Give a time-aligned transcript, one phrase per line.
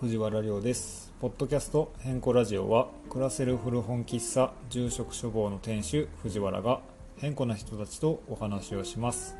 [0.00, 1.12] 藤原亮です。
[1.20, 6.80] ポッドキャスト変更ラジオは暮らせる古本喫茶住職処方の店主藤原が
[7.18, 9.36] 変更な人たちとお話をします、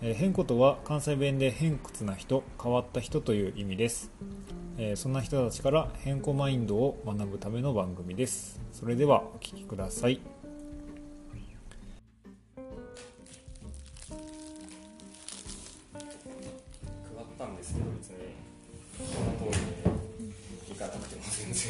[0.00, 4.12] えー変更とは関西弁で偏屈な人変わった人という意味です、
[4.76, 8.60] えーそんな人たちから変更マインドを学ぶための番組です。
[8.70, 10.20] それではお聞きください。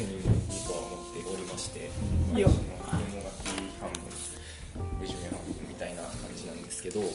[0.03, 1.89] も全然いいとは思っておりまして
[2.31, 3.99] まあメモ書き半分
[5.01, 7.09] レジュメ半分みたいな感じなんですけど、じゃ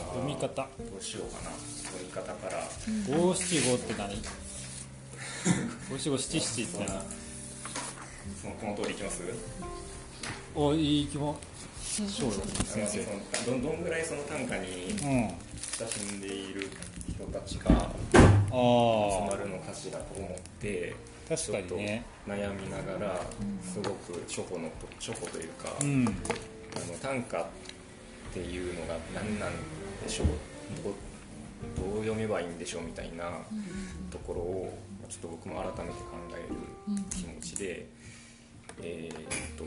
[0.00, 0.48] あ読み方。
[0.48, 0.68] ど
[0.98, 1.50] うしようかな。
[1.56, 2.68] 読み方から。
[3.08, 4.14] 五七五って何？
[5.90, 6.88] 五七五七七って何？
[8.40, 9.22] そのこの通りいきます？
[10.54, 11.38] おいい気も
[11.82, 13.04] しょうよ先生
[13.50, 16.68] どんどんぐらいその短歌に親しんでいる
[17.20, 20.94] 人たちが集まあるのかしらと思って
[21.28, 22.04] 確かにね。
[22.26, 23.20] ちょっと悩みながら
[23.62, 26.06] すごく初歩のと初歩というか、うん。
[26.06, 27.46] あの短歌っ
[28.32, 29.52] ていうのが何なん
[30.02, 30.26] でしょう？
[30.82, 30.94] どう
[31.76, 33.30] どう読めばいいんでしょうみたいな
[34.10, 36.56] ところをちょっと僕も改めて考える
[37.10, 37.86] 気持ちで、
[38.82, 39.16] えーっ
[39.56, 39.64] と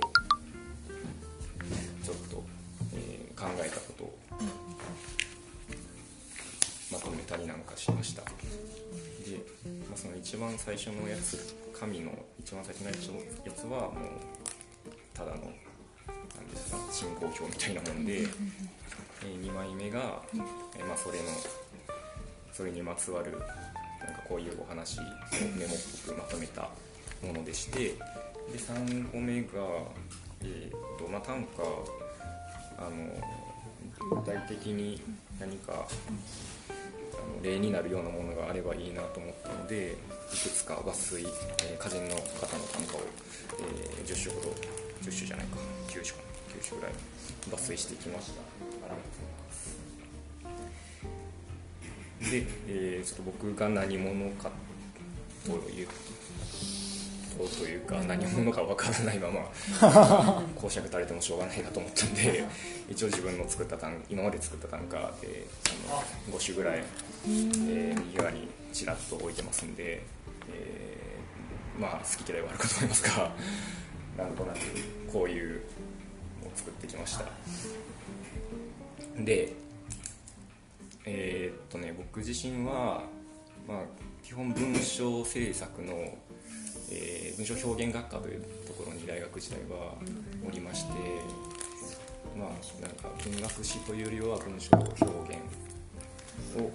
[2.03, 2.43] ちょっと、
[2.95, 4.17] えー考えたことを
[6.94, 8.22] まとめたりなんかしました。
[8.22, 8.30] で、
[9.89, 14.33] まあ、その一番最初のやつ紙の一番最初のやつはもう
[15.13, 15.44] ただのな
[16.41, 18.25] んですか進行表みたいなもんで、え
[19.25, 21.25] 2枚目が、えーまあ、それの
[22.52, 23.47] それにまつわるなんか
[24.28, 25.03] こういうお話を
[25.57, 26.69] メモっぽくまとめた
[27.23, 27.95] ものでしてで
[28.57, 29.47] 3個目が、
[30.41, 31.63] えーとまあ、短歌
[32.78, 35.01] あの具体的に
[35.40, 35.88] 何かあ
[37.23, 39.94] の例になるようなものがあればいいなと思ったので
[40.34, 43.01] いくつか抜粋、えー、歌人の方の短歌を、
[43.59, 44.47] えー10首ほど
[45.01, 45.57] 10首じゃないか
[45.88, 46.23] 9首かな
[46.59, 46.94] 9首ぐらい
[47.50, 48.41] 抜粋してきました。
[48.41, 50.53] ありがとうござい
[52.23, 54.51] ますで、えーちょっと僕が何者か
[55.45, 55.94] というと
[57.59, 62.44] というか何者か分からないまま 講釈垂れてもしょうがないなと思ったんで
[62.90, 65.47] 一応自分の作った短今まで作った短歌で
[65.90, 65.91] あ
[66.31, 66.84] の5首ぐらい、
[67.25, 70.01] えー右側にちらっと置いてますんで、
[70.51, 73.31] えーまあ好き嫌いはあるかと思いますが
[74.17, 74.59] なんとなく
[75.11, 75.61] こういう
[76.44, 77.25] のを作ってきました。
[79.19, 79.53] で
[81.06, 83.03] えーっとね僕自身は、
[83.67, 83.84] まあ、
[84.23, 86.17] 基本文章制作の、
[86.90, 89.95] えー文章表現学科というところに大学時代は
[90.47, 90.94] おりまして
[92.38, 95.41] まあなんか文学史というよりは文章表現
[96.61, 96.72] を、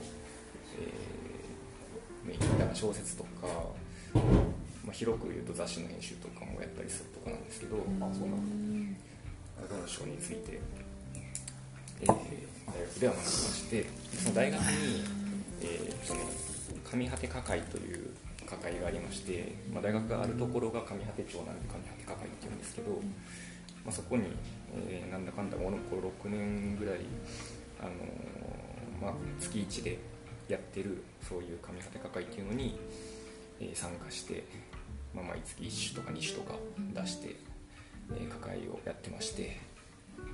[2.79, 3.51] 小説とか、
[4.87, 10.61] まあ、広く言うと雑誌の編集とかもやったりするとこなんですけど、あそうなんだ文章について
[12.03, 13.89] えー大学では学びましてで
[14.23, 15.03] その大学に、
[15.63, 16.21] えーっとね、
[16.85, 18.11] 上果て課会という
[18.47, 22.93] 課会がありまして、まあ、大学があるところが上果て町なんで上果て課会っていうんですけど、
[23.85, 24.27] まあ、そこに、
[24.89, 27.01] えーなんだかんだこの6年ぐらい、
[27.81, 29.99] あのーまあ、月1で
[30.49, 32.79] やってるそういう上果て課会っていうのに、
[33.61, 34.45] えー参加して、
[35.15, 36.59] まあ、毎月1種とか2種とか
[37.03, 37.37] 出して、
[38.17, 39.59] えー課会をやってまして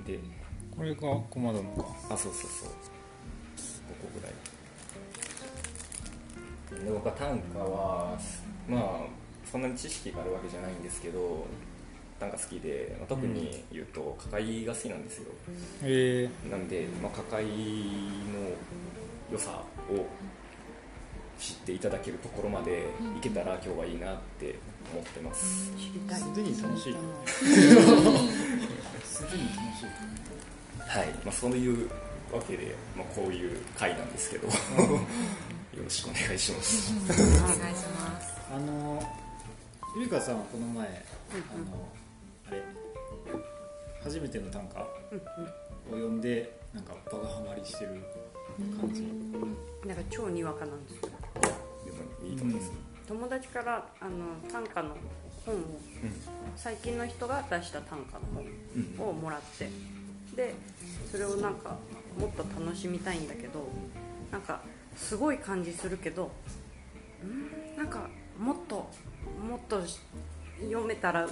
[0.05, 0.19] で
[0.75, 1.85] これがコマドのか。
[2.09, 2.69] あそうそうそう。
[2.69, 2.71] 5
[4.01, 4.33] 個ぐらい
[6.85, 8.19] で僕は短歌は
[8.67, 8.81] まあ
[9.49, 11.45] そんなに知識があるわけじゃないんですけど
[12.19, 15.31] 短歌好きで、まあ、特に言うと歌会が好きなんですよ。
[15.83, 17.51] へえなんで、まあ、歌会の
[19.31, 20.05] 良さを
[21.39, 22.85] 知っていただけるところまで
[23.17, 24.55] いけたら今日はいいなって
[24.93, 26.19] 思ってます、知りたい。
[26.19, 26.95] すでに楽しい。
[29.03, 29.85] すでに楽しい。
[30.87, 31.89] はい、まあ、そういう
[32.31, 34.47] わけで、まあ、こういう回なんですけど。
[34.47, 36.93] よろしくお願いします。
[37.03, 38.33] お願いします。
[38.49, 39.03] あの
[39.97, 41.89] ゆりかさんはこの前、あの
[42.47, 42.61] あれ
[44.01, 44.87] 初めての短歌を
[45.91, 48.01] 読んでなんかバカハマりしてる
[48.79, 49.03] 感じ、
[49.87, 51.09] なんか超にわかなんですよ。
[51.85, 51.97] でも
[52.29, 52.71] いいと思います、
[53.07, 54.95] 友達からあの短歌の
[55.45, 55.59] 本を
[56.55, 58.25] 最近の人が出した短歌の
[58.97, 59.69] 本をもらって。
[60.35, 60.53] で
[61.09, 61.77] それをなんか
[62.19, 63.69] もっと楽しみたいんだけど
[64.31, 64.61] なんか
[64.97, 66.29] すごい感じするけど
[67.23, 68.89] んなんかもっと
[69.47, 70.01] もっとし
[70.59, 71.29] 読めたら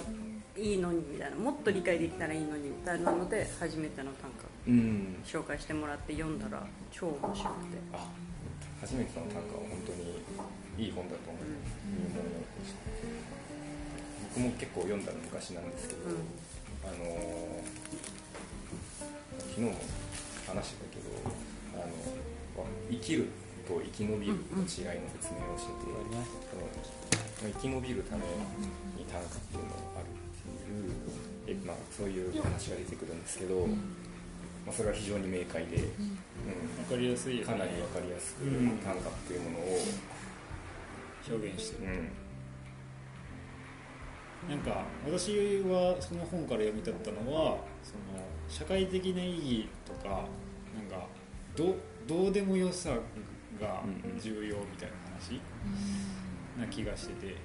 [0.56, 1.36] いいのにみたいな。
[1.36, 4.46] もっと理解できたらいいのにみたいなので初めての短歌。
[4.46, 8.08] うん紹介してもらって読んだら超面白くて、あ
[8.80, 10.24] 初めての短歌は本当に
[10.84, 12.42] いい本だと思う、入門を
[14.34, 16.16] 僕も結構読んだの昔なんですけど、うん。
[16.84, 17.84] あのー
[19.54, 19.72] 昨日も
[20.48, 21.06] 話してたけど
[21.78, 21.94] あの
[22.90, 23.30] 生きる
[23.68, 26.66] と生き延びるの違いの説明をしてて、その
[27.54, 28.26] 生き延びるため
[28.98, 30.18] に短歌っていうのがあるっ
[31.46, 33.68] ていう、えまあ、そういう話が出てくるんですけど、
[34.66, 36.18] まあ、それは非常に明快で、うん
[36.78, 37.46] わかりやすいよね。
[37.46, 38.78] かなり分かりやすくうん。
[38.84, 39.78] 短歌っていうものを、
[41.26, 41.92] 表現してる。
[41.92, 42.24] うん。
[44.48, 45.32] なんか私
[45.62, 50.26] はその本から読み取ったのはその社会的な意義とか
[50.76, 51.06] なんか
[51.56, 51.74] どう
[52.06, 52.90] どうでもよさ
[53.58, 53.82] が
[54.20, 55.40] 重要みたいな話
[56.60, 57.36] な気がしてて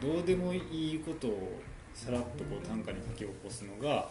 [0.00, 0.58] どうでもい
[0.94, 1.60] いことを
[1.92, 4.08] さらっとこう短歌に書き起こすのが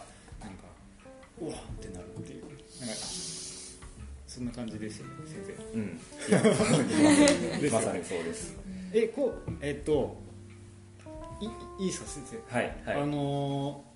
[1.41, 2.43] うわっってなるっていう。
[2.43, 2.95] なんか
[4.27, 5.63] そんな感じですよね先生。
[5.73, 8.55] うん、 まさにそうです。
[8.93, 10.17] えこうえっと
[11.41, 11.45] い
[11.83, 12.55] いいですか先生。
[12.55, 13.03] はいはい。
[13.03, 13.87] あのー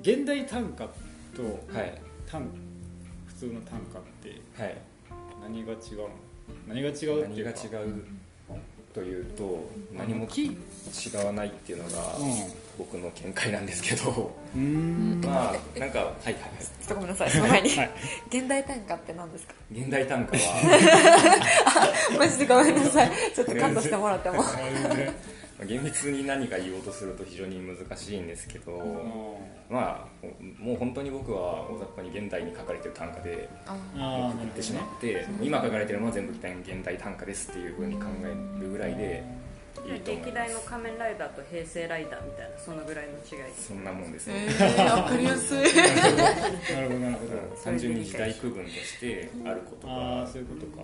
[0.00, 0.84] 現代短歌
[1.36, 2.00] とはい。
[2.26, 2.48] 短
[3.26, 4.78] 普通の短歌ってはい。
[5.42, 6.08] 何が違うの？
[6.66, 8.04] 何が違うって何が違いうかう
[8.94, 11.90] というと何も違わないっていうのが
[12.78, 14.34] 僕の見解なんですけど。
[14.54, 15.20] うん。
[15.24, 16.40] まあなんかはいはいはい。
[16.60, 17.90] ちょっとごめんなさいその前に、はい。
[18.28, 19.54] 現代短歌って何ですか？
[19.72, 22.16] 現代短歌は。
[22.18, 23.10] マジでごめんなさい。
[23.34, 24.42] ちょっとカットしてもらっても。
[25.66, 29.38] 厳密に何か言おうとすると非常に難しいんですけど。
[29.70, 30.26] まあ
[30.58, 39.22] もう本当に僕は大雑把に現代に書かれてる短歌であああ言ってしまって、今書かれてるのは全部現代短歌ですっていうふうに考えるぐらいで
[39.86, 45.58] 歴代の仮面ライダーと平成ライダーみたいなそのぐらいの違いそんなもんですえね、ー、わかりやすい。
[46.74, 47.62] なるほどなるほど。
[47.64, 50.82] 単純に時代区分としてあることあがあそういうことか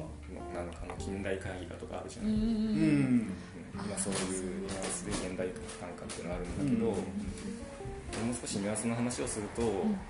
[0.54, 2.38] なのかな近代会議画とかあるじゃない、うん。
[2.38, 3.32] うん。
[3.86, 5.48] 今そういうニュアンスで現代
[5.78, 9.62] 短歌っていうのがあるんだけど、もう少しニュアンスの話をすると、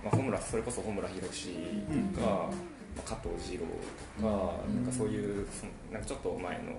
[0.02, 1.48] まあ、穂村それこそ穂村弘
[2.14, 3.66] とか、まあ加藤二郎
[4.18, 6.72] とか,、なんかそういうそのなんかちょっと前の、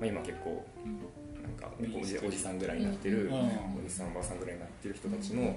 [0.00, 0.66] まあ、今結構
[1.50, 3.34] なんかおじおじさんぐらいになってる、うん。
[3.34, 5.56] おじさんおばあさんぐらいになってる人たちの、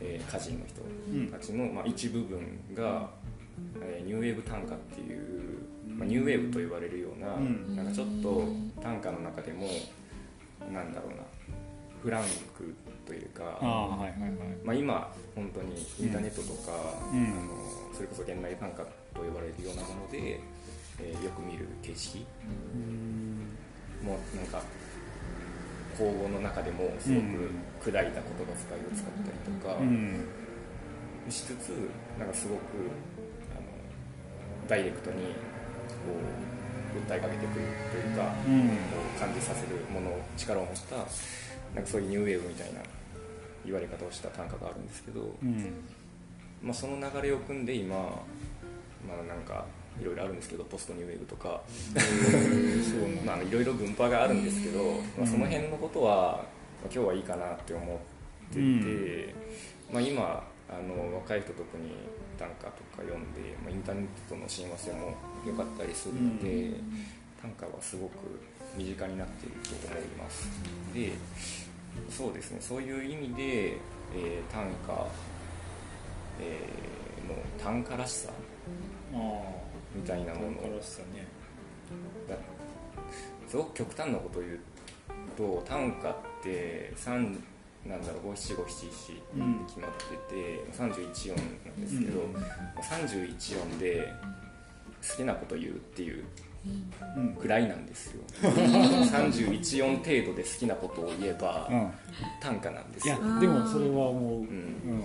[0.00, 2.40] えー歌人の人たちの、まあ、一部分
[2.74, 3.10] が、
[3.80, 5.58] えーニューウェーブ短歌っていう、
[5.88, 7.76] まあ、ニューウェーブと言われるような,、ん。
[7.76, 8.42] なんかちょっと
[8.82, 9.66] 短歌の中でも
[10.72, 11.22] なんだろうな
[12.02, 12.24] フラン
[12.56, 12.74] ク
[13.06, 13.58] というか
[14.74, 16.72] 今本当にインターネットとか、
[17.12, 17.24] うん。
[17.26, 20.40] あのそれこそ現代短歌と呼ばれるようなもので、
[21.00, 22.26] えーよく見る形式
[22.74, 24.60] うんもうなんか
[25.96, 30.24] 口語の中でもすごく砕いた言葉遣いを使ったりとかうん。
[31.28, 31.70] しつつ
[32.18, 32.60] なんかすごく
[33.56, 38.68] あのダイレクトにこう訴えかけてくるというか、うん。
[38.68, 38.74] こ
[39.16, 40.96] う感じさせるもの力を持った
[41.74, 42.80] なんかそういうニューウェーブみたいな
[43.64, 45.72] 言われ方をした短歌があるんですけど、うん。
[46.62, 48.14] まあ、その流れを組んで今、ま
[49.20, 49.64] あ、なんか
[50.00, 51.62] いろいろあるんですけどポストニューウェーブとか。
[51.94, 54.82] そうまあいろいろ分派があるんですけど、
[55.18, 56.44] まあ、その辺のことは、
[56.82, 57.98] まあ、今日はいいかなって思っ
[58.50, 59.34] てて、
[59.92, 61.92] まあ、今あの若い人特に
[62.38, 65.14] 短歌とか読んで、まあ、インターネットとの親和性も
[65.46, 66.74] 良かったりするので、
[67.40, 68.12] 短歌はすごく
[68.76, 70.48] 身近になっていると思います。
[70.92, 71.12] で
[72.10, 72.58] そうですね。
[72.60, 75.06] そういう意味で、えー短歌、
[76.40, 78.30] えーの短歌らしさ
[79.14, 79.16] あ
[79.94, 80.56] みたいなあもの。
[80.58, 81.26] からしさね。
[82.28, 82.36] が
[83.48, 84.60] すごく極端なことを言う
[85.36, 87.38] と短歌って3
[87.86, 89.22] なんだろう五七五七七って
[89.66, 91.36] 決まってて、31音
[91.66, 92.34] なんですけど、うん。
[92.80, 94.10] 31音で
[95.10, 96.24] 好きなこと言うっていう
[97.16, 97.34] うん。
[97.34, 98.22] ぐらいなんですよ。
[98.42, 101.90] 31音程度で好きなことを言えばうん。
[102.40, 104.44] 短歌なんですいやよでもそれは思う、ん。
[104.44, 105.04] うん、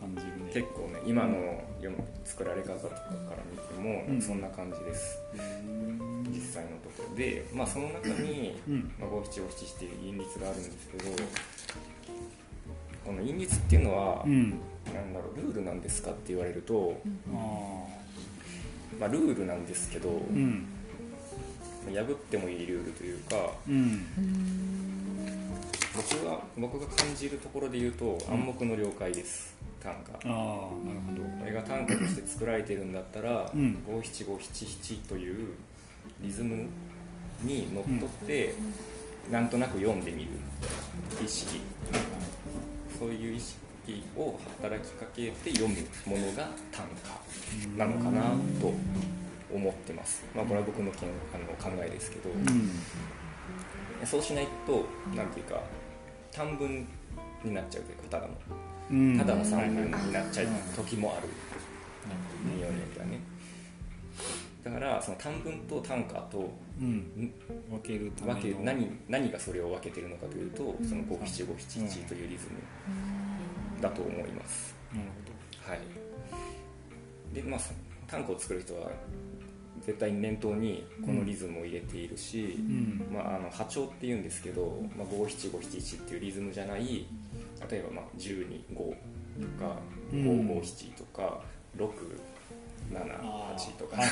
[0.00, 0.50] 感じるね。
[0.52, 3.04] 結構ね今の世の作られ方とかか
[3.36, 4.20] ら見ても、うん。
[4.20, 5.18] そんな感じです。
[5.34, 5.36] う
[5.72, 6.24] ん。
[6.32, 7.16] 実際のところ。
[7.16, 8.60] で、まあ、その中に
[9.00, 11.04] 五七五七っていう韻律があるんですけど
[13.04, 14.50] この韻律っていうのは、うん。
[14.94, 17.00] なんだろうルールなんですかって言われると、
[17.32, 17.84] あ
[18.98, 20.66] まあ、ルールなんですけど、あうん。
[21.92, 23.36] 破ってもいいルールというか
[23.68, 24.04] うん。
[25.96, 31.22] 僕が僕が感じるところで言うと暗黙の了解です短歌ああなるほど。
[31.38, 33.82] これが短歌として作られてるんだったらうん。
[33.86, 35.54] 五七五七七という
[36.20, 36.66] リズム
[37.42, 38.54] にのっとって、
[39.30, 40.28] なんとなく読んでみる
[41.24, 41.60] 意識。
[42.98, 43.60] そういう意識
[43.90, 45.74] 気を働きかけて読む
[46.06, 46.86] ものが短
[47.76, 48.22] 歌なのかな
[48.60, 48.72] と
[49.52, 52.30] 思ってます、まあ、これは僕のけんあの考えですけど、
[54.04, 54.84] そうしないと
[55.16, 55.60] なんていうか
[56.30, 56.86] 短文
[57.42, 58.34] になっちゃうというかただの。
[58.34, 58.69] うん
[59.18, 60.04] ただの散文はいはい。
[60.06, 61.28] になっちゃう時もある。
[61.28, 63.20] ってはね。
[64.64, 67.32] だからその短文と短歌とうん。
[67.70, 74.74] 分ける分け何何がそれを分けてるのかというとその五七五七七というリズムだと思います。
[74.92, 75.06] なる
[75.62, 77.34] はい。
[77.34, 77.72] でまあそ
[78.08, 78.90] 短歌を作る人は
[79.86, 83.08] 絶対に念頭にこのリズムを入れているし、うん。
[83.12, 87.06] まあ、あの波長っていうんですけど、まあ、五七五七一っていうリズムじゃない
[87.68, 88.84] 例えばまあ10に5と
[89.58, 89.76] か
[90.12, 90.18] うん。
[90.20, 91.40] 5五七とか
[91.76, 91.88] 678
[93.78, 94.02] とか、ま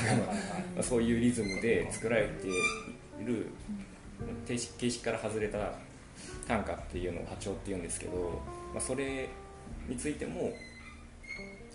[0.79, 3.47] あそういうリズムで作られている
[4.47, 5.73] 形式形式から外れた
[6.47, 8.41] 短歌っていうのを波長っていうんですけど、
[8.73, 9.29] まあ、それ
[9.89, 10.53] についても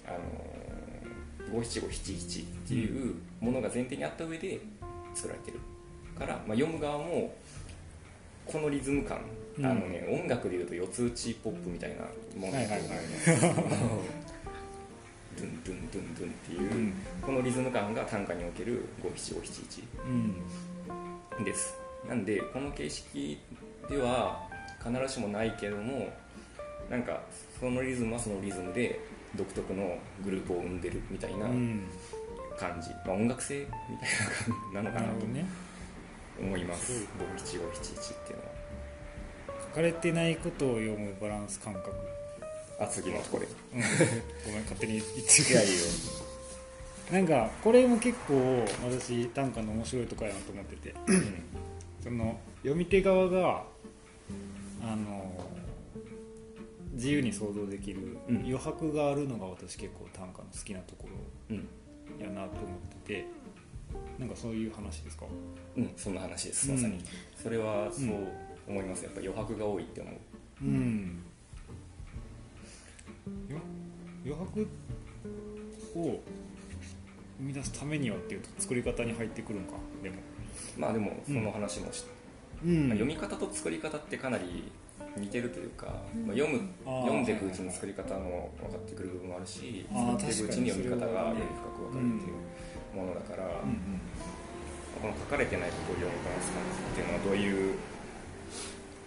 [0.05, 4.59] あの五七五七七っていうものが前提にあった上で
[5.13, 5.59] 作られてる
[6.17, 7.33] から、まあ、読む側も
[8.45, 12.03] このリズム感、うんあのね音楽でいうと四つ打ちポップみたいな
[12.39, 12.53] もの。
[12.53, 13.31] だと思い ます、
[15.37, 16.93] ドゥンドゥンドゥンドゥンドゥンっていう、うん。
[17.21, 19.83] このリズム感が短歌における五七五七一。
[21.37, 21.43] うん。
[21.43, 21.75] です。
[22.07, 23.39] なんでこの形式
[23.89, 24.47] では
[24.83, 26.09] 必ずしもないけども
[26.89, 27.21] なんか
[27.59, 28.99] そのリズムはそのリズムで
[29.35, 31.83] 独特のグループを生んでるみたいなうん。
[32.57, 33.91] 感じ、まあ、音楽性みたいな
[34.45, 35.25] 感じなのかなと
[36.39, 37.07] 思います。
[37.17, 38.52] 五七五七一っていうのは。
[38.52, 38.52] 書
[39.73, 41.91] かれてないことを読むバランス感覚。
[42.79, 43.49] あ次のところで。
[43.75, 43.81] うん。
[44.45, 45.11] ごめん勝手に言って
[45.51, 45.75] いやいいよ
[47.11, 50.95] なんかこれも結構私短歌の面白いとこやなと思ってて。
[52.03, 53.63] その読み手側が
[54.81, 55.45] あの
[56.93, 58.37] 自由に想像できるうん。
[58.37, 61.07] 余白があるのが私結構短歌の好きなとこ
[61.49, 61.67] うん、
[62.19, 63.25] ろやなと思ってて。
[64.17, 65.25] なんかそういう話ですか？
[65.77, 67.03] うん、そんな話ですまさに、うん
[67.35, 68.07] それはそう
[68.67, 69.03] 思います。
[69.03, 70.13] やっぱ余白が多いって思う。
[70.63, 71.23] うん。
[73.49, 73.57] よ
[74.25, 74.67] 余白
[75.95, 76.19] を
[77.39, 79.73] 生み出すためにはっていうと作り方に入ってくるんか。
[80.01, 80.15] でも、
[80.77, 82.05] まあでもその話もし、
[82.63, 82.87] うん。
[82.89, 84.71] まあ読み方と作り方ってかなり
[85.17, 85.85] 似てるというか、
[86.25, 93.77] まあ、読む読んでいくうちに作り方も分かってくる部分もあるし作っていくうちに読み方がより深く分かるっていううんものだから、うん
[95.03, 97.75] この書かれてないことを読むバランス感っていうのはどういう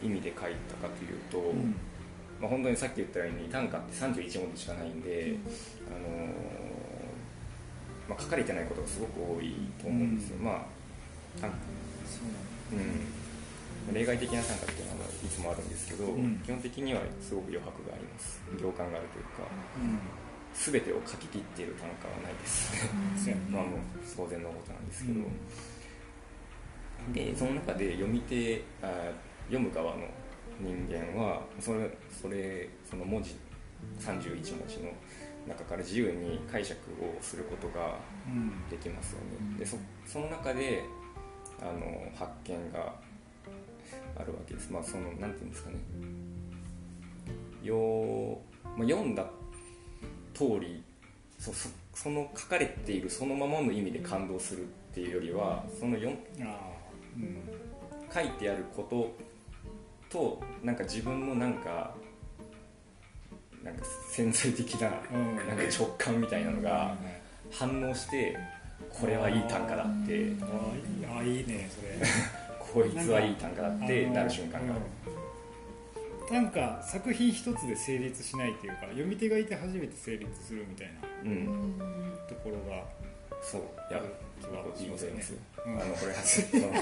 [0.03, 1.75] 意味で書いたかというと、うん。
[2.41, 5.37] まあ、本当にさっき言ったように短歌って31文字しかないんで、
[5.89, 6.77] あのー
[8.09, 10.45] まあ、書かれてないことがすごく多いと思うんですよ、うん。
[10.45, 10.67] まあ
[11.41, 11.51] 短
[13.89, 16.41] うん、例外的な短歌っていうのはいつもあるんですけど、ん。
[16.45, 18.41] 基本的にはすごく余白があります。
[18.59, 19.99] 行間があるというかうん。
[20.55, 22.73] 全てを書き切っている短歌はないです。
[23.51, 23.81] まあもう
[24.17, 27.13] 当然のことなんですけど、うん。
[27.13, 29.13] でその中で読み手あ
[29.47, 30.07] 読む側の
[30.61, 33.37] 人間はそれそれその文字
[34.01, 34.91] 31文字の
[35.47, 38.69] 中から自由に解釈をすることがうん。
[38.69, 39.59] できますよね。
[39.59, 40.83] でそその中で
[41.61, 42.95] あの発見が
[44.19, 44.73] あるわけです。
[44.73, 45.77] まあそのなんていうんですかね。
[47.63, 48.39] よ、
[48.77, 49.25] まあ、読んだ
[50.35, 50.83] 通り
[51.39, 56.59] そそその書かれているそのままの意味で感動するっていうよりはその読んああ
[57.17, 57.39] うん。
[58.13, 59.15] 書いてあること
[60.17, 61.95] となんか自分のなんか
[63.63, 65.37] なんか潜在的なうん。
[65.37, 66.97] なんか直感みたいなのが
[67.51, 68.37] 反応して
[68.89, 70.33] これはいい短歌だって。
[71.13, 71.99] ああいいねそれ。
[72.59, 74.59] こいつはいい短歌だってなる瞬間が。
[74.59, 74.83] ある
[76.29, 76.35] うん。
[76.35, 80.87] なんか作品一つで成立しないっていうか読み手がいて初めて成立するみたい
[81.25, 81.31] な。
[81.31, 81.75] うん。
[82.29, 82.85] ところが
[83.43, 83.61] そう。
[83.91, 84.03] いや
[84.41, 85.39] 気はいいいございますよ。
[85.59, 85.75] あうん。
[85.75, 86.77] のこれ そのか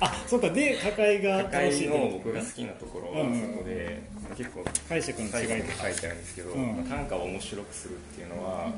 [0.00, 0.50] あそうか。
[0.50, 3.32] で抱えがか楽しいの僕が好きなところはうん。
[3.32, 4.00] うんそこで
[4.36, 6.66] 結構解釈の違いと書いてあるんですけど、うん。
[6.76, 8.72] まあ短歌を面白くするっていうのは、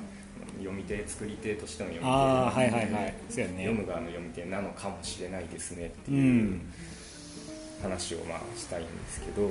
[0.59, 3.15] 読み手作り手としての読み手ああはいはいはい。
[3.29, 3.65] そうやね。
[3.67, 6.73] 読む側の読み手なのかもしれないですねってういうん。
[7.83, 9.49] 話をまあしたいんですけど、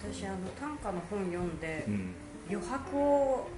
[0.00, 2.14] 私あの短歌の本読んで、うん。
[2.50, 3.48] 余白を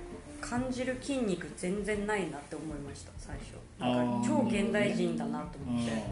[0.40, 3.54] 感じる筋肉全然ないなって思いました最初。
[3.78, 5.90] なんか超現代人だなと思って。
[5.90, 6.06] だから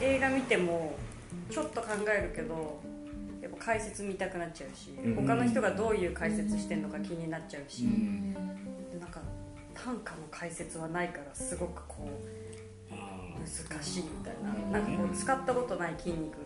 [0.00, 0.94] 映画見ても
[1.50, 2.80] ちょっと考えるけど
[3.40, 5.14] やっぱ解説見たくなっちゃうし、うん。
[5.14, 8.32] 他の人がどういう解説してんのか気になっちゃうし、うん。
[8.32, 8.38] で
[9.00, 9.20] なんか
[9.74, 12.08] 短歌の解説はないからすごくこ
[12.90, 14.50] うあ難しいみたいな。
[14.50, 14.72] うん。
[14.72, 16.38] なんかこう使ったことない筋肉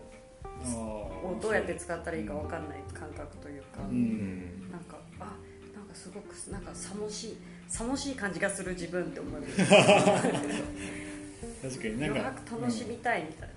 [0.45, 3.95] あをどうやって使ったらいいか分かんない感覚というか、ううん。
[3.95, 5.23] んなんかあ
[5.75, 9.57] なんかすごくなんか寂しい寂しい感じがする自分って思います
[11.63, 13.53] 確かになん余か白楽しみたいみたいな、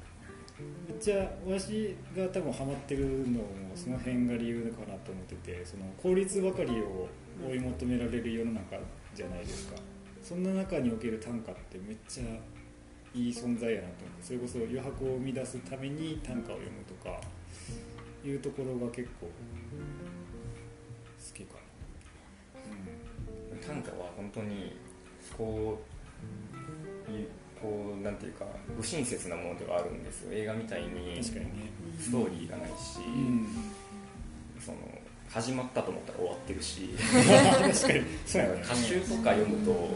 [0.89, 3.45] めっちゃ私が多分ハマってるのも
[3.75, 7.09] その辺が理由かなと思っててその効率ばかりを
[7.51, 8.77] 追い求められる世の中
[9.13, 9.77] じゃないですか。
[10.23, 12.25] そんな中における短歌ってめっちゃ
[13.15, 17.21] いい存在やなと思ってそれこそ余白を生み出すために短歌を読むとか
[18.25, 19.31] いうところが結構好
[21.33, 21.59] きか
[23.65, 24.77] 短歌は本当に
[25.37, 25.81] こ
[27.09, 27.27] うい
[27.61, 28.45] こうなんていうか
[28.81, 30.33] 不親切なものではあるんですよ。
[30.33, 31.51] 映画みたいな、に確かにね。
[31.99, 33.47] ストーリーがないし、うん。
[34.61, 34.79] その
[35.31, 36.91] 始まったと思ったら終わってるし。
[36.99, 37.13] 確
[37.63, 38.05] かに。
[38.27, 39.89] そうやね歌集とか読むと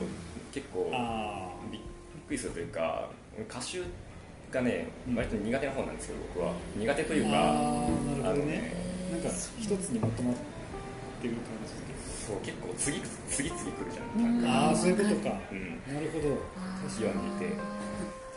[0.53, 1.81] 結構あびっ
[2.29, 3.83] くりするというか歌集
[4.51, 6.53] がね割と苦手な方なんですよ僕は。
[6.77, 8.47] 苦手というかあなるほどね。
[8.47, 8.73] ね
[9.13, 10.60] なんか一つにまとまって
[11.29, 11.91] る感じで
[12.31, 14.41] そう結構次次々来るじゃん。
[14.41, 14.43] なん。
[14.43, 15.41] か、ああそういうことか。
[15.51, 16.39] うん、なるほど。
[16.87, 17.57] 読んでいて。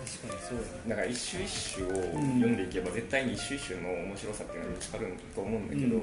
[0.03, 0.89] 確かにそうだね。
[0.89, 6.01] だから一首一首をん読んでいけば絶対に一首一首の面白さっていうのが見つかると思うんだけど、うん。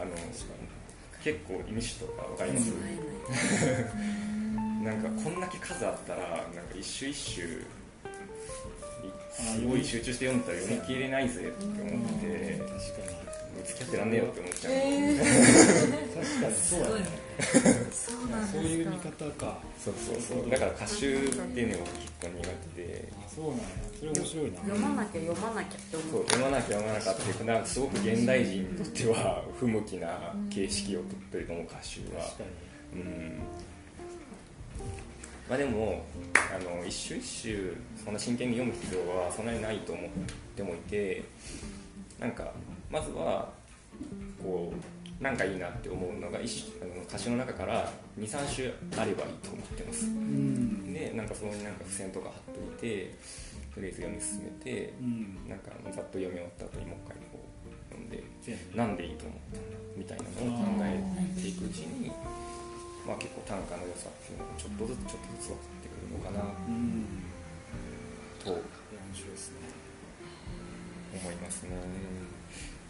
[0.00, 0.12] あの
[1.22, 2.70] 結構意味詞とかわかります、
[4.84, 6.44] なんかこんだけ数あったらなんか
[6.78, 7.66] 一首一首
[9.30, 12.56] すごい集中して読んだら読み切れないぜって思って。
[12.56, 13.27] 確かに
[13.64, 17.06] 付き合ってらんねえよって思っちゃう、確かにそうだね。
[17.92, 19.58] そうなんそういう見方か。
[19.78, 20.50] そうそうそう。
[20.50, 23.64] だから歌集っていうのが結構苦手であそうなんや
[23.98, 24.60] それ面白いな。
[24.60, 26.10] 読まなきゃ読まなきゃって思う。
[26.10, 32.22] そう読まなきゃ読まなかったっていうかなんかすごく現代人にとっては不向きな形式をとってると思う歌集は。
[32.24, 32.44] 確か
[32.94, 33.02] に。
[33.02, 33.38] うん。
[35.48, 40.10] まあでもあの一首一首そんな真剣に読む必要はそんなにないと思っ
[40.54, 41.24] てもいて
[42.18, 42.52] なんか
[42.90, 43.48] まずは
[44.42, 50.06] こうなんかいいなって思うのが歌詞の中から23首あればいいと思ってます。
[50.06, 50.92] うん。
[50.94, 53.14] でなんかそこになんか付箋とか貼っといて
[53.74, 55.48] とりあえず読み進めてうん。
[55.48, 57.48] なんかざっと読み終わった後にもう一回こう
[57.90, 58.22] 読んで
[58.74, 61.02] なんでいいと思ったんだみたいなのを考え
[61.34, 62.08] ていくうちに、
[63.02, 66.46] まあ、結構短歌の良さっていうのがちょっとずつちょっとずつ分かってくるのかな。
[66.46, 67.26] うん。
[68.38, 68.62] と面
[69.10, 69.66] 白いですね。
[71.18, 71.74] 思いますね。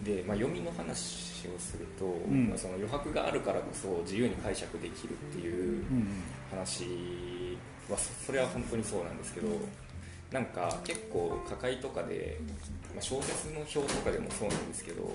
[0.03, 2.49] で、まあ、読みの話をすると、ん。
[2.49, 6.09] まあ、その余白があるからこそ自由に解釈できるっていううん
[6.51, 6.85] 話
[7.91, 9.49] はそそれは本当にそうなんですけど
[10.33, 12.39] なんか結構歌会とかで、
[12.95, 15.11] まあ、小説の表とかでもそうなんですけど、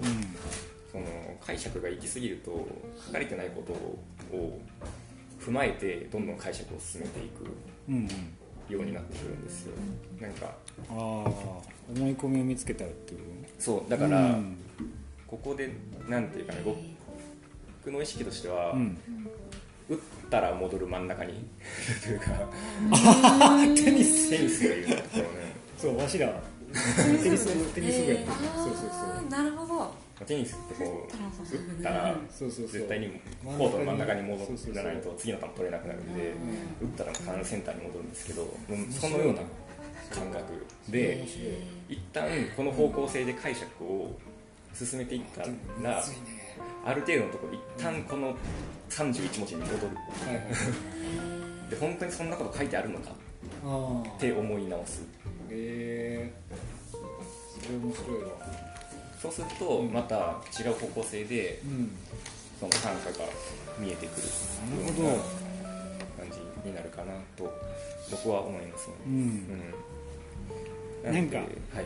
[0.91, 1.05] その
[1.45, 2.67] 解釈が行き過ぎると
[3.07, 3.73] 書かれてないこと
[4.35, 4.59] を
[5.39, 7.45] 踏まえてどんどん解釈を進めていく
[7.89, 8.07] うんうん。
[8.69, 9.73] ようになってくるんですよ。
[10.19, 10.53] なんかあ
[10.89, 13.19] あ思い込みを見つけたらっていう。
[13.59, 14.39] そうだだから、
[15.33, 15.71] ここで
[16.07, 18.97] なんていうかね僕の意識としては、うん。
[19.89, 19.97] 打っ
[20.29, 21.33] たら戻る真ん中に
[22.01, 22.27] というか
[23.75, 25.27] テニステニスでいうところね。
[25.77, 29.93] そうわしらテニステニス部やってるそうそうあーなるほど。
[30.25, 32.79] テニスってこう打ったらそうそうそうそう。
[32.79, 36.33] 絶対にコートの真ん中に戻らないと次の球取れなくなるんで
[36.81, 39.41] 打ったら必ずセンターに戻るんですけどもうそのような
[40.09, 41.25] 感覚で
[41.89, 44.15] 一旦この方向性で解釈を
[44.73, 45.55] 進めていったらね。
[46.85, 48.35] ある程度のところ一旦この
[48.89, 49.87] 31文字に戻る。
[49.87, 50.45] はいはい
[51.69, 55.01] で本当にそんなこと書いてあるのかって思い直す。
[55.49, 56.33] へえ
[56.91, 56.97] そ
[57.71, 58.29] れ面白いわ。
[59.21, 60.15] そうするとまた
[60.59, 61.91] 違う方向性でうん。
[62.59, 63.25] その短歌が
[63.79, 64.27] 見えてくる。
[64.85, 65.09] なるほど。
[66.17, 66.31] 感
[66.63, 67.51] じになるかなと
[68.11, 68.93] 僕は思いますね。
[69.07, 69.17] ううん。
[69.17, 69.47] ん
[71.03, 71.85] でなんかはい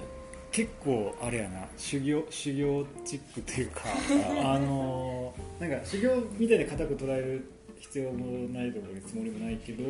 [0.57, 3.81] 結構あれやな修行修行チックというか
[4.43, 7.43] あのーなんか修行みたいな固く捉える
[7.79, 9.87] 必要もないと思うつもりもないけどあ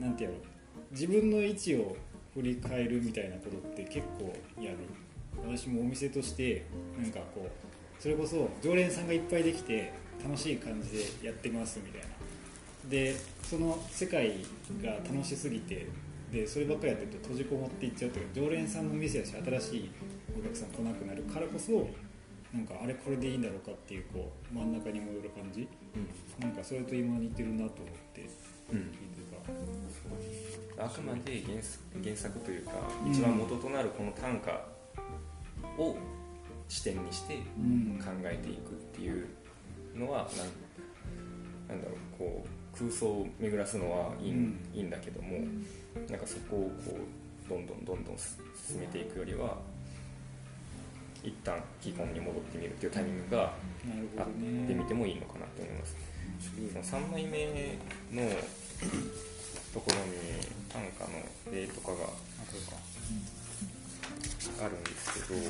[0.00, 0.38] のなんてやろう
[0.92, 1.94] 自分の位置を
[2.32, 4.78] 振り返るみたいなことって結構やる
[5.46, 6.64] 私もお店として
[6.98, 7.50] なんかこう
[8.02, 9.92] それこそ常連さんがいっぱいできて
[10.24, 12.08] 楽しい感じでやってますみたいな。
[12.88, 14.36] でその世界
[14.82, 15.86] が楽しすぎて
[16.32, 19.90] でそればっかりやってると閉じこもっていっちゃうというか常連さんの店やし新しい
[20.38, 21.88] お客さん来なくなるからこそ
[22.52, 25.68] なんかあれこれでいいんだろうかっていうこう真ん中に戻る感じ。
[26.40, 27.74] なんかそれと今似てるなと思っ
[28.14, 28.22] て
[28.72, 28.78] うん。
[28.78, 29.22] 聞いて
[30.78, 30.84] た。
[30.84, 32.72] あくまで原作原作というか
[33.04, 33.12] うん。
[33.12, 34.52] 一番元となるこの短歌
[35.82, 35.96] を
[36.68, 37.98] 視点にしてうん。
[38.02, 39.26] 考えていくっていう
[39.94, 40.28] のは
[41.68, 44.60] なんなんだろうこう空想を巡らすのはいい,、うん。
[44.72, 45.38] いいんだけども
[46.10, 49.56] なんかそこをこうどんどんどんどん進めていくよりは
[51.22, 53.42] 一旦基本に戻ってみるっていうタイミングが
[54.18, 55.96] あってみねてもいいのかなと思います。
[56.82, 57.46] その3枚目
[58.12, 58.30] の
[59.72, 60.12] ところに
[60.68, 61.96] 短歌の例とかが
[64.64, 65.40] あるんですけど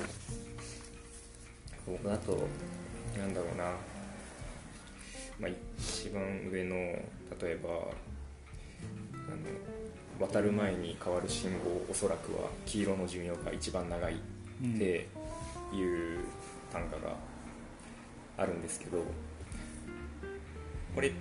[1.86, 2.48] 僕だと
[3.18, 3.64] なんだろうな、
[5.40, 7.04] まあ、一番上の例
[7.42, 7.86] えばあの
[10.18, 14.16] 渡る前に変わる信号おそらくは黄色の寿命が一番長いっ
[14.78, 15.08] て
[15.74, 16.20] いう
[16.72, 17.14] 短歌が
[18.38, 19.02] あるんですけど
[20.94, 21.12] これっ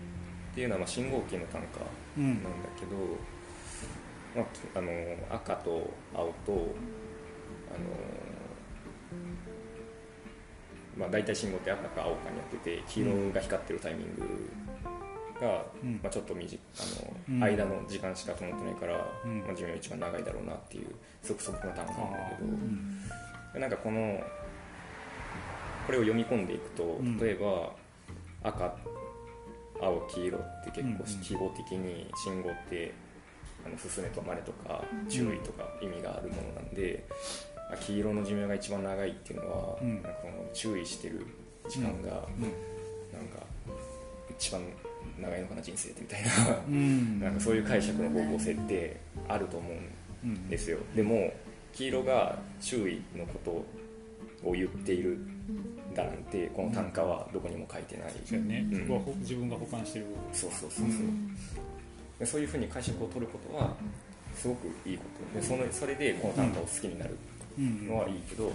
[0.53, 1.81] ていうのはまあ信号機の短歌
[2.17, 2.27] うん。
[2.27, 2.95] なんだけど、
[4.35, 4.91] まあき、あの
[5.35, 6.65] 赤と青とあの、
[10.97, 14.49] まあ、大体信号って赤か青かにやってて黄色が光ってるタイミング
[15.41, 15.99] が、うん。
[16.01, 17.43] まあ、ちょっと短あの、うん。
[17.43, 19.39] 間の時間しか止まってないから、うん。
[19.39, 20.87] まあ、寿命一番長いだろうなっていう
[21.21, 23.61] 即速な単語なんだけど、うん。
[23.61, 24.21] なんかこの
[25.85, 27.17] これを読み込んでいくとん。
[27.17, 27.71] 例えば
[28.43, 28.75] 赤
[29.81, 32.93] 青黄色って結構うん記号的に信号って
[33.65, 37.05] あの進めとまれとか注意とか意味があるものなんで、
[37.71, 39.95] あ黄色の寿命が一番長いっていうのは、うん。
[39.95, 41.25] なんかこの注意してる
[41.67, 42.43] 時間がうん。
[43.15, 43.41] なんか
[44.37, 44.61] 一番
[45.19, 46.29] 長いのかな人生ってみたいな。
[46.67, 47.19] うん。
[47.19, 48.97] なんかそういう解釈の方向性って
[49.27, 49.77] あると思うん
[50.25, 50.79] うんですよ。
[50.95, 51.31] でも
[51.73, 55.19] 黄色が周囲のことを言っている
[55.93, 58.79] だなんてこの短歌はどこにも書いてない、そうやね、うん。
[58.81, 60.97] そこはほ自分が保管してるそうそうそうそう、
[62.19, 63.75] でそういうふうに解釈を取ることは
[64.35, 65.39] すごくいいこと。
[65.39, 67.17] でそのそれでこの短歌を好きになる
[67.57, 68.51] うんのはいいけど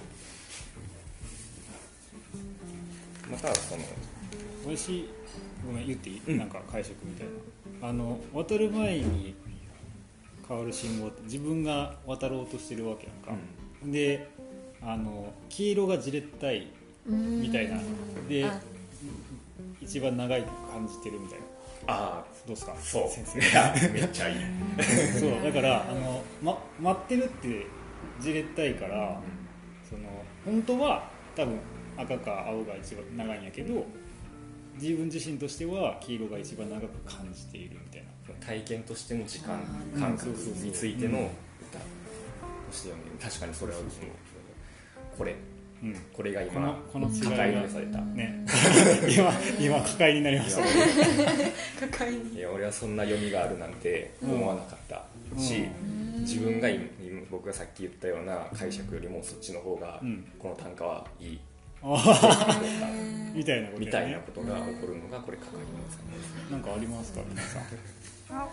[3.30, 3.82] またその
[4.66, 5.08] 私
[5.66, 6.38] ごめん言っていい、うん。
[6.38, 7.26] なんか解釈みたい
[7.80, 7.88] な。
[7.88, 9.34] あの渡る前に
[10.46, 13.42] 変わる信号って自分が渡ろうとしてるわけやんか、
[13.84, 14.28] で
[14.82, 16.68] あの黄色がじれったい
[17.06, 17.78] みたいな。
[18.28, 18.60] であ。
[19.80, 21.44] 一番長いく感じてるみたいな。
[21.86, 23.08] ああどうですかそう。
[23.08, 23.38] 先生。
[23.40, 24.36] いやめっちゃいい。
[25.18, 27.66] そうだからあの、ま、待ってるって
[28.20, 29.20] じれったいから
[29.88, 30.02] その
[30.44, 31.58] 本当は多分
[31.96, 33.84] 赤か青が一番長いんやけど
[34.78, 39.60] 自分自身としては黄色が一番長く感じているみたいな体験としての時間
[39.98, 41.84] 感覚についての歌と
[42.72, 43.78] して読める確かにそれは
[45.16, 45.36] これ
[45.82, 45.96] うん。
[46.12, 47.98] これがこの今この違い抱えがらされた。
[48.00, 48.44] ね。
[49.08, 50.60] 今今抱えになりました。
[50.60, 52.34] ね抱えに。
[52.34, 55.04] いや俺はそんな読みがあるなんて思わなかった。
[55.40, 55.64] し、
[56.18, 56.86] 自分が今
[57.30, 60.24] 僕がさっき言ったような解釈よりもそっちの方がうん。
[60.38, 61.40] この短歌はいい、
[63.34, 66.50] みたいなことみたいなことが起こるのがこれ係のさんです。
[66.50, 67.20] なんかありますか？
[67.28, 67.62] 皆さん
[68.38, 68.48] あ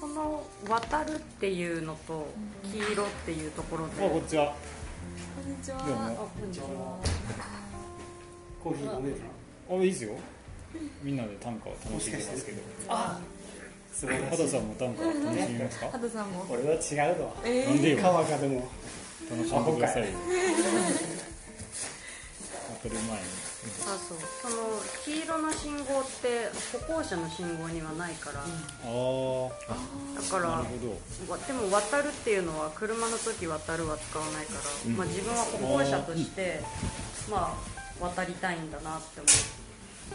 [0.00, 2.26] この「渡る」っていうのと
[2.72, 4.04] 「黄色」っていうところで。
[4.04, 4.54] あこんにちは。
[5.36, 5.76] こんにちは。
[5.78, 6.66] こんにちは。
[8.62, 9.16] コーヒー飲める
[9.70, 10.14] あいいですよ。
[11.02, 12.62] みんなで短歌を楽しんでますけど。
[13.94, 15.90] 素晴らしい畑さんも短歌を楽しみますか？
[15.92, 16.44] ハトさんも。
[16.50, 16.80] 俺は違う
[17.14, 17.98] とえなんでよ。
[18.02, 18.66] 川かでも。
[19.30, 20.04] 楽しんでください
[22.84, 23.24] よ当たり前に。
[23.88, 24.18] あそう。
[24.42, 24.56] その
[25.04, 28.48] 黄色の信号って歩行者の信号にはないから、ああ
[30.20, 30.76] だからなるほ
[31.26, 31.32] ど。
[31.32, 34.60] わでも渡るっていうのは車の時渡るは使わないから、
[34.96, 36.60] まあ、自分は歩行者として、
[37.30, 39.28] まあ、渡りたいんだなって思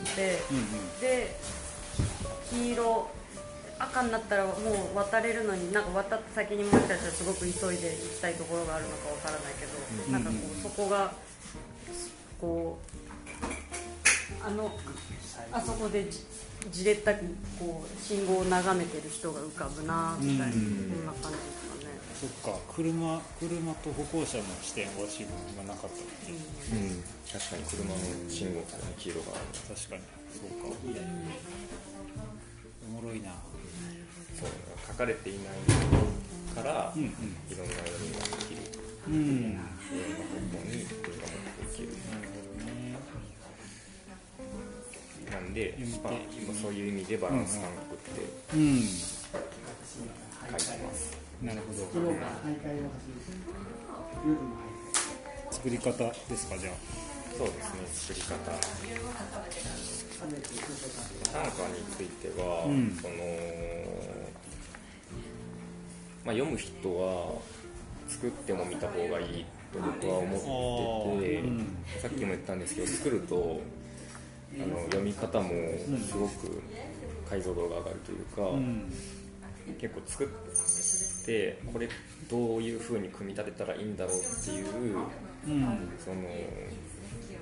[0.05, 0.99] って、うんうん。
[1.01, 1.39] で
[2.51, 3.09] 黄色
[3.79, 11.13] 赤になったらもう渡れるのになんか渡った先にもしかしたらすごく急いで行きたいところがあるのかわからないけど、なんかこうそこが
[12.39, 14.71] こうあの
[15.51, 16.25] あそこでじ
[16.71, 17.25] じれったく
[17.57, 21.89] こう信号を眺めてる人が浮かぶなみたいな、そんな感じですかね。
[22.19, 26.75] そっか車車と歩行者の視点は私分がなかったねう。
[26.75, 27.03] ん。
[27.31, 27.95] 確かに車の
[28.29, 29.45] 信号から黄色がある。
[29.73, 30.01] 確かに。
[30.35, 30.75] そうか。
[32.87, 33.31] おもろいな。
[34.35, 34.49] そう。
[34.87, 35.55] 書かれていない
[36.55, 37.09] から、うんうん。
[37.09, 38.67] いろんな読みができる。
[39.07, 39.15] うん。
[39.15, 41.95] いろんな方向に文が持っていける。
[42.03, 42.28] ほど
[45.31, 46.13] なんでまあ、
[46.59, 48.21] そういう意味でバランス感覚って
[48.55, 51.79] うん書いてます、なるほど。
[55.51, 56.73] 作り方ですかじゃあ。
[57.37, 58.51] そうですね作り方。
[61.31, 62.97] 短歌については、うん。
[63.01, 63.13] その
[66.25, 67.39] まあ、読む人は
[68.07, 71.43] 作っても見た方がいいと僕は思ってて、
[72.01, 73.61] さっきも言ったんですけど作ると
[74.55, 75.49] あの読み方も
[76.07, 76.61] すごく
[77.29, 78.91] 解像度が上がるというか、うん。
[79.79, 81.87] 結構作ってこれ
[82.27, 84.97] どういう風に組み立てたらいいんだろうっていう
[85.47, 85.89] うん。
[86.03, 86.17] その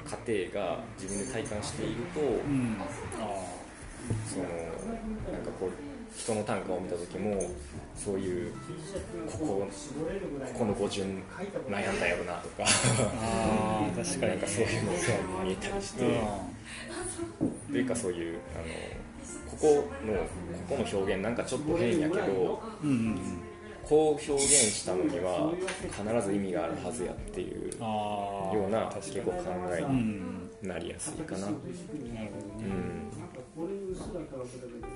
[0.03, 2.77] 過程が自分で体感しているとうん。
[2.79, 2.85] あ
[4.27, 4.43] その
[5.31, 5.71] なんかこう
[6.17, 7.41] 人の短歌を見た時も
[7.95, 8.51] そういう
[9.31, 9.67] こここ
[10.59, 11.21] この語順
[11.69, 12.63] 悩んだやろなとか。
[12.63, 14.31] あー確かに。
[14.31, 16.21] なんかそういうのが見えたりして。
[17.71, 18.63] というかそういうあの
[19.51, 19.67] ここ
[20.05, 20.13] の
[20.67, 23.19] ここの表現なんかちょっと変やけどうんうん
[23.83, 29.81] こう表現したのには必ず意味があるはずやっていうような結構考え
[30.67, 31.41] なりやすいかな。
[31.41, 33.07] なるほどねうん。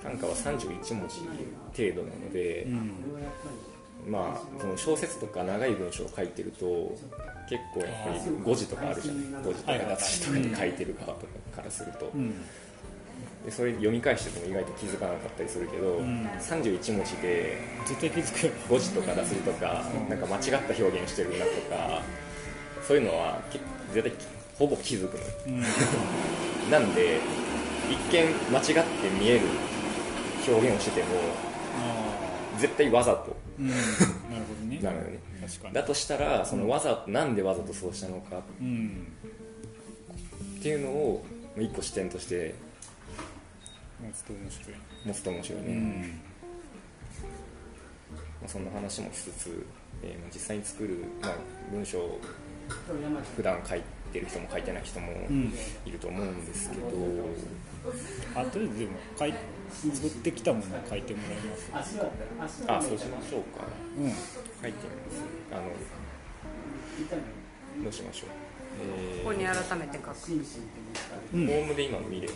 [0.04, 1.20] 短歌は31文字
[1.76, 2.92] 程度なので、うん。
[4.12, 6.98] まあその小説とか長い文章を書いてると
[7.50, 12.34] 結構やっぱり5字とかあるじゃん5字とか脱字とかに書いてる側とかからすると、うん。
[13.46, 16.26] でそれ読み返してても意外と気づかなかったりするけど、ん。
[16.28, 18.54] 31文字で絶対気づくよ。
[18.70, 22.02] 5字とか脱字とかなんか間違った表現してるなとか
[22.88, 23.60] そういうのはけ
[23.94, 25.30] 絶対ほぼ気づくのよ。
[25.48, 25.50] う
[26.68, 26.72] ん。
[26.72, 27.20] なんで
[27.90, 29.42] 一見間違って見える
[30.48, 31.08] 表現をしてても
[31.78, 33.36] あ絶対わざと。
[33.60, 33.68] ーうん。
[33.70, 33.82] なる
[34.48, 34.80] ほどね。
[34.84, 35.20] なのよね。
[35.42, 35.74] 確かに。
[35.74, 39.08] だとしたらそのわざなんでわざとそうしたのかうん。
[40.60, 41.26] っていうのを
[41.58, 42.54] 一個視点として
[44.02, 44.76] もうちょっと面白い。
[45.06, 46.22] 持つと面白いね、うん。
[48.42, 49.66] まあ、そんな話もしつつ、
[50.04, 51.36] えーまあ実際に作る、まあ、
[51.72, 52.20] 文章を
[53.36, 53.86] 普段書いて
[54.20, 55.54] る人も書いてない人もうん。
[55.86, 56.88] いると思うんですけど、
[58.36, 59.34] あとりあえずでも書い
[59.94, 61.36] 作ってきたものを書いてもらい
[61.74, 62.00] ます。
[62.68, 63.66] あそうしましょうか。
[63.98, 64.10] うん。
[64.10, 65.24] 書いてみます。
[65.52, 65.62] あの
[67.84, 68.30] どうしましょう、
[68.84, 70.16] えーここに改めて書く。
[71.34, 71.48] うん。
[71.48, 72.34] ホームで今見れる。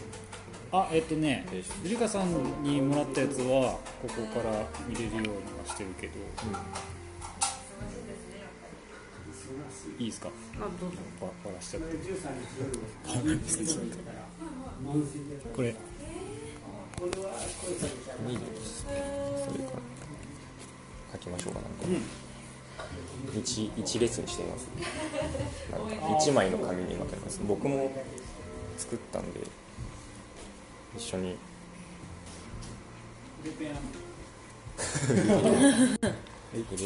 [0.72, 5.34] あえっとねえーゆりかさんにもらったやつはここから見れるようには
[5.66, 6.14] してるけど、
[10.00, 10.30] いいですか？
[10.58, 10.98] あどうぞ。
[11.22, 11.98] ばばらしちゃって。
[15.56, 15.70] これ。
[15.70, 15.72] い
[18.34, 19.72] いですそれか。
[19.74, 19.80] ら
[21.14, 21.72] 書きましょうかなん。
[21.72, 24.68] か、一一列にしてみます。
[25.72, 27.40] なんか一枚の紙にまとめます。
[27.48, 27.92] 僕も
[28.78, 29.40] 作ったんで
[30.98, 31.36] 一緒に。
[33.44, 33.56] 筆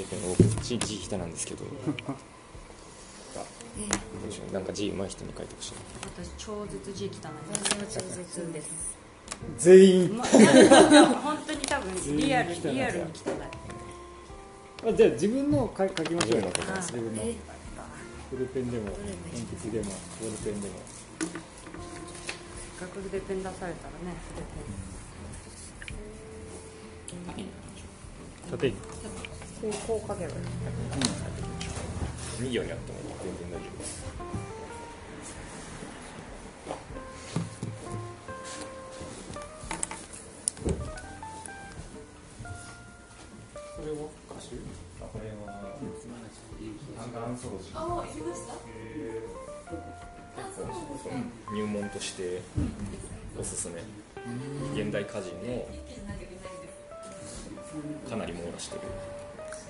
[0.06, 0.30] ペン。
[0.30, 1.72] 僕字字下手なんですけどど
[3.88, 4.64] うなん。
[4.66, 7.16] か字上手い人に書いてほしい私超絶字汚いで
[7.90, 7.98] す。
[8.00, 8.98] 超絶です
[9.58, 10.24] 全員本
[11.48, 13.32] 当に多分リアルリアルに汚
[14.88, 16.48] いあじゃあ自分の書書きましょうよ。
[16.48, 16.52] 自分の。
[16.52, 17.22] 書きます自分の
[18.30, 18.98] フルペンでも鉛
[19.58, 20.76] 筆でもボールペンでも。
[22.80, 23.74] 学部でペン出されたらね
[28.50, 28.74] 筆縦に。
[28.74, 30.38] こうこう書けばいい。
[32.40, 33.90] 2行にあっても全然大丈夫です。
[43.76, 43.96] それは
[44.30, 44.56] 歌手？
[45.00, 45.42] これは
[46.98, 48.54] 短歌アンソロジーあ、行きました。
[50.40, 50.64] 結構
[51.04, 51.16] その
[51.56, 52.42] 入門として
[53.38, 53.82] おすすめ
[54.82, 55.68] 現代歌人の
[58.10, 58.82] かなり網羅してる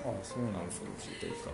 [0.04, 1.50] あそうアンソロジーというか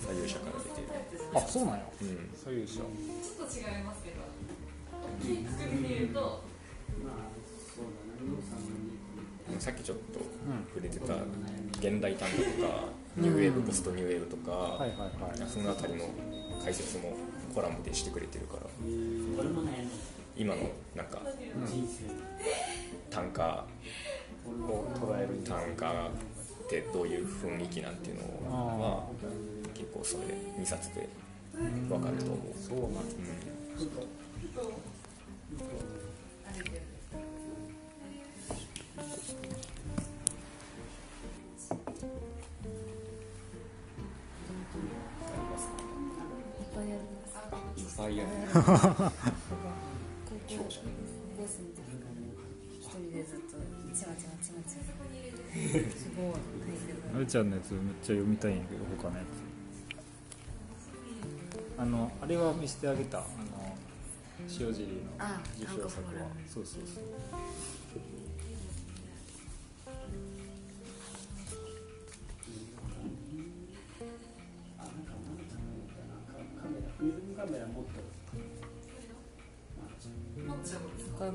[0.00, 0.88] 左右者から出てる、
[1.34, 1.84] あそうなんや。
[2.00, 2.74] うん、左右者。
[2.74, 4.20] ちょっと違いますけど。
[5.20, 6.42] 作りで言うと、
[9.58, 10.20] さっきちょっと
[10.74, 11.14] 触れてた
[11.78, 12.84] 現代短歌とか
[13.16, 15.48] ニューウェーブポストニューウェーブとか、はいはいはい。
[15.48, 16.08] そのあたりの
[16.62, 17.16] 解説も
[17.54, 18.62] コラムでしてくれてるから。
[20.36, 21.20] 今のなんか
[23.10, 23.66] 短歌
[24.46, 26.10] を捉える短歌っ
[26.68, 28.22] てどういう雰囲気なんていうの
[28.80, 29.04] は
[29.80, 30.24] 結構それ
[30.62, 31.08] 2冊で
[31.88, 33.14] 分かると思う、そうなんで
[33.76, 34.06] ずっと
[53.94, 56.22] ちまちまちまちますご
[57.16, 59.49] いるちゃんのやつめっちゃ読みたいんやけど他のやつ
[61.80, 63.18] あのあれは見せてあげた。
[63.18, 63.26] あの
[64.40, 66.26] 塩尻のあ受賞作は。
[66.46, 67.04] そうそうそう。
[77.00, 77.14] いる
[80.52, 80.76] んです
[81.16, 81.26] か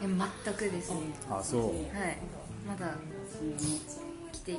[0.00, 2.18] え全くですねあそうはい
[2.66, 2.94] まだ
[4.32, 4.56] 来て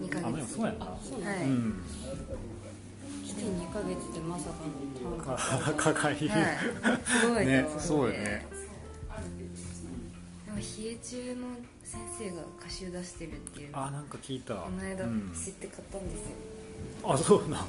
[0.00, 0.86] 2ヶあでも月そうやな。
[0.86, 1.82] はい、うん。
[3.24, 4.54] 来て2ヶ月でまさか
[5.04, 5.16] の
[5.64, 6.58] 単かかりはい。
[7.04, 7.66] すごいね。
[7.78, 8.46] そうよね。
[10.46, 11.46] でも冷え中の
[11.84, 13.70] 先生が歌集出してるっていう。
[13.72, 14.54] のあなんか聞いた。
[14.54, 15.32] この間うん。
[15.34, 16.34] 知って買ったんですよ、
[17.04, 17.66] あそうなん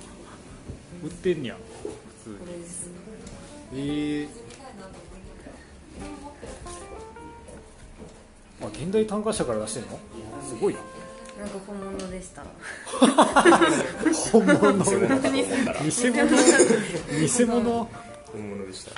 [1.04, 1.58] 売ってんねや。
[2.24, 2.88] 普通これです。
[3.72, 4.28] にえー、
[8.62, 10.00] あ現代短歌社から出してんの？
[10.48, 10.80] すごいな
[11.38, 12.44] なんか本物でした。
[14.32, 15.20] 本物偽物。
[17.20, 17.90] 偽物。
[18.32, 18.66] 本物。
[18.66, 18.92] でした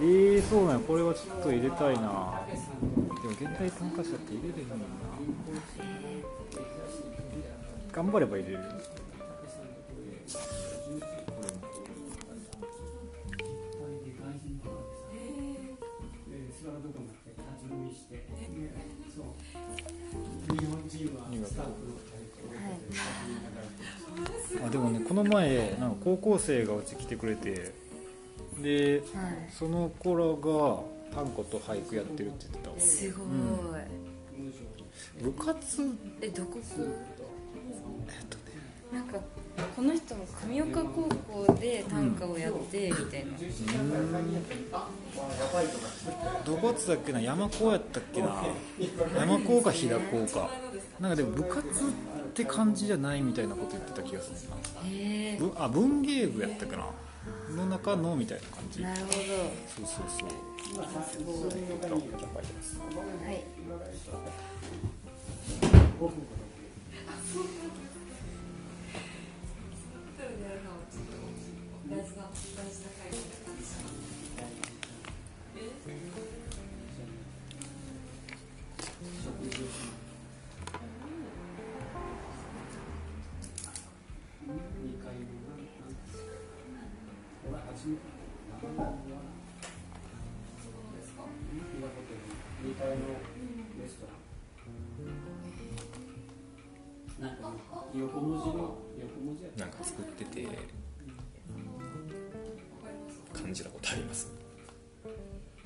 [0.00, 0.80] えー、そうなんや。
[0.80, 2.40] これはちょっと入れたいな。
[2.48, 4.86] でも現代短歌社って入れれへんもんな
[7.92, 8.58] 頑張れば入れる。
[8.58, 8.68] こ
[18.48, 19.01] れ
[24.64, 27.72] あでもねこの前なんか高校生がうち来てくれて
[28.62, 29.50] ではい。
[29.50, 30.80] その子らが
[31.14, 32.78] 短歌と俳句やってるって言ってたわ。
[32.78, 33.24] すごい、
[35.22, 35.82] 部活？
[36.20, 36.58] えどこ？
[38.92, 39.18] なんか
[39.74, 41.08] この人も神岡高
[41.46, 43.32] 校で短歌をやってみたいな、
[46.44, 47.20] どこやってたっけな？
[47.20, 48.44] 山高やったっけな？
[49.16, 50.50] 山高か飛騨高か
[51.02, 51.62] なんかでも部活っ
[52.32, 54.56] て感じじゃないみたいなこと言ってた気がするな。
[54.88, 56.86] へえぶあ文芸部やったかな。
[57.56, 58.82] の中のみたいな感じ。
[58.82, 59.16] なるほど。
[59.66, 60.28] そうそうそう。
[60.78, 60.84] は
[63.32, 63.44] い
[103.92, 104.32] 感じたことあります。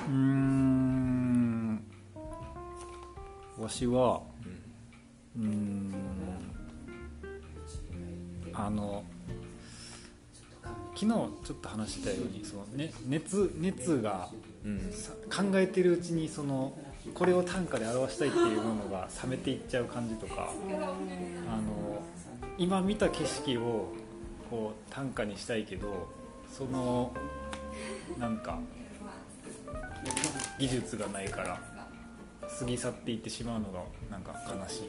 [0.00, 1.84] うん。
[3.58, 4.20] わしは
[5.36, 5.94] うーん。
[8.52, 9.04] あの
[10.94, 14.30] 昨日ちょっと話したようにその、ね、熱熱が
[14.64, 14.80] うん
[15.30, 16.72] 考えてるうちにその
[17.14, 20.50] これを短歌で表したいっていうものが冷めていっちゃう感じとか
[21.48, 22.02] あの
[22.56, 23.92] 今見た景色を
[24.50, 26.08] こう短歌にしたいけど
[26.50, 27.12] その
[28.18, 28.58] なんか
[30.58, 31.60] 技術がないから
[32.58, 34.82] 過ぎ去っていってしまうのがなんか悲しい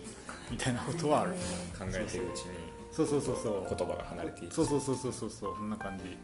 [0.51, 1.31] みたいなことはある。
[1.77, 2.51] 考えてるうちに
[2.91, 3.65] そうそうそうそう。
[3.67, 5.55] 言葉が離れていくそうそうそうそうそうそう。
[5.57, 6.17] そんな感じ。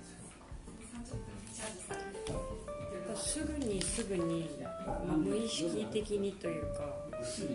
[3.15, 4.49] すぐにすぐに、
[4.87, 6.81] まあ、無意識的にというか
[7.23, 7.45] す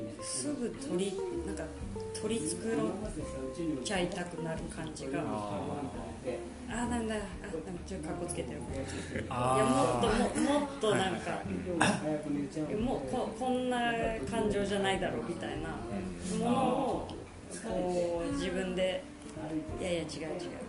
[0.55, 1.13] ぐ取り
[1.47, 1.65] なんか
[2.21, 5.61] 取り繕っちゃいたくなる感じがあ
[6.71, 7.15] あーなんだ。
[7.17, 7.27] あなんか
[7.87, 8.59] ちょっとかっこつけてる。
[8.59, 8.63] い
[9.29, 11.43] あやもっとーももっとなんか
[11.79, 13.93] 早く寝ちゃうもうここんな
[14.31, 15.69] 感情じゃないだろうみたいな
[16.45, 17.09] ものを
[17.65, 19.03] こう自分で
[19.81, 20.09] いやいや違う違うっ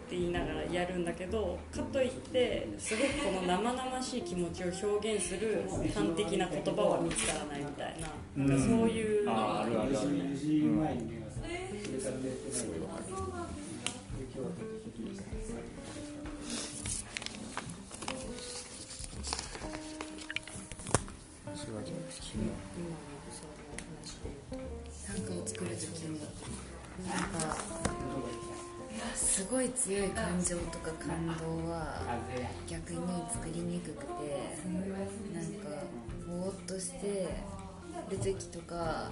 [0.09, 8.07] て言いながらやるんだけどかといってすごくこの生々しい気持ちを表現する端的な言葉は見つからないみたいな。
[8.45, 8.57] なん。
[8.57, 9.71] かそういうのがある。
[9.81, 11.71] あるある2時前に目が覚め
[12.51, 12.69] それ
[21.69, 22.49] から寝てない今日それはじゃあ昨日
[25.05, 26.19] 短歌を作る時に
[27.07, 27.37] なんか
[29.15, 32.01] すごい強い感情とか感動は
[32.67, 32.99] 逆に
[33.31, 34.09] 作りにくくて
[35.33, 35.69] なんか
[36.27, 37.29] ぼーっとして
[38.09, 39.09] る時とか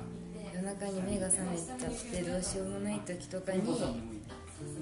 [0.54, 3.62] 夜中に目が覚めちゃってどうしようもない時とかに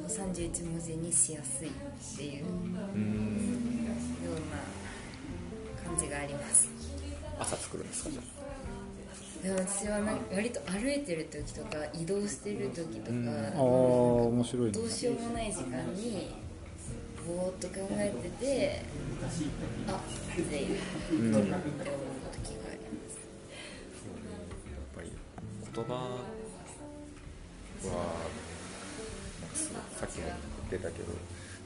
[0.07, 1.71] 31文字にしやすいっ
[2.17, 2.87] ていうような
[5.83, 6.94] 感じがあります。
[7.39, 8.21] 朝作るんですかじゃ
[9.43, 13.17] でも私はな割と歩いてる時とか移動してる時とか、
[13.55, 14.71] ああ面白いね。
[14.71, 16.33] どうしようもない時間に
[17.27, 18.81] ぼーっと考えてて
[19.87, 20.01] あっ
[20.35, 20.79] ていう
[21.11, 23.17] うんって思う時があります
[24.05, 24.19] あ
[24.71, 25.11] やっぱり
[25.73, 25.99] 言葉は
[29.41, 30.25] なんかすぐさっきも
[30.69, 31.05] 出たけど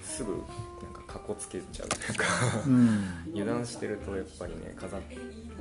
[0.03, 0.41] すぐ
[1.09, 2.25] か加こつけちゃうというか
[2.67, 3.03] うん。
[3.33, 4.99] 油断してるとやっぱりね飾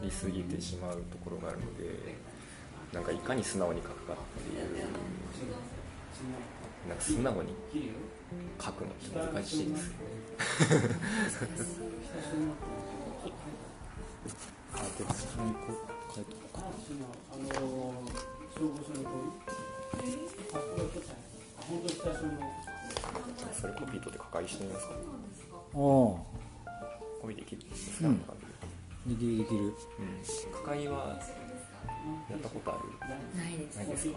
[0.03, 2.17] りすぎてしまうところがあるので
[2.93, 4.87] なんかいかに素直に描くかっていう
[6.89, 7.55] なんか素直に
[8.59, 9.99] 描くのって難しいですよね。
[14.75, 15.75] あにこう
[16.15, 16.61] 書いとこうか
[23.61, 24.95] それコピー取って書かりしてみますか？
[24.95, 24.97] お
[25.75, 26.19] お
[27.21, 28.17] コピーできるスうん。
[28.17, 28.39] キャンとか
[29.07, 29.75] でできるできるうん。
[30.53, 31.19] 書かりは
[32.31, 32.89] やったことある
[33.39, 34.15] ないですないですか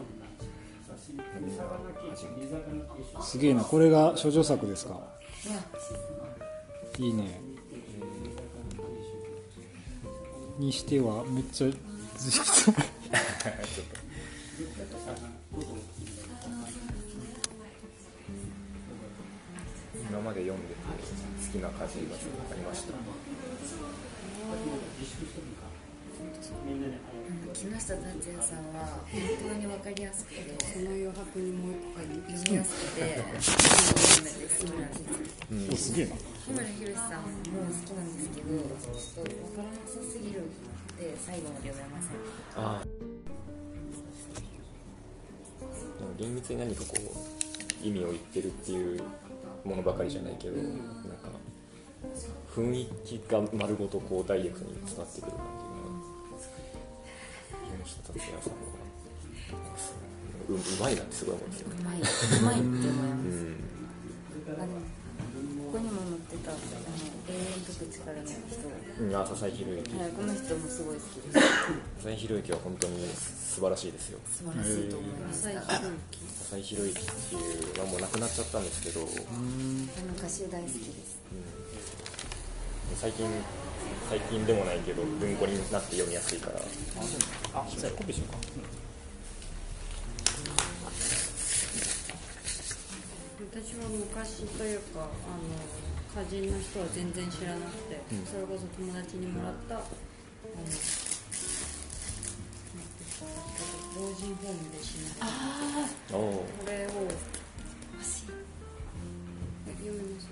[3.21, 4.99] すげえなこれが処女作ですか。
[6.99, 7.39] いいね。
[10.59, 11.67] にしてはめっちゃ。
[12.17, 12.81] ずちょっと
[20.09, 22.93] 今まで読んでて好きな歌詞がありました。
[26.65, 26.93] みんなで
[27.53, 33.29] 木下達也さんは本当に分かりやすくてその余白にもう一回読みやすくて好
[34.65, 40.43] きなんですおすげえな日村博さんも好きなんですけどちょっと分からなさすぎるっ
[40.97, 42.17] て最後まで読めません
[42.63, 42.85] ああ
[45.97, 46.93] でも厳密に何かこ
[47.83, 49.01] う意味を言ってるっていう
[49.63, 51.00] ものばかりじゃないけど、なんか
[52.55, 55.63] 雰囲気が丸ごとこうダイレクトに伝わってくる感じ
[57.77, 58.59] が木下達也さんは
[60.49, 62.01] ううまいなってすごい思うんですよねうまいう
[62.43, 63.37] まいって思います。
[63.37, 63.55] うん。
[64.51, 64.73] あの
[65.71, 66.59] ここにも載ってたあの
[67.31, 68.35] 永遠とく力の人
[68.99, 71.47] うんあ笹井宏之はいこの人もすごい好きです。
[72.03, 74.19] 笹井宏之は本当に素晴らしいですよ。
[74.27, 75.95] 素晴らしいと思いましたあの
[76.51, 81.15] 笹井宏之っていうのはもう亡くなっちゃったんですけど、歌集大好きです
[82.95, 83.27] 最近
[84.09, 86.59] 最近でもないけど文庫になって読みやすいから。
[87.53, 88.37] あじゃあコピーしようか。
[93.51, 95.09] 私は昔というかあの
[96.21, 98.25] 歌人の人は全然知らなくて、うん。
[98.25, 99.79] それこそ友達にもらったう
[100.61, 101.21] んですか
[103.95, 105.03] 老人ホームで死ぬ。
[106.13, 108.25] おおこれを読みます。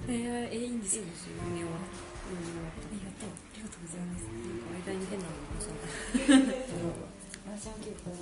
[0.08, 1.04] えー、えいいんですよ。
[1.06, 1.72] 読み終わっ
[2.04, 2.38] たあ
[2.94, 4.24] りがとうありがとうございます。
[4.30, 5.74] なんか間に変なのもそう
[7.50, 8.14] 私も結構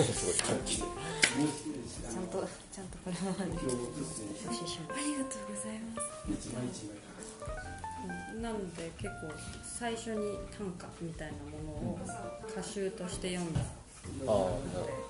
[0.00, 6.50] すごい感じでちゃんとちゃんとこれまでご視聴ありがとうございます。
[6.50, 9.28] うんなので結構
[9.62, 11.98] 最初に短歌みたいなものを
[12.48, 14.32] 歌集として読んだああ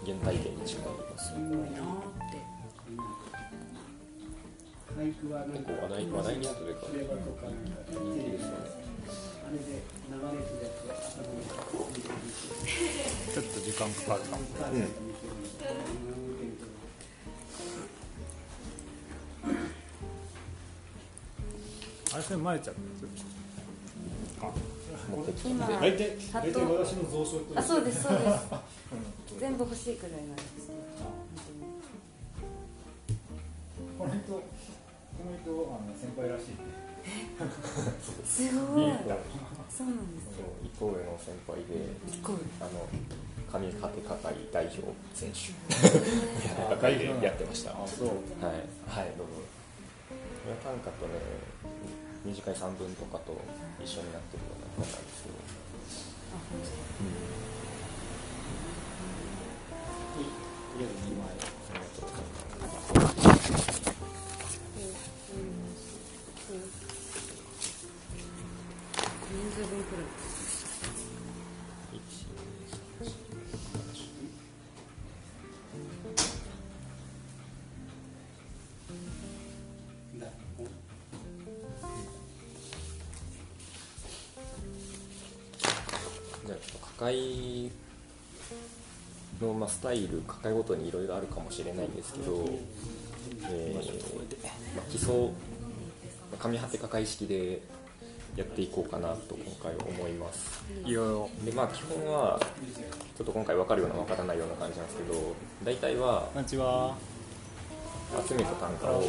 [0.04, 0.84] 原体験に近い
[1.16, 2.38] すごいなーって
[4.98, 7.54] 結構話題話題になってるかフレーバーとか人
[8.12, 8.54] 気ですよね
[13.32, 14.42] ちょっと時間かかるかも。
[22.12, 24.46] あれそれ前ちゃった。
[25.16, 25.66] 持ってきたん今
[27.56, 28.46] あそうですそうです。
[29.38, 30.59] 全部欲しいくらいなんです
[35.46, 36.56] の人あの先輩らしい
[38.24, 38.92] すごい。
[39.70, 42.84] そうなんですそう一個上の先輩で一個上あの
[43.48, 44.78] 上果て係代表
[45.14, 45.50] 選手。
[46.76, 47.72] 係でやってました。
[47.72, 48.08] はいそう。
[48.08, 49.10] はい。
[49.18, 49.42] どうぞ。
[50.06, 51.18] これは短歌とね
[52.24, 53.34] 短い三文とかと
[53.82, 55.34] 一緒になってるような本なんですけど。
[56.30, 56.76] あ本とり
[57.46, 57.49] あ
[87.10, 87.70] ちょっと抱え
[89.40, 92.48] の、まあ、スタイル抱えごとにいろいろあるかもしれないんですけど、
[93.48, 97.60] えーまあ、基礎まあ上果て抱え式で
[98.36, 100.62] やっていこうかなと今回思います。
[100.84, 102.40] いろいろでまあ基本は
[103.16, 105.34] ちょっと今回分かるような分からないような感じなんですけど
[105.64, 109.02] 大体は集めた単価を、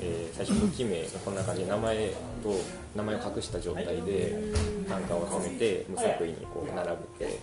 [0.00, 2.12] えー最初武器名こんな感じで名前
[2.44, 2.52] と
[2.94, 4.52] 名前を隠した状態で
[4.86, 6.88] 単価を集めて無作為にこう並
[7.18, 7.40] べて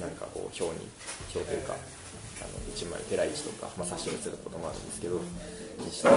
[0.00, 0.86] なんかこう表に
[1.34, 5.20] 表というかあの1枚ペラ1とか、まあ、冊子にすることもあるんですけど
[5.84, 6.08] にして、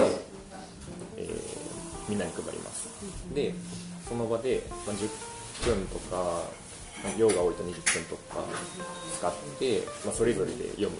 [1.16, 1.70] えー
[2.10, 2.88] みんなに配ります。
[3.32, 3.54] で
[4.08, 5.08] その場で、まあ、10
[5.64, 6.16] 分とか
[7.04, 8.42] まあ量が多いと20分とか
[9.16, 10.96] 使って、まあ、それぞれで読む。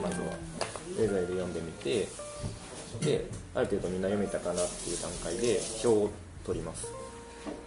[0.00, 0.26] まずは。
[0.94, 2.06] それぞれで読んでみて
[3.00, 3.24] で
[3.54, 6.10] ある程度みんな読めたかなっていう段階で表を
[6.44, 6.88] 取ります、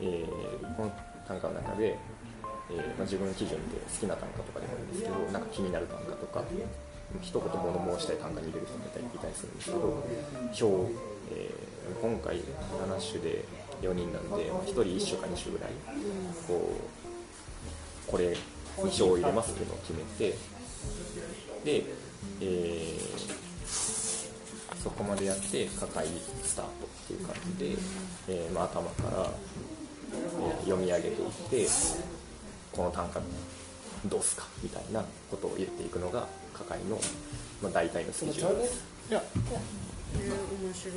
[0.02, 0.92] えーこの
[1.28, 1.98] 短歌の中で、
[2.70, 6.44] えーまあ、自分基準で好きな短歌とかでもいいんですけどなんか気になる短歌とか
[7.22, 10.06] 一言物申したい短歌に入れる人もいたりいたりするんですけど
[10.70, 10.94] 表、
[11.34, 12.42] えー今回7
[13.00, 13.46] 種で
[13.82, 15.72] 4人なんで、まあ、1人1種か2種ぐらい
[16.48, 16.72] こ
[18.08, 18.36] うこれに
[18.78, 20.36] 表を入れますっていうのを決めて
[21.64, 21.86] で、
[22.42, 23.46] えー
[24.86, 26.08] そこまでやって抱え
[26.44, 27.78] スタートっていう感じで、
[28.28, 31.16] えーまあ、頭から、えー読み上げていっ
[31.50, 31.68] て
[32.72, 33.22] この短歌
[34.08, 37.00] どうすかみたいなことを言っていくのが抱えの、
[37.62, 38.84] まあ、大体のスケジュールです。
[39.10, 39.22] いや。
[39.34, 40.96] えー面白い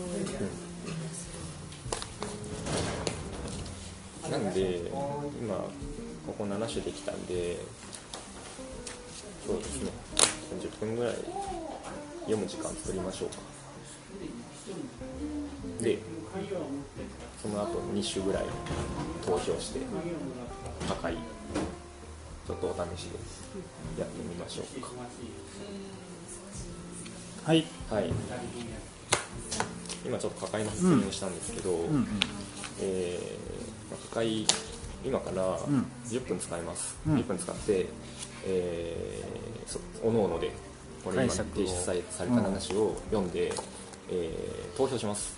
[4.31, 4.93] なんで
[5.41, 5.55] 今
[6.27, 7.59] ここ7種できたんで
[9.47, 9.91] そうですね。
[10.61, 11.15] 10分ぐらい
[12.21, 13.37] 読む時間作りましょうか
[15.81, 15.99] で
[17.43, 18.45] その後2種ぐらい
[19.25, 19.81] 投票して
[20.89, 21.15] 高い
[22.47, 23.05] ちょっとお試し
[23.97, 24.89] でやってみましょうか。
[27.45, 27.65] はい。
[27.91, 28.13] はい。
[30.07, 32.07] 今ちょっと抱えの説明をしたんですけど、うんうん
[32.81, 34.45] えーまあ抱え
[35.05, 35.87] 今からん。
[36.07, 37.17] 10分使います、うん。
[37.17, 37.87] 10分使って、
[38.47, 40.51] えーそおのおので
[41.05, 43.53] これ今提出された話を読んで、
[44.11, 45.38] えー投票します。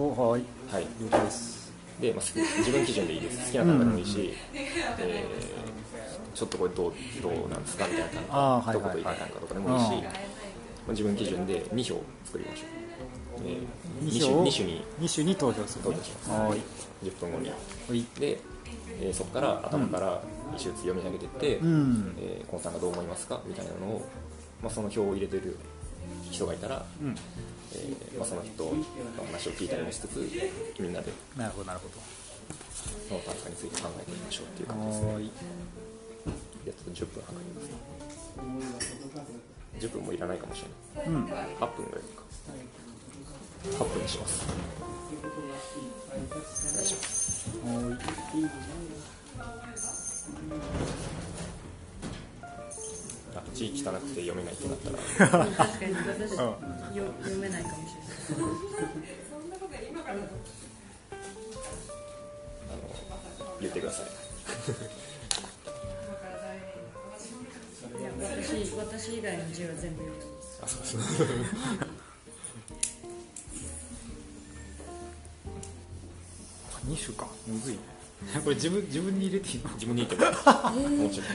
[0.00, 0.42] はい。
[0.72, 0.86] はい。
[1.00, 1.72] 了解です。
[2.00, 2.24] で、まあ、
[2.58, 3.52] 自分基準でいいです。
[3.52, 4.34] 好きな単価でもいいし、
[4.98, 5.84] えー
[6.34, 6.92] ちょっとこれどう
[7.22, 8.76] どうなんですかみたいな単価はいはいはい。
[8.76, 10.00] 一言言いたい単価とかでもいいし、うん。
[10.02, 10.08] ま
[10.88, 12.68] あ、自分基準で2票作りましょう、
[13.46, 16.30] えー、2 2票を種 ,2 種に2種に投票する投票します。
[16.30, 17.06] はい。
[17.06, 17.54] 10分後には。
[17.94, 18.04] い。
[18.18, 18.40] で、
[19.00, 20.20] えーそこから頭から
[20.56, 22.14] 一周読み上げてって、うん。
[22.18, 24.04] えー、コンさんがどう思いますかみたいなのを、
[24.60, 25.56] まあ、その表を入れてる
[26.32, 27.14] 人がいたら、うん
[27.76, 28.70] えーまあ、その人の
[29.26, 30.18] 話を聞いたりもしつつ
[30.78, 31.88] みんなでなるほどなるほ
[33.08, 35.12] その単価について考えてみましょうっていうど感じですね。
[35.12, 35.30] はーい
[36.64, 38.94] でちょっと10分測ります
[39.80, 40.62] 10分もいらないかもし
[40.96, 41.12] れない。
[41.12, 41.24] うん。
[41.24, 42.22] 8分ぐらいか。
[43.64, 44.46] 8分にします。
[46.10, 47.02] お願いしま
[49.76, 51.13] す
[53.34, 55.46] あ字汚くて読めないってなったら。
[55.46, 56.38] 確かに私うん。
[56.94, 58.56] 読めないかもしれない
[59.30, 59.50] そん。
[59.50, 60.22] なこと今からあの
[63.60, 64.06] 言ってください
[68.00, 71.26] いや私私以外の字は全部読めますあそうそう
[76.86, 77.80] 2種かむずいね
[78.42, 80.30] これ自分自分に入れていいの自分に言っても
[81.04, 81.28] もちろん。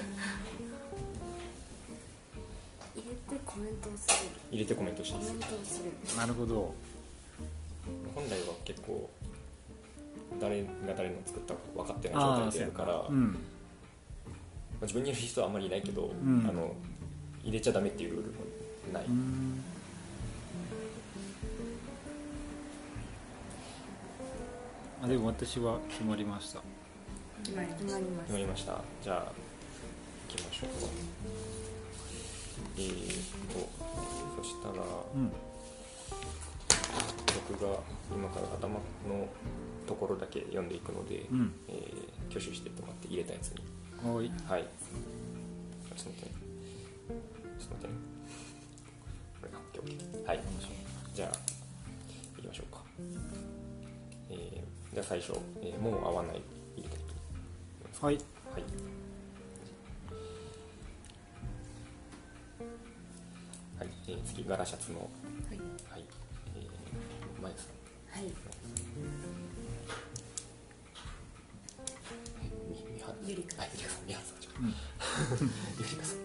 [3.30, 4.30] てコメントをする。
[4.52, 5.34] 入れてコメントしていいです。
[5.34, 6.18] コメントをする。
[6.18, 6.74] なるほど。
[8.14, 9.10] 本来は結構
[10.40, 13.38] 誰が誰の作ったか分かってない状態でやるから、まうん。
[14.82, 16.46] あ、自分にいる人はあんまりいないけど、ん。
[16.48, 16.74] あの
[17.44, 18.38] 入れちゃダメっていうルールも
[18.94, 19.64] ない、うん。
[25.02, 26.62] あでも私は決まりました。
[27.44, 28.82] 決まり決まりままりました。
[29.02, 29.32] じゃあ
[30.30, 30.70] 行きましょう。
[30.70, 31.49] か
[32.80, 33.08] えー
[33.54, 33.70] と
[34.42, 34.74] そしたら
[35.16, 35.32] うん
[37.50, 37.80] 僕が
[38.14, 38.76] 今から頭
[39.08, 39.28] の
[39.88, 43.56] ところだけ読んでいくので、うんえー挙手してってもらって入れたやつに
[44.08, 44.62] はーいはい。
[44.62, 46.32] ちょっと待ってね。
[47.60, 47.94] ちょっと待ってね。
[49.42, 50.28] これか、オッケーオッケー。
[50.28, 50.40] はい。
[51.16, 51.30] じゃあ、
[52.38, 52.82] 行きましょうか。
[54.30, 56.42] えー、じゃあ最初、えーもう合わない
[56.78, 57.00] 入れたい。
[58.00, 58.16] はい
[58.54, 58.64] はい。
[63.80, 65.06] はい、えー、次、柄シャツの、は
[65.56, 65.58] い。
[65.90, 66.04] はい。
[66.54, 67.80] えー、前さん。
[68.12, 68.34] はい。
[72.68, 74.60] みみはゆりかはい、ゆりかさん、みはさん、ちょっと。
[74.60, 74.76] うん。
[75.80, 76.18] ゆりかさん。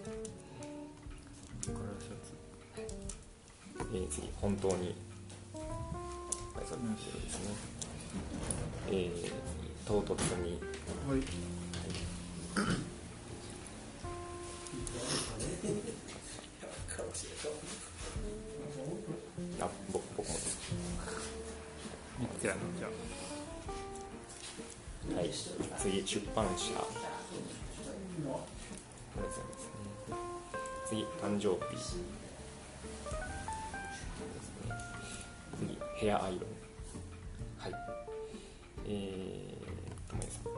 [1.63, 2.35] カラーシャツ。
[3.95, 4.75] えー、次本当に。
[4.75, 7.55] はいそうですね、
[8.89, 9.31] えー、次
[9.87, 10.61] 唐突に。
[11.09, 11.23] はい。
[12.57, 12.94] あ
[22.45, 22.89] 三つやなじゃ？
[25.15, 25.31] あはい
[25.79, 26.73] 次出版社。
[30.87, 31.81] 次誕生日。
[35.59, 36.41] 次ヘアアイロン。
[37.59, 37.73] はい。
[38.87, 40.49] えーともえさん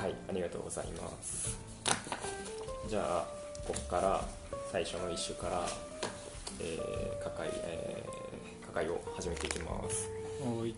[0.00, 1.56] はい、ありがとうございます。
[2.88, 3.26] じゃあ、
[3.66, 4.24] ここから
[4.72, 5.64] 最初の一種から、
[6.60, 7.95] えー、かかい、えー、
[8.76, 10.10] かかいを始めていきます。
[10.44, 10.74] おい。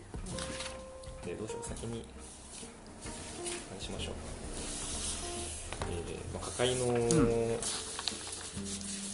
[1.25, 2.05] で、どうしよう、先に、
[3.69, 4.13] 何しましょう。
[6.07, 6.85] えー、まあ、かかいの、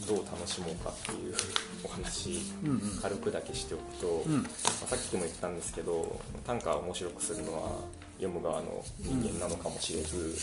[0.06, 1.34] どう楽しもうかっていう
[1.84, 3.00] お話、うんうん。
[3.02, 4.44] 軽くだけしておくと、うん。
[4.44, 4.50] ま
[4.84, 7.72] あ、さっきも言ったんですけど短歌を面白くするのは
[8.18, 10.38] 読む側の人間なのかもしれず、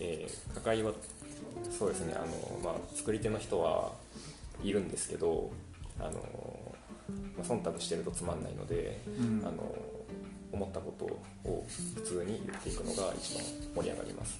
[0.00, 0.92] えー、抱えは
[1.78, 3.92] そうですねあの、まあ、作り手の人は
[4.64, 5.52] いるんですけど
[6.00, 6.53] あの、
[7.36, 9.42] まあ、忖度してるとつまんないので、うん。
[9.44, 9.74] あの
[10.54, 11.04] 思ったこと
[11.50, 11.66] を
[11.96, 13.42] 普通に言っていくのが一番
[13.74, 14.38] 盛り上がります。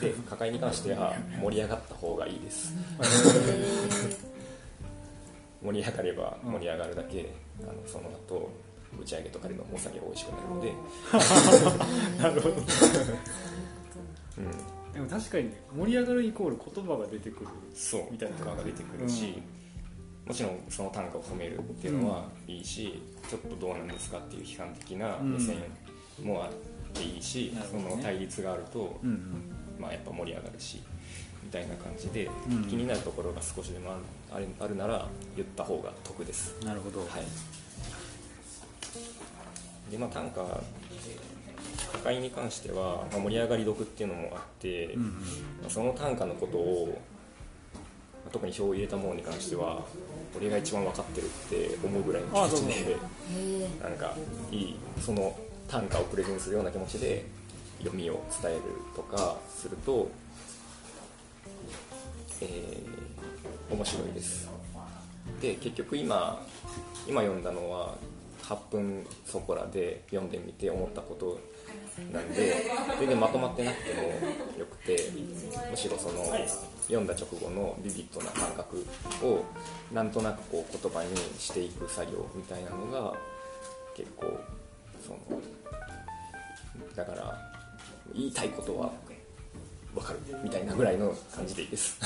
[0.00, 2.74] で抱えに関しては盛り上がった方がいいです。
[5.62, 7.32] 盛り上がれば盛り上がるだけ、
[7.62, 8.50] あのその後
[9.00, 10.72] 打ち上げとかでのお酒が美味しくなるので、
[12.22, 12.54] なるほど。
[14.36, 17.46] うん、でも確かに盛り上がるイコール言葉が出てくる。
[17.74, 19.40] そうみたいなとかが出てくるし、
[20.26, 25.56] もちろんその短歌を褒めるっていうのはいいし、ちょっとどうなんですかっていう批判的な目線
[26.22, 26.52] もあっ
[26.94, 27.60] ていいし、ね。
[27.72, 29.54] の対立があると、うんうん。
[29.78, 30.80] まあ、やっぱ盛り上がるし
[31.42, 32.64] みたいな感じで、うん。
[32.64, 33.92] 気になるところが少しでも
[34.32, 35.06] あるあるなら
[35.36, 36.54] 言った方が得です。
[36.64, 37.08] なるほど、はい、
[39.90, 45.10] でまあ短歌歌会に関しては、まあ、盛り上がり読っていうのもあって、うんうん。
[45.10, 45.18] ま
[45.66, 46.98] あその短歌のことを、
[47.74, 47.80] ま
[48.26, 49.84] あ特に票を入れたものに関しては
[50.36, 52.96] 俺が一番分かってるって思うぐらいの気持ちで
[53.82, 54.14] なんか
[54.50, 55.36] いいその
[55.68, 57.24] 短歌をプレゼンするような気持ちで
[57.78, 58.62] 読みを伝える
[58.94, 60.10] とかすると、
[62.40, 63.04] えー
[63.70, 64.48] 面白いです。
[65.40, 66.44] で結局今
[67.08, 67.96] 今読んだのは
[68.42, 71.40] 8分そこらで読んでみて思ったこと
[72.12, 72.64] なんで
[72.98, 74.02] 全然まとまってなくても
[74.58, 74.98] よくて
[75.70, 76.24] むしろその
[76.88, 78.84] 読んだ直後のビビッドな感覚
[79.22, 79.44] を
[79.92, 83.14] なんとなくこう言葉にしていく作業みたいなのが
[83.96, 84.38] 結構
[85.06, 85.40] その
[86.96, 87.38] だから
[88.12, 88.92] 言いたいことは
[89.94, 91.98] 分かるみたいなぐらいの感じでいいです。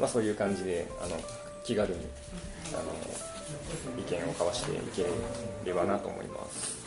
[0.00, 1.16] まあそういう感じであの
[1.64, 2.06] 気軽に
[2.72, 2.82] あの
[3.98, 5.06] 意見を交わしていけ
[5.64, 6.78] ればなと思います。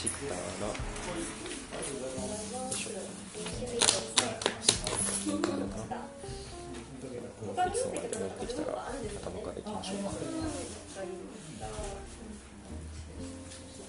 [0.00, 0.42] したらよ
[3.76, 4.00] いしょ。
[7.44, 8.00] 持ってきそうな。
[8.00, 10.10] んで持ってきたら頭からいきましょうか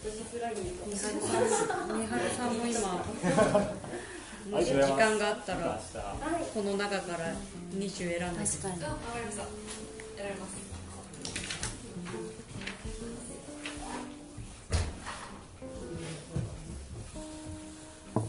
[0.01, 3.80] 三春さん三春さんも今
[4.49, 5.79] もし時間があったら
[6.53, 7.33] この中から
[7.73, 8.45] 2種選んで。
[8.45, 9.43] 確かにわかりました
[10.17, 10.71] 選びます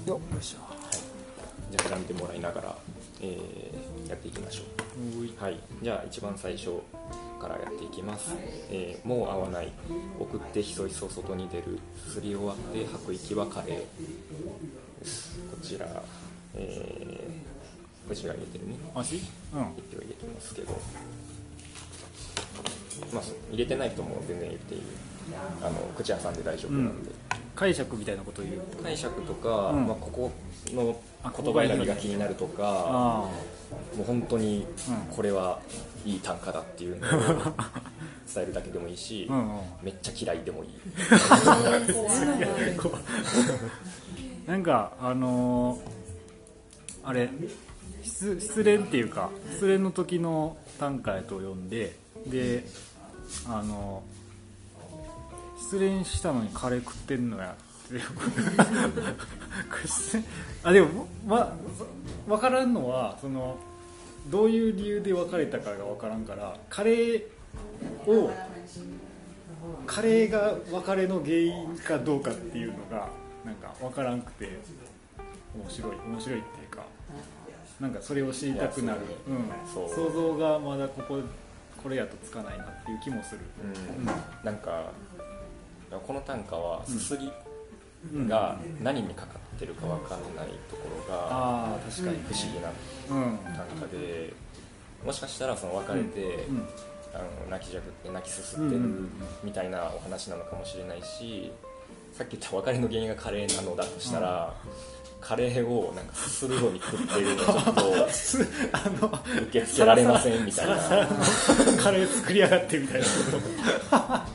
[0.06, 0.42] よっよい。
[0.42, 0.58] しょ
[1.70, 2.76] じゃあ選んでもらいながら、
[3.20, 4.62] えーやっていきましょ
[5.40, 5.42] う。
[5.42, 5.58] はい。
[5.80, 6.80] じゃあ一番最初
[7.40, 8.34] からやっていきます、
[8.70, 9.72] えーもう会わない。
[10.18, 11.78] 送ってひそひそ外に出る。
[12.08, 13.82] すり終わって吐く息はカレー
[15.50, 15.86] こちら、
[16.54, 18.74] えー、こちら入れてるね。
[18.94, 19.20] 足うん。
[19.20, 19.24] 一
[19.94, 20.78] 票入れてますけど。
[23.12, 24.82] まあ入れてない人も全然言っていい。
[25.62, 27.10] あの口挟んで大丈夫なんで、
[27.54, 28.58] 解釈みたいなことを言う？
[28.82, 29.86] 解釈とか、うん。
[29.86, 30.30] まあ、ここ
[30.74, 33.28] のあ言葉選びが気になるとかあ
[33.96, 34.96] もう本当にうん。
[35.14, 35.60] これは
[36.04, 37.10] いい短歌だっていうのを
[38.34, 39.60] 伝えるだけでもいいし、あうんうん。
[39.82, 40.70] めっちゃ嫌いでもいい
[44.46, 46.02] なんかあのー
[47.04, 47.28] あれ
[48.04, 52.64] 失恋っていうか失恋の時の短歌やと読んでで
[53.48, 54.02] あの
[55.58, 58.22] 失恋したのにカレー食ってんのやってこ
[59.82, 60.24] れ失恋
[60.62, 61.52] あでもわ
[62.28, 63.56] 分からんのはその
[64.30, 67.22] どういう理由で別れたかが分からんからカレー
[68.06, 68.32] を
[69.86, 73.08] カレーが別れの原因かどうかっていうのが
[73.44, 74.60] なんか分からんくて
[75.54, 76.84] 面白い面白いっていうか
[77.80, 79.00] なんかそれを知りたくなる。
[79.28, 79.32] う。
[79.32, 81.20] ん、想像がまだここ
[81.82, 84.06] これやとつかないなっていう気もする、うん。
[84.44, 84.92] なんか
[86.06, 87.32] この短歌はすすり
[88.28, 92.70] が何にかかってるか分かんないところが確かに不思議な
[93.10, 94.32] うん短歌で
[95.04, 96.68] もしかしたらその別れて、うん。
[97.14, 98.80] あの泣きじゃくって泣きすすってる
[99.44, 101.52] みたいなお話なのかもしれないし
[102.12, 104.54] さっき言った別れの原因がカレーなのだとしたら、
[105.20, 107.80] カレーをなんかすするように食ってるのちょっと
[108.72, 110.78] あの受け付けられませんみたいな。
[110.80, 111.14] サラサ
[111.54, 113.06] ラのカレー作りやがってみたいな。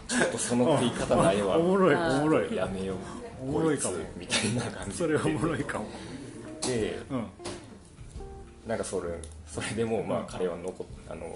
[0.07, 1.57] ちょっとその食い方ないわ。
[1.57, 2.55] おもろいおもろい。
[2.55, 2.97] やめよう。
[3.41, 5.85] おもろいかもみたいな感じそれおもろいかも。
[6.65, 7.25] でうん。
[8.65, 9.09] なんかそれ
[9.45, 11.33] それでもまあカレーは残っあの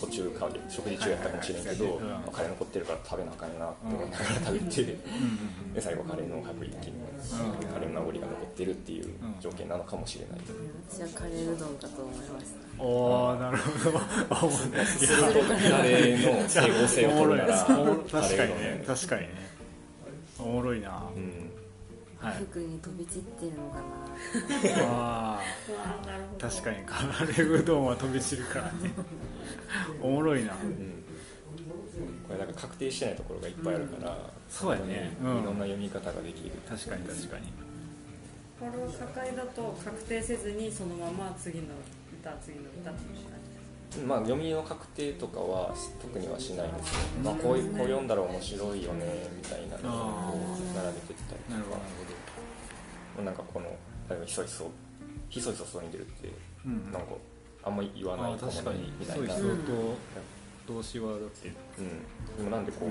[0.00, 4.84] 途中か食事中やったかもしれんけど、うんまあカレー残ってるから食べなあかんなって思いながら食べて、
[5.74, 6.92] で最後カレーの薄力に
[7.72, 10.40] カレーの名残が残ってるっていう条件なのかもしれない、
[10.90, 12.66] 私はカレーうどんかと思いました。
[12.78, 13.98] おおなるほど。
[13.98, 18.84] あ おもろいカレーの整合性を取るなら確かにね。
[18.86, 19.28] 確かにね。
[20.38, 21.02] おもろいな。
[21.16, 21.50] うん。
[22.18, 22.36] はい。
[22.36, 24.05] 服に飛び散ってるのかな
[24.82, 28.92] ああ確かにカレーうどんは飛び散るからね。
[30.02, 30.52] おもろいな。
[30.52, 31.04] うん。
[32.26, 34.16] これなんか確定してないところがいっぱいあるから、
[34.48, 35.16] そうやね。
[35.22, 36.52] 本当にいろんうんな読み方ができる。
[36.68, 37.66] 確かに確かに。
[38.58, 41.66] これを境だと確定せずにそのまま次の
[42.20, 51.82] 歌次の歌っていう感じですまあ、読みの確定とかは特にはしないんですけど、まあ、こういうこう読んだら面白いよねみたいなのを並べてったりなるほどと
[53.18, 53.66] かなんかこの
[54.08, 54.70] 例えばひそひそ
[55.28, 56.32] ひそひそ外に出るって
[56.64, 57.08] うんなんか
[57.64, 58.92] あんまり言わないあー確かに。
[58.98, 59.46] みたいな、そう
[60.66, 61.48] そ動詞はだって。
[61.48, 62.88] でもなんでこう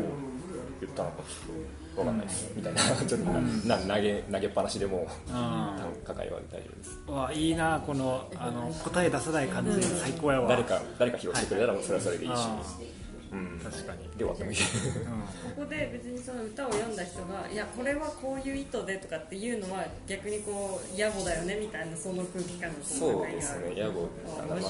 [0.80, 2.52] 言ったのかちょっとわかんないです。
[2.56, 3.26] みたいなちょっと
[3.68, 7.00] な投げ投げっぱなしでもあ短歌会話で大丈夫です。
[7.08, 10.50] あわいいなこのあの答え出さない感じ最高やわ。
[10.50, 12.40] 誰か誰か披露してくれたらそれはそれでいいし、
[13.64, 14.04] 確かに。
[14.18, 14.66] で終わってもいいうん。
[14.66, 24.08] ここで別にその歌を読んだ人がいやこれはこういう意図でとかっていうのは逆にこう野暮だよねみたいなその空気感がこそうですね、野暮。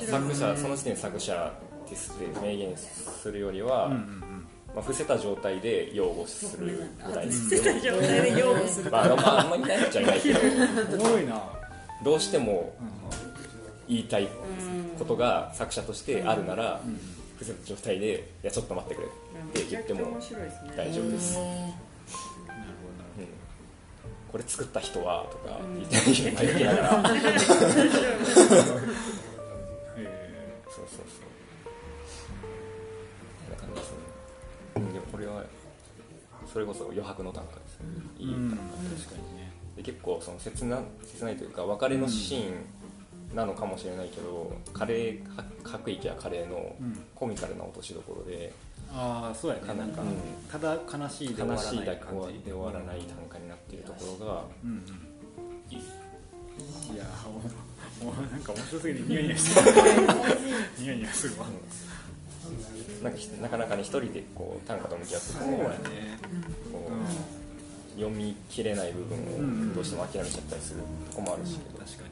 [0.08, 1.54] 作者その時点で作者
[1.90, 4.46] ですで明言するよりは、うんうん
[4.76, 7.28] まあ、伏せた状態で擁護するぐらい。
[7.28, 8.92] です捨てた状態で擁護する。
[8.92, 10.40] まあ、まああんまりないっちゃいないけど。
[10.42, 11.42] うんおもろいな。
[12.04, 12.76] どうしても
[13.88, 16.82] 言いたいうんことが作者としてあるなら、
[17.36, 19.12] 伏せた状態で「いやちょっと待ってくれ」っ
[19.54, 20.18] て言っても
[20.76, 21.74] 大丈夫です、へうん。
[24.32, 25.98] これ作った人はとか言って
[26.42, 27.24] 言いながら、そうそう
[29.98, 33.50] えそう。
[33.52, 33.98] な感じですね。
[34.78, 35.44] うんでもこれは
[36.52, 37.86] それこそ余白の短歌ですね。
[38.20, 38.50] いいうん。
[38.50, 38.66] 短歌
[39.04, 39.52] 確かにね。
[39.78, 42.54] で結構その切な切ないというか別れのシーン
[43.34, 47.06] なのかもしれないけど、カレーは各域やカレーのうん。
[47.16, 48.54] コミカルな落としどころで、
[48.94, 49.80] ああそうやね。
[49.80, 50.18] なんか、うん。
[50.52, 54.78] ただ悲しいで終わら悲しいだけないで終わらない短歌になっているところがうんうん。
[55.70, 55.78] いい、
[56.94, 59.76] いやーもうもうなんか面白すぎてニヤニヤしてる。
[60.80, 61.48] ニヤニヤするわ。
[63.04, 65.76] なんかひなかなかに一人でこう短歌と向き合ってもそうやね。
[66.72, 67.06] こううん。
[67.96, 71.58] 読み切れない部分うんをどうしても諦めちゃったりするとこもあるし。
[71.58, 72.05] けど、確かに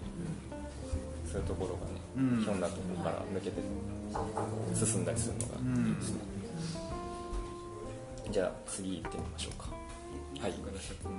[1.34, 2.44] そういうところがね、うん。
[2.44, 3.58] ひょんなところから抜けて
[4.86, 5.56] 進んだりするのが
[5.88, 6.20] いいですね、
[8.32, 9.66] じゃあ次行ってみましょうか。
[10.44, 10.54] はい。
[10.64, 11.12] ガラシャツの。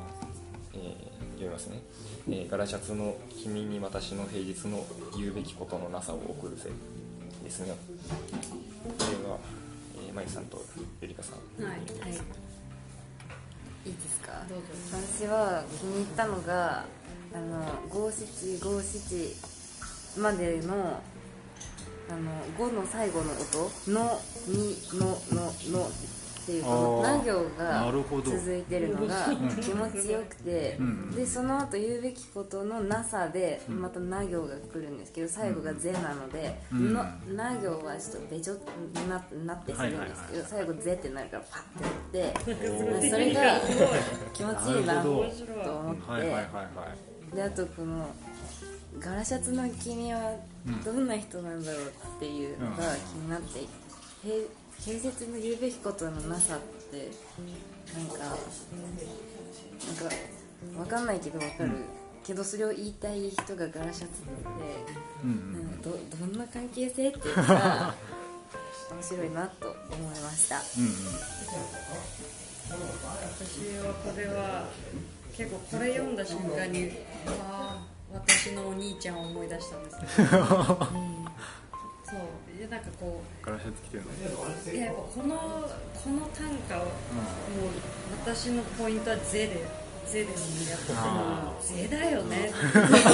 [0.74, 1.82] えー読みますね、
[2.28, 4.86] えーガラシャツの君に私の平日の
[5.18, 6.70] 言うべきことのなさを送るぜ
[7.42, 7.74] ですね
[8.84, 8.90] こ
[9.20, 9.38] れは、
[10.06, 10.64] えー、まゆさんと
[11.02, 11.64] ゆりかさん。
[11.64, 11.74] はい。
[11.74, 11.88] はい。
[13.84, 14.46] いいですか？
[14.92, 16.84] 私は気に入ったのが
[17.34, 19.34] あの五七五七
[20.18, 21.00] までの
[22.08, 25.88] あの五の最後の音「の」「に」「の」「の」「の」
[26.44, 27.18] っていうこのあー。
[27.18, 27.92] な行が
[28.22, 29.26] 続いてるのが
[29.62, 31.10] 気持ちよくて、うん。
[31.12, 36.92] でその後言うべきことのなさでまたな行が来るんですけど最後が「ぜ」なので「うん。
[36.92, 37.02] の」
[37.34, 42.32] な行はちょっとべちょにななってするんですけど最後「ぜ」ってなるからパッてやっ
[43.00, 43.60] てそれが
[44.34, 48.14] 気持ちいいなと思って、であとこの
[49.00, 50.36] ガラシャツの君は
[50.84, 53.68] どんな人なんだろうっていうのが気になっていて、
[54.22, 57.10] 平平日の言うべきことのなさって
[57.96, 58.36] なんかなん
[59.96, 61.70] かわかんないけどわかる、
[62.24, 64.32] けどそれを言いたい人がガラシャツって、
[65.22, 67.94] うんうん、どどんな関係性っていうのが
[68.90, 70.62] 面白いなと思いました。
[70.78, 70.94] うんうん。
[72.64, 74.66] 私はこれは
[75.36, 76.90] 結構これ読んだ瞬間に
[77.26, 80.28] ああ私のお兄ちゃんを思い出したんですね
[82.04, 82.58] そう。
[82.58, 84.10] でなんかこガラシャツ着てるの？
[84.10, 86.90] ういややっぱこのこの短歌を、もう
[88.24, 89.66] 私のポイントは「ゼ」で
[90.06, 92.50] 税ですねやっぱあ税だよね。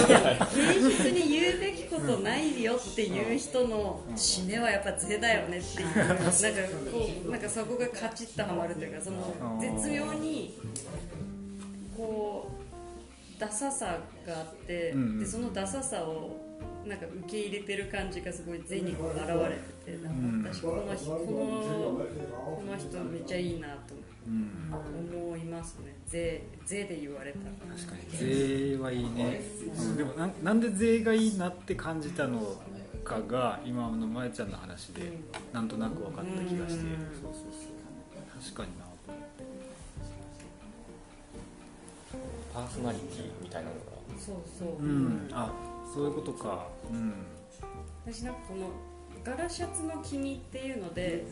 [0.08, 5.96] いや平日に言うべきことないよっていう人の締めはやっぱ税だよねっていう。
[5.96, 10.58] なんかこうなんかそこがカチッとはまるというかその絶妙に
[11.96, 12.59] こう
[13.40, 16.36] ダサさがあって、うんうんでそのダサさを
[16.86, 23.94] なんか受け入れてる感じがすごい税にこう現れててなんか私この人このこの人めっちゃいいなと
[24.26, 24.30] う。
[24.30, 24.50] ん
[25.26, 25.94] 思いますね。
[26.06, 27.74] 税税で言われたら。
[27.76, 28.18] 確かに。
[28.18, 29.40] 税はいいね、
[29.76, 32.40] うんでもなんなんで税がいいなって感じたの
[33.02, 35.02] かが今のまやちゃんの話で
[35.52, 36.98] なんとなく分かった気がして、うん。
[37.22, 37.80] そうそうそう。
[38.42, 38.70] 確かに
[42.52, 43.80] パーソナリティみたいなのが。
[44.18, 45.28] そうそう、うん。
[45.32, 45.52] あ
[45.92, 46.66] そういうことか。
[46.90, 47.14] うん。
[48.06, 48.70] 私なんかこの
[49.22, 51.24] ガラシャツの君っていうので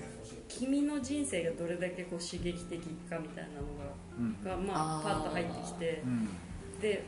[0.46, 3.60] 君の人生がどれだけこう刺激的かみたいな
[4.18, 4.36] うん。
[4.44, 6.28] のががまあパッと入ってきてうん。
[6.80, 7.02] で、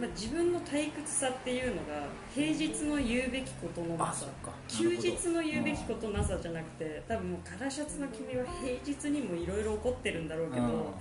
[0.00, 4.26] まあ、自分の退屈さっていうのが平日の言うべきことのなさ。
[4.42, 4.50] か。
[4.66, 10.94] 休日の言うべきことなさじゃなくて多分もうガラシャツの君は平日にもいろいろ起こってるんだろうけど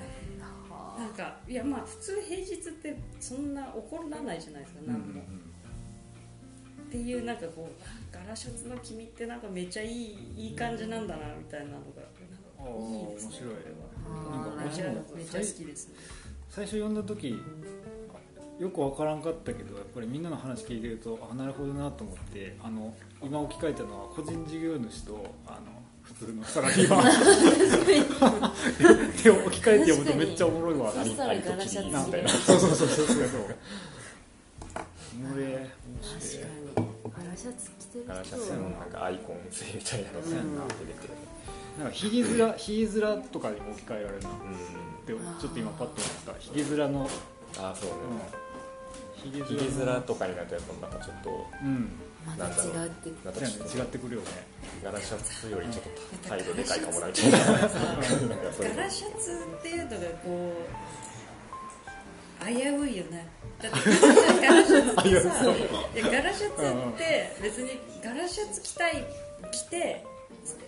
[0.98, 5.24] なんかいやまあ普通平日ってそんな怒らないじゃないですかうんう何も、ん。
[5.24, 12.02] っていうなんかこうあガラシャツの君ってなんかめっちゃいいいい感じなんだなみたいなのが
[13.02, 13.50] いいですね面白い。
[13.50, 15.96] これはなんかめちゃ好きですね。
[16.50, 17.36] 最初読んだ時
[18.60, 25.73] よく分からんかったけどやっぱりみんなの話聞いてるとあなるほどなと思ってあの今置き換えたのは個人事業主とあの
[26.04, 27.04] 普通のサラリーマン
[29.24, 30.92] で置き換えて読むとめっちゃおもろいわ。
[30.92, 32.10] そしたらガラシャツなそ
[32.56, 33.28] うそうそうそうそう。
[33.28, 33.58] そう
[35.16, 35.70] おもれ面
[36.02, 41.14] 白い確かにガラシャツ着てるガラシャツのなんかアイコン性みたいなのが出てくる、
[41.80, 44.56] なんかひげ面ひげ面とかにも置き換えられるなっうん
[45.06, 45.94] てちょっと今パッと
[46.28, 47.10] 思ったひげ面の。
[47.60, 47.96] ああそうね、
[49.16, 51.30] ひげひげ面とかになるとやっぱまたちょっと
[51.64, 51.88] うん
[52.26, 53.10] また違うって。
[53.26, 53.36] な違
[53.82, 54.28] ってくるよね
[54.84, 55.84] ガラシャツよりちょっ
[56.24, 57.32] と態度でかいかもなみたい。
[57.32, 57.38] ガ
[58.84, 59.32] ラシャツ。
[59.60, 60.54] っていうのがこ
[62.42, 63.28] う危ういよね。
[63.62, 63.78] だって
[64.42, 69.06] ガラシャツってさいやガラシャツって別にガラシャツ着たい
[69.52, 70.06] 着て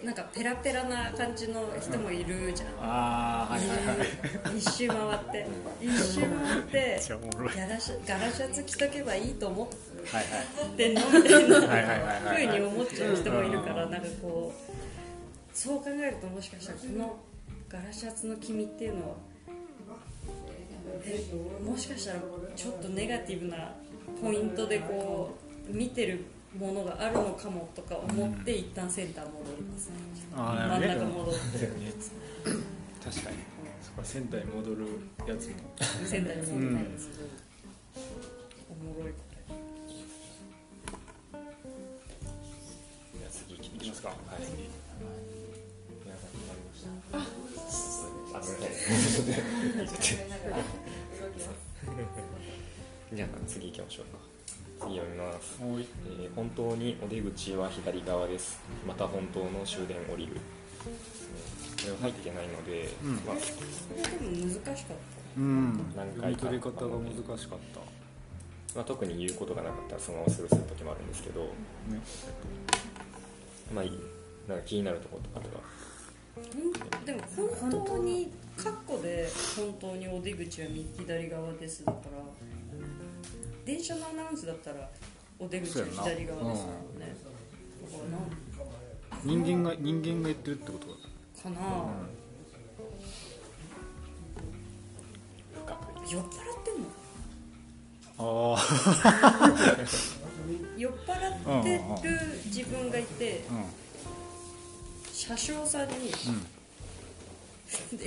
[0.03, 2.69] なんかペラペラな感じの人もいるじゃん。
[2.80, 4.57] ああはいはいはい。
[4.57, 5.47] 一周回って。
[5.82, 7.01] 一周回って
[7.57, 11.01] ガラシャガラシャツ着とけばいいと思ってんの。
[11.01, 14.76] みたいなふうに思っちゃう人もいるからなんかこう
[15.57, 17.17] そう考えるともしかしたらこの
[17.67, 19.15] ガラシャツの君っていうのは
[21.03, 21.23] え
[21.63, 22.19] もしかしたら
[22.55, 23.73] ちょっとネガティブな
[24.21, 25.36] ポイントでこ
[25.69, 26.26] う見てる
[26.57, 29.89] ものがあるのかもとか思って一旦センター戻ります。
[29.89, 29.95] ね
[30.35, 31.31] あ真んーなるほど。
[31.31, 31.39] 中戻って
[33.03, 33.37] 確かに。
[33.81, 34.87] そこはセンターに戻る。
[35.27, 35.53] やつも
[36.05, 37.09] センターに戻りたいです
[38.69, 39.17] おもろいこ
[43.17, 44.09] じゃあ次きますか。
[44.09, 44.17] はい。
[46.03, 47.19] 皆さん決まりましたあ
[47.71, 49.25] すみません
[53.15, 54.19] じゃあ次行きましょうか。
[54.19, 54.34] 次
[54.89, 55.59] 読みます。
[55.61, 58.59] えー本当にお出口は左側です。
[58.88, 60.33] また本当の終電降りる。
[60.33, 60.39] こ
[61.86, 63.15] れは入ってないので、うん。
[63.25, 64.97] まあ、れでも難しかっ
[65.38, 65.93] うん。
[65.95, 67.59] 何読み回か取り方が難しかっ
[68.75, 71.47] まあ、特に言うことがなかったらそのままスルーする時もあるんですけど、
[71.88, 72.01] たね。
[73.73, 73.91] まあいい。
[74.47, 75.63] なんか気になるところとかとか
[77.05, 77.21] でも
[77.59, 82.21] 本当にカッコで本当にお出口は右左側ですだから
[83.66, 84.89] 電車のアナウンスだったら
[85.39, 87.16] お出口は左側ですもんね。
[87.84, 91.55] だからなん人間が人間が言ってるってことかな、
[95.53, 96.30] 深く酔っ払っ
[96.63, 96.88] てんの？
[98.18, 98.22] あ
[98.57, 98.59] あ
[100.78, 102.11] 酔っ払ってる
[102.45, 103.66] 自分がいてうん。
[105.11, 106.13] 車掌さんにで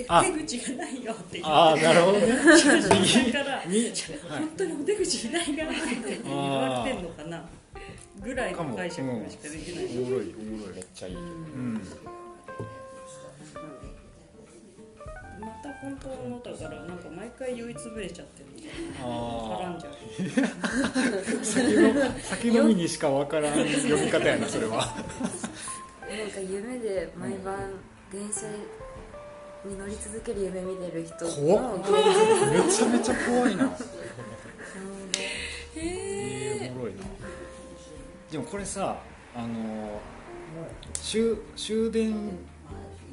[0.08, 0.22] あ。
[0.22, 2.26] 出口がないよって言ああってなるほどね。
[2.58, 3.92] 車掌さんからに
[4.28, 7.44] 本当にお出口左側って言われてんのかな。
[8.20, 9.86] ぐらいの解釈しかできない。
[9.86, 10.10] おも。
[10.10, 11.74] ろいおもろいめっちゃいい、うん。
[15.40, 19.92] また本当のだからなんか毎回酔いつぶれちゃってるみたいなあ絡んじゃう
[20.62, 24.78] あ酒の酒飲みにしかわからん読み方やなそれは。
[26.08, 27.56] なんか夢で毎晩
[28.10, 28.46] 電車
[29.64, 31.78] に乗り続ける夢見てる人怖っ。
[31.78, 31.84] め
[32.72, 33.64] ちゃめちゃ怖いな。
[35.74, 37.02] へえー、おもろいな。
[38.30, 38.98] でもこれさ
[39.34, 40.00] あの
[40.94, 42.14] 終終電っ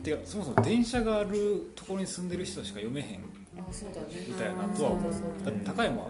[0.04, 3.24] てかそもそも電車があるところに住んでる人しか読めへん。
[3.58, 4.08] あそうだね。
[4.30, 5.14] 歌やなとは思う。
[5.14, 6.08] そうそうだって高山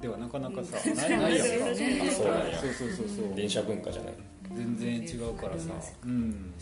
[0.00, 1.46] ではなかなかさないないやん。
[1.46, 2.30] そうですね。
[2.30, 3.26] あそうそうそうそう。
[3.28, 4.14] そう電車文化じゃない。
[4.54, 5.72] 全然違うからさ。
[6.04, 6.52] うん。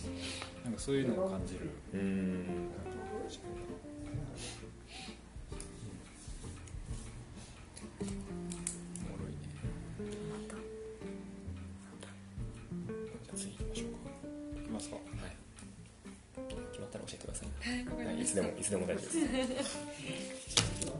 [0.64, 1.70] なんかそういうのを感じる。
[1.94, 2.44] うーん
[3.28, 3.40] じゃ
[13.32, 15.26] あ次行きましょうか
[16.46, 16.78] いき
[17.26, 17.46] ますか
[18.06, 19.08] はいい、つでもいつでも大丈夫で
[19.64, 19.76] す。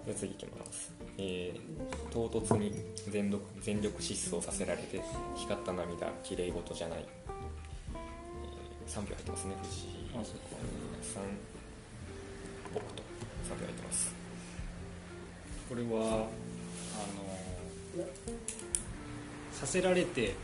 [0.06, 0.92] で次いきます。
[1.18, 2.72] えー、唐突に
[3.08, 5.00] 全力全力疾走させられて
[5.36, 7.04] 光った涙綺麗事じゃない。
[7.04, 9.54] えー、3票入ってますね。
[9.62, 10.56] 藤井あそっか
[11.02, 11.22] さん、
[12.74, 13.02] 僕と
[13.48, 14.14] 3票入ってます。
[15.68, 15.92] これはあ
[17.98, 18.04] の
[19.52, 20.34] させられて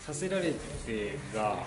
[0.00, 0.52] させられ
[0.86, 1.62] てがあの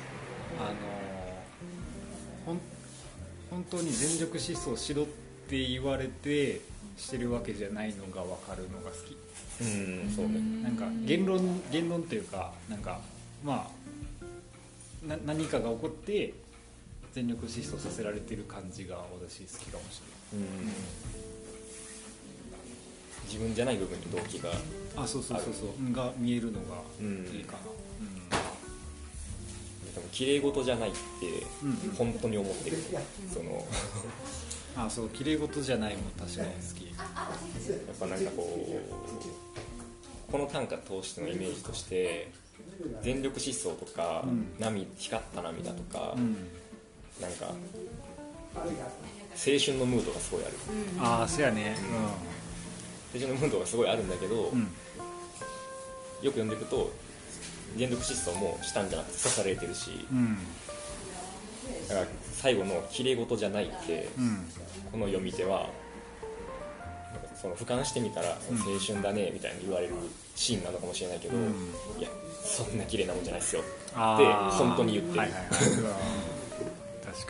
[3.50, 5.06] 本当に全力疾走しろっ
[5.50, 6.62] て言われて
[6.98, 9.18] してるわけじゃないのが分かるのが好き
[9.62, 10.40] うーん、そうね。
[10.64, 13.00] なんか言論言論っていうかなんか
[13.44, 13.72] まあ
[15.08, 16.34] な何かが起こって
[17.14, 20.02] 全力疾走させられてる感じが私好きかもし
[20.34, 20.44] うーん。
[23.28, 24.64] 自分じゃない部分に動機がれない
[24.98, 25.94] あそうそうそうそう。
[25.94, 27.26] が見えるのがうん。
[27.34, 27.60] いいかな、
[29.94, 30.98] でも綺麗事じゃないって
[31.64, 31.70] うん。
[31.70, 32.78] うん本当に思ってる。
[33.34, 33.66] その。
[34.78, 36.86] あそう綺麗事じゃないも確かに好き。
[36.88, 36.94] や
[37.94, 38.58] っぱなんかこ
[40.30, 42.32] うこの短歌通してのイメージとして
[43.04, 44.54] 全力疾走とか、うん。
[44.60, 46.38] 波光った涙とか、うん
[47.20, 47.48] なんか
[48.56, 50.54] 青春のムードがすごいある。
[51.00, 51.76] ああそうやね。
[53.14, 54.70] 青春のムードがすごいあるんだけど、うん、うん、よ
[56.22, 56.92] く読んでいくと
[57.76, 60.38] 全力疾走もしたんじゃなくて刺されてるしうん。
[61.88, 64.48] だから最後の綺麗事じゃないってうん。
[64.92, 65.70] この読み手は
[67.42, 68.58] その俯瞰してみたらうん。
[68.58, 69.94] 青春だねみたいに言われる
[70.36, 71.44] シーンなのかもしれないけど、うん。
[72.00, 72.10] いや
[72.44, 73.64] そんな綺麗なもんじゃないですよ
[73.96, 74.50] あでー。
[74.52, 75.20] 本当に言ってる。
[75.20, 76.41] はいはいはい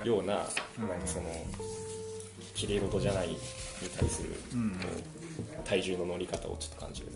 [0.06, 0.48] ような,、
[0.80, 0.88] うん。
[0.88, 1.30] なんかその
[2.54, 3.38] 綺麗事じゃないに
[3.98, 4.30] 対する、
[5.64, 7.14] 体重の乗り方をちょっと感じるね、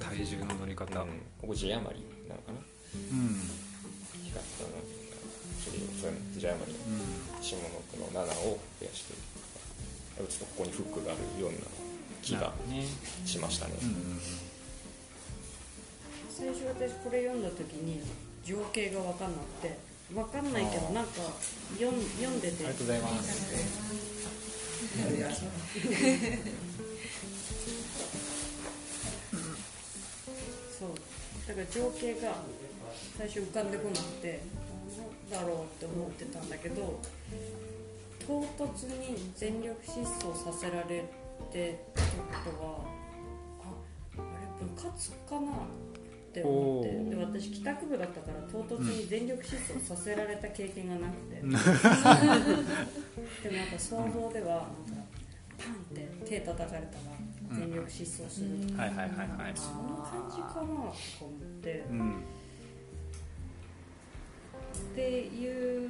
[0.00, 1.00] 体重の乗り方。
[1.02, 1.08] うん。
[1.40, 2.58] ここ字余りなのかな？
[2.58, 3.40] うん。
[4.24, 4.70] 光ったの
[5.64, 6.76] 綺麗そういう余り。
[6.78, 11.58] の下の句の7を増やしてちょっとここにフックがあるような
[12.22, 12.84] 気がね。
[13.24, 14.20] しましたね、うん
[16.28, 18.02] 最初私これ読んだ時に
[18.44, 19.78] 情景が分かんなくて
[20.14, 21.12] 分かんないけどなんか
[21.78, 22.64] 読ん読んでて。
[22.64, 23.54] ありがとうございます。
[30.78, 30.88] そう。
[31.48, 32.34] だから情景が
[33.16, 34.40] 最初浮かんでこなくて
[35.30, 37.00] なんだろうって思ってたんだけど
[38.26, 42.84] 唐突に全力疾走させられてってことは
[43.62, 43.66] あ
[44.18, 45.52] あれ部活かな
[46.40, 51.64] って思っておで私帰宅部だったから唐突に全力疾走させられた経験がなくて、でもなんか
[53.78, 54.70] 想像ではなんか
[55.56, 56.92] パンって手叩かれたら
[57.58, 59.14] 全力疾走するとか、はいはいはいは
[59.48, 59.52] い。
[59.54, 60.92] そんな感じかなとか思っ
[61.62, 62.12] て、うん。
[62.12, 62.14] っ
[64.94, 65.88] ていう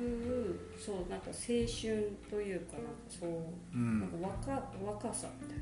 [0.79, 1.37] そうなんか青春
[2.31, 3.31] というかなんかそう、
[3.75, 4.01] うん。
[4.01, 4.17] なんか
[4.47, 5.59] 若若さみたい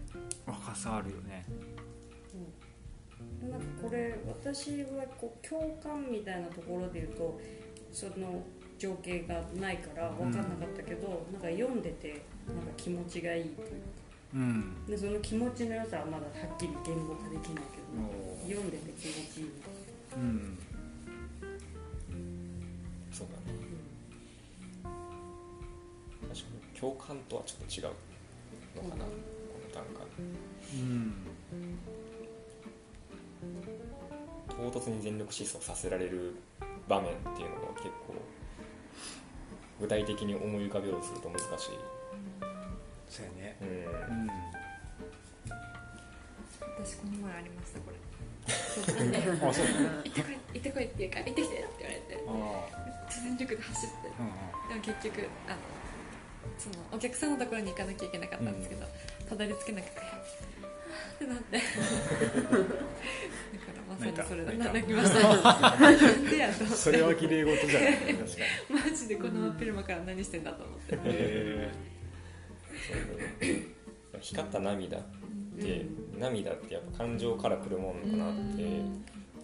[0.47, 0.53] な。
[0.53, 1.47] 若さあるよね。
[1.49, 1.53] う
[1.91, 1.94] ん
[3.43, 7.41] なんかこれ私はこう共感みたいなところで言うと
[7.93, 8.43] その
[8.79, 13.77] 情景がないから分かんなかったけど、なんか読んでてなんか気持ちがいいというか。
[14.35, 14.85] うん。
[14.87, 19.51] でその気持ちの良さはまだはっきり言語化できないけおど読んでて気持ちいい
[20.17, 20.59] うん。
[23.13, 23.59] そうだね。
[26.23, 29.11] 確かに共感とはちょっと違うのかな、こ
[29.63, 30.03] の短歌
[30.75, 31.15] うん
[34.49, 36.37] 唐突に全力疾走させられる
[36.89, 38.15] 場面っていうのが結構
[39.81, 41.47] 具体的に思い浮かべようとすると難しい、
[43.09, 43.57] そうやね。
[43.61, 43.69] うん。
[43.69, 44.31] うん
[46.85, 47.97] 私この前ありましたこれ。
[49.49, 49.67] あそう。
[50.05, 52.25] 行ってこい行ってこいっていうか行ってきてって言われて。
[52.27, 52.31] あ
[53.09, 53.97] 全力で走って。
[53.97, 55.57] あでも結局あ
[56.59, 58.59] そのお客さんのところに行かなきゃいけなかったん。
[58.59, 58.87] ですけど、
[59.29, 61.61] たどり着けなくてってなって
[63.99, 66.67] まさにそれだ泣きました。
[66.77, 67.93] それは綺麗事じゃない。
[68.69, 71.95] マジでこの真っ昼間から何してんだと思って。
[74.21, 75.03] 光った涙っ
[75.61, 75.87] て、
[76.19, 78.63] 涙ってやっぱ感情からくるもんかなって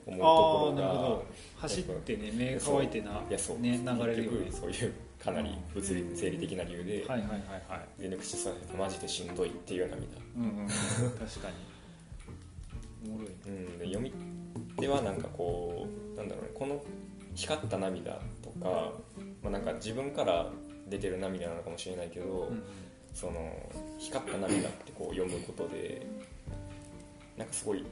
[0.06, 1.20] 思うところが
[1.60, 4.24] 走ってね目乾いてないやそう、ね流れる。
[4.24, 7.88] よね結局そういうかなり物理生理的な理由ではいはいはいはい。
[7.98, 10.06] 全力疾走させてマジでしんどいっていう涙。
[10.36, 10.68] うんうん。
[10.68, 11.54] 確かに。
[13.04, 13.34] おもろいね。
[13.46, 14.12] うん、で読み
[14.78, 16.82] 手はなんかこうなんだろうねこの
[17.34, 18.92] 光った涙とか,、
[19.42, 20.50] まあ、なんか自分から
[20.88, 22.62] 出てる涙なのかもしれないけど、うん
[23.12, 23.52] その
[23.98, 26.06] 光った涙ってこう読むことで
[27.36, 27.84] なんかすごい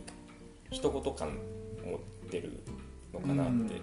[0.70, 1.36] 一言感
[1.84, 2.52] 持ってる
[3.12, 3.78] のかなって思ってて、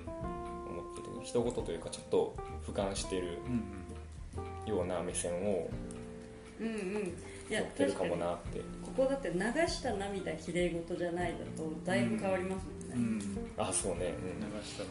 [1.23, 5.69] 一言というかちょっと俯瞰してるうんような目線を
[6.59, 6.73] うんうん。
[7.49, 8.59] いや持ってるか確かにもなって。
[8.59, 13.02] ここだって流した涙きれい事じゃないだとだいぶ変わりますもんね、うん。
[13.02, 13.22] うん
[13.58, 14.39] あそうね、うん。
[14.39, 14.89] 流したな。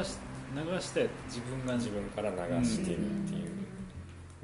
[0.00, 0.18] 流し
[0.54, 2.98] 流して自分が自分から流してるっ
[3.28, 3.48] ていう、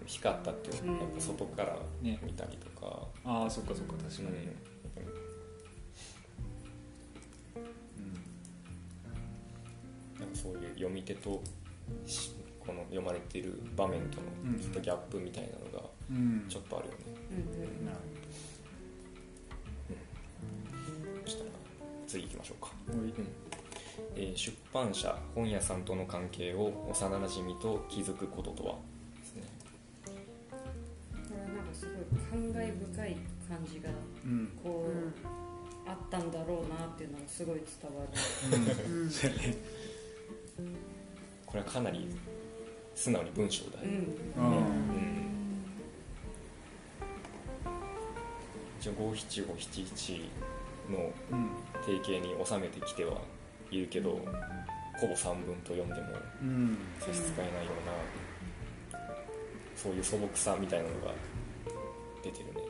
[0.07, 4.35] 光ったっていうのはやっぱ外からね見たりとか、ああそっかそっか確かに、うん。
[10.21, 11.43] なんかそういう読み手と
[12.07, 14.53] しこの読まれている場面とうん。
[14.53, 16.45] のちょっとギャップみたいなのがうん。
[16.49, 16.99] ちょっとあるよね、
[17.31, 17.87] うんうん。
[17.87, 17.99] なる
[22.15, 23.13] 次行きましょうか、うん
[24.17, 28.77] えー出版社本屋さんとの関係を幼なじみと気づくこととは？
[29.19, 29.43] ですね。
[30.05, 30.11] こ
[31.35, 31.95] れはなんかすごい
[32.31, 33.17] 感慨深い
[33.49, 33.91] 感じが
[34.25, 34.49] うん。
[34.63, 35.15] こう、うん
[35.87, 38.09] あったんだろうなっていうのがすごい伝わる。
[38.57, 39.11] うん。
[41.45, 42.09] これはかなり
[42.95, 43.87] 素直に文章だよ。
[43.87, 43.99] ね、
[44.37, 44.45] うん。
[44.45, 44.57] うん。
[44.57, 44.65] うん。
[48.81, 50.31] 一応五七五七一
[50.91, 51.51] のうん
[51.85, 53.21] 定型に収めてきては
[53.71, 54.19] いるけど
[54.99, 56.01] ほぼ三文と読んでも
[56.43, 56.79] うん。
[57.01, 57.73] 差し支えないよ
[58.93, 58.99] うな
[59.77, 61.13] そういう素朴さみたいなのが
[62.23, 62.61] 出てるね。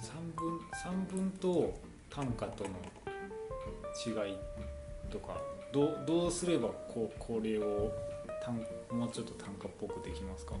[0.00, 1.74] 三分三分と
[2.08, 2.70] 短歌との
[4.06, 4.36] 違い
[5.10, 5.36] とか
[5.72, 7.92] どうどうすればこうこれを
[8.40, 8.54] 短
[8.96, 10.54] もうちょっと短歌っぽくできますか？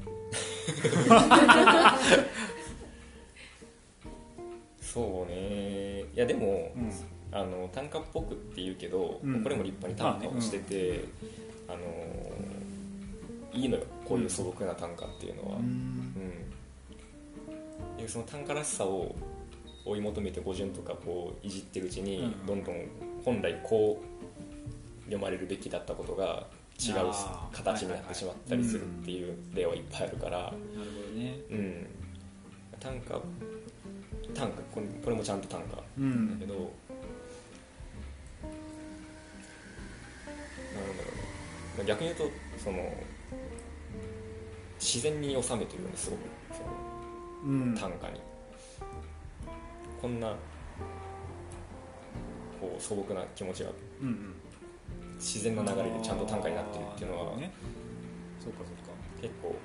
[4.92, 6.00] そうね。
[6.00, 6.90] いやでも、うん。
[7.30, 9.42] あの短歌っぽくって言うけど、うん。
[9.42, 11.04] これも立派に短歌をしてて
[11.68, 11.78] あ、の
[13.52, 13.84] いいのよ。
[14.04, 15.64] こういう素朴な短歌っていうのは、うん。
[15.64, 15.66] う
[17.96, 18.02] ん。
[18.02, 19.14] でその短歌らしさを
[19.84, 22.46] 追い求めて語順とかこういじってるうちに、うん。
[22.46, 22.86] どんどん
[23.24, 24.04] 本来こう
[25.04, 26.46] 読まれるべきだったことが
[26.78, 26.94] 違う
[27.52, 31.34] 形になってしまったりするっていう例はいっぱいあるから、なるほどね。
[31.50, 31.86] うん、
[32.80, 33.20] 短歌
[34.38, 36.28] 短歌これこれもちゃんと短歌うなん。
[36.28, 36.68] だんけど、なんだ
[41.02, 41.10] ろ
[41.76, 41.84] うね。
[41.86, 42.78] 逆に言うとその
[44.78, 46.20] 自然に収めてるよねすごく
[46.52, 46.68] その
[47.46, 47.74] うん。
[47.74, 48.20] 短歌に。
[50.00, 50.28] こんな
[52.60, 53.70] こう素朴な気持ちが
[54.00, 54.34] うんうん。
[55.16, 57.50] 自然な流れでちゃんと短歌になってるっていうのはね。
[58.40, 58.92] そうかそうか。
[59.20, 59.56] 結構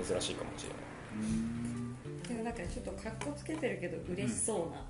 [0.00, 0.78] 珍しいかもしれない。
[1.12, 1.89] うん
[2.28, 4.84] でもなんかちょっとかっこつけてるけど嬉しそうな、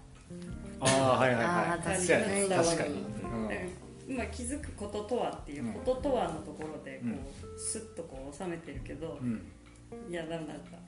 [0.80, 1.80] ああはいはいあはい。
[1.80, 2.94] ー確かにね確かに。
[2.94, 4.14] うん。
[4.14, 5.72] 今気づくこととはっていううん。
[5.74, 7.06] こととはのところでこ
[7.56, 9.42] うスッとこう収めてるけど、うん。
[10.08, 10.78] いやダメだった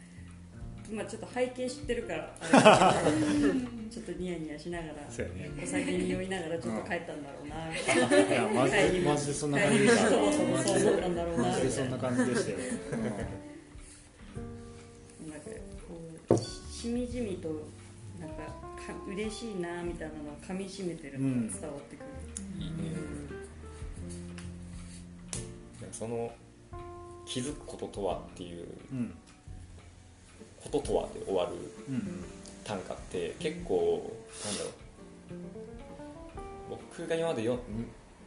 [0.92, 3.52] まあちょっと背景知ってるからあれだけど
[3.90, 5.50] ちょっとニヤニヤしながらそうやね。
[5.62, 8.28] お酒に酔いながらちょっと帰ったんだろうなみたいな。
[8.34, 12.58] いやマジでマジでそんな感じでしたそうそうマジそう思ったんだろうなマジでそんな感じでしたよ
[13.02, 13.12] なん
[16.82, 17.48] ししみじみと
[18.18, 22.06] なんかか嬉しいなみたいなのを噛みしめてるのが伝わってくる、
[22.58, 22.74] いいね
[25.80, 26.32] でもその
[27.24, 29.14] 気づくこととはっていううん。
[30.60, 31.52] こととはで終わる
[31.88, 32.24] うん。
[32.64, 34.12] 短歌って結構
[34.44, 34.72] なんだろう。
[36.70, 37.60] 僕が今までよ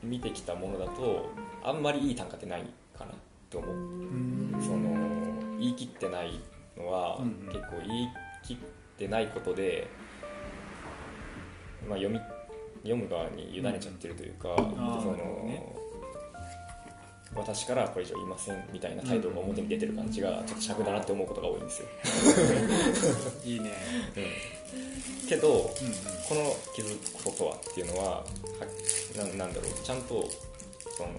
[0.01, 1.29] み見てきたものだと
[1.61, 2.63] あんまりいい短歌ってない
[2.97, 3.11] かな
[3.49, 3.75] と思う。
[3.75, 4.55] うん。
[4.61, 6.39] その言い切ってない
[6.77, 7.47] のは、うんうん。
[7.47, 8.57] 結構言い切っ
[8.97, 9.87] てないことで、
[11.87, 12.19] まあ、読み
[12.83, 15.15] 読む側に委ねちゃってるというか、あーその
[15.45, 15.75] ね。
[17.35, 21.87] 私からはこれ以上言いませんみたいな態度が表に出てる感じがちょっと尺だなって思うことが多いんですよ、
[23.43, 23.71] いいね。
[24.15, 25.27] うん。
[25.27, 25.65] けどうん
[26.29, 28.23] この気づくこととはっていうのはは
[29.17, 29.73] ななんだろう。
[29.83, 30.23] ちゃんと
[30.95, 31.09] その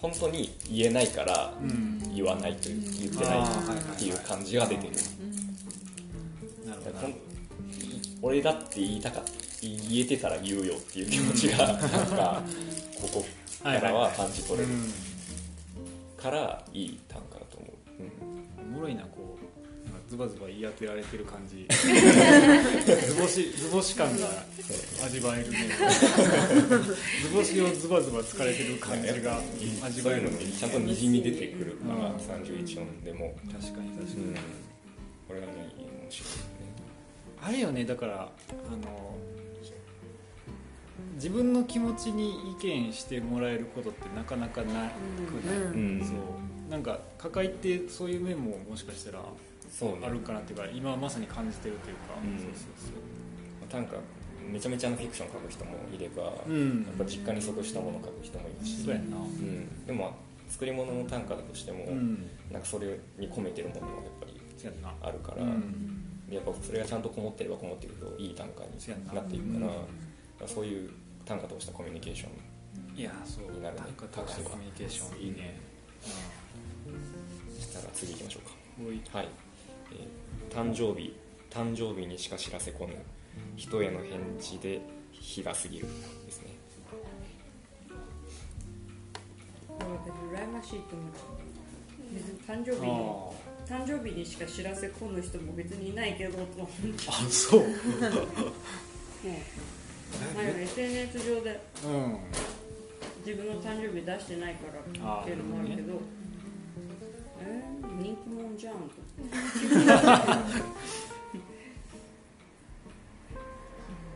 [0.00, 4.92] 本当に言えないからうんうん言わないという言ってないっていう感じが出てる。
[8.20, 9.22] 俺だって言いたか
[9.62, 12.42] 言えてたら言うよっていう気持ちが なんか
[13.00, 13.24] ここ
[13.62, 18.72] からは感じ取れるうからいい短歌だと思う、うん。
[18.72, 19.37] んおもろいなこ
[20.08, 21.66] ズバズバ言い当てられてる感じ。
[21.68, 24.26] 図星図星感が
[25.04, 25.68] 味わえるね。
[27.22, 29.42] 図星をズバズバ疲れてる感じが
[29.82, 31.76] 味そういうのわえるにちゃんとにじみ出てくる。
[31.84, 34.34] のが31音でも、確かに確かに、うん、
[35.28, 36.48] これがね面白いね。
[37.42, 39.18] あれよねだからあの
[41.16, 46.00] 自分の気持ちに意見してもらえることってなかなかなくない、うん。
[46.00, 46.70] そう。
[46.70, 49.22] なんか抱えてそういう面ももしかしたら
[50.02, 52.38] あるかなっていうか今まさに感じてるというか、うん。
[52.38, 53.96] そうそう短歌
[54.50, 56.82] めちゃめちゃなフィクション書く人もいれば、そううん。
[56.84, 59.16] やっぱ実家に即したものを書く人もいるし、そうやんな。
[59.16, 60.16] うん、でも
[60.48, 62.30] 作り物の短歌だとしても、うん。
[62.50, 64.40] なんかそれに込めてるものはやっぱり
[65.02, 65.94] あるから、うん。
[66.30, 69.20] やっぱそれがちゃんとこもってればこもってるといい短歌にな。
[69.20, 69.72] っていくから,、
[70.42, 70.48] うん。
[70.48, 70.90] そういう
[71.24, 72.98] 短歌としたコミュニケーション。
[72.98, 73.52] いやそう。
[73.52, 73.82] になるね。
[73.98, 75.60] 短歌としてコミュニケーションいいね、
[77.60, 78.48] したら次行きましょう
[79.12, 79.18] か。
[79.18, 79.28] はい、
[79.92, 81.14] えー誕生日
[81.50, 82.94] 誕生日にしか知らせこぬ
[83.56, 84.80] 人への返事で
[85.12, 85.86] 日が過ぎる
[86.26, 86.48] ですね。
[90.32, 91.12] 羨ましいと思う。
[92.14, 92.88] 別に誕生日に
[93.66, 97.60] 誕生日にしか知らせこぬ人も別にいないけどと思ってあそう。
[97.60, 97.70] もう
[100.34, 102.18] まあ SNS 上でうん。
[103.26, 104.80] 自分の誕生日出してないから
[105.20, 106.00] っていうのもあるけど
[107.48, 108.80] えー、人気者じゃんと。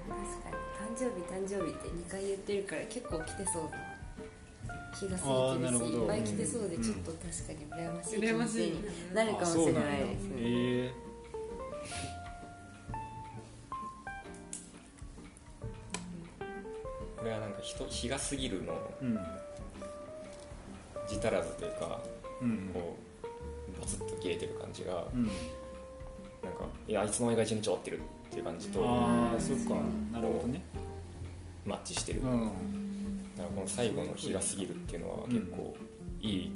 [0.08, 3.70] 確かに誕生日誕生日って2回言ってるから結構来てそうな
[4.98, 5.24] 気がす
[5.72, 8.20] るしいっぱい来てそうでちょっと確かに羨ましい。
[8.20, 8.84] 気持ち羨ましいに
[9.14, 10.92] なるかもしれないですねえ
[17.16, 18.72] これはなんか人日が過ぎるの
[19.02, 19.18] えうん
[21.08, 22.00] 字足らずというか
[22.40, 22.70] うん。
[22.72, 23.11] こう
[23.82, 25.26] バツッと切れてる感じがうん。
[25.26, 28.00] なんかいやあいつの前が一日終わってるっ
[28.30, 29.74] ていう感じとああそっか。
[30.12, 30.62] なるほどね。
[31.64, 32.40] マッチしてる、だうん。
[32.40, 32.46] か
[33.38, 35.76] らこの最後の日が過ぎるっていうのは結構
[36.20, 36.52] いい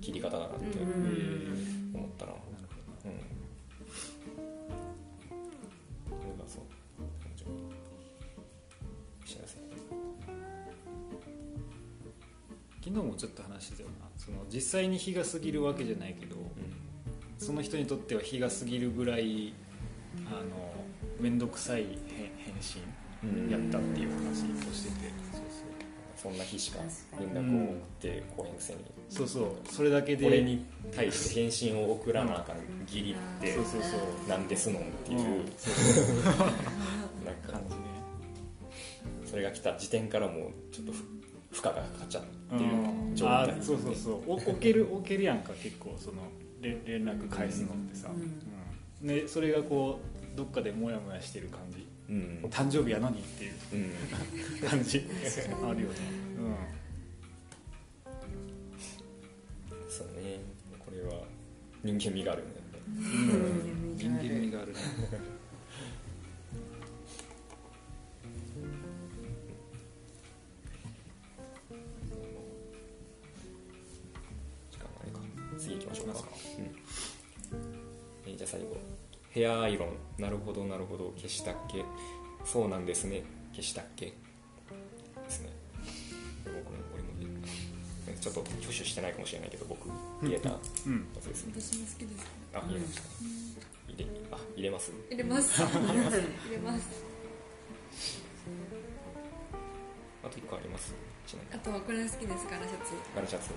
[0.00, 0.82] 切り方だなってえ
[1.94, 2.38] 思ったな、うん、
[6.10, 6.62] これがそう。
[12.80, 16.36] 昨日もちょっと話してたよなその実際に日が過ぎるわけじゃないけど
[17.38, 19.54] その人にとっては日が過ぎるぐらい
[20.26, 20.74] あの
[21.18, 22.82] 面倒くさい返返信
[23.24, 23.50] うん。
[23.50, 25.28] やったっていう話をしてて。
[26.16, 26.80] そんな日しか
[27.12, 28.80] 確連絡を送ってこへんくせに。
[29.08, 29.42] そうそう。
[29.42, 32.56] そうそれだけでこれに対して返信を送らなあかん
[32.88, 33.96] 義理ってそうそうそ
[34.26, 34.28] う。
[34.28, 35.26] なんですのんっていう、うん。
[37.24, 37.82] なんか感じね
[39.24, 40.92] それが来た時点からもうちょっと
[41.50, 43.14] 負荷がかかっちゃってるうん。
[43.14, 44.22] 状態あーそうそうそう。
[44.26, 46.22] お置ける置けるやんか結構その
[46.60, 48.08] 連連絡返すのってさ、
[49.02, 49.06] うん。
[49.06, 50.00] でそれがこ
[50.34, 51.86] うどっかでモヤモヤしてる感じ。
[52.08, 53.52] うん、誕生日やのにっていう。
[54.62, 55.04] うん、感じ。
[55.68, 55.96] あるよね。
[59.90, 60.40] そうね。
[60.78, 61.22] これは
[61.82, 62.48] 人間味があるね。
[62.86, 63.96] うん。
[63.98, 64.72] 人間味がある。
[64.72, 64.78] ね
[75.58, 76.14] 次行きましょうか。
[76.58, 76.64] うん。
[78.26, 78.76] えーじゃあ最後。
[79.30, 80.22] ヘアアイロン。
[80.22, 81.12] なるほどなるほど。
[81.16, 81.84] 消したっけ？
[82.44, 83.22] そうなんですね。
[83.52, 84.06] 消したっけ？
[84.06, 84.12] で
[85.28, 85.50] すね。
[86.44, 89.88] これ僕も俺もちょっと挙手してないかもしれないけど僕。
[90.22, 91.52] 入れたやうんつですね。
[91.60, 92.26] 私も好きです。
[92.54, 93.02] あ入れました。
[93.88, 94.92] 入れあ入れます？
[95.10, 95.60] 入れます。
[95.62, 95.66] 入
[96.50, 97.08] れます。
[100.22, 100.94] あと1個あります？
[101.52, 102.46] あとはこれ好きです。
[102.48, 102.92] 柄シャツ。
[103.14, 103.50] ガラシャツ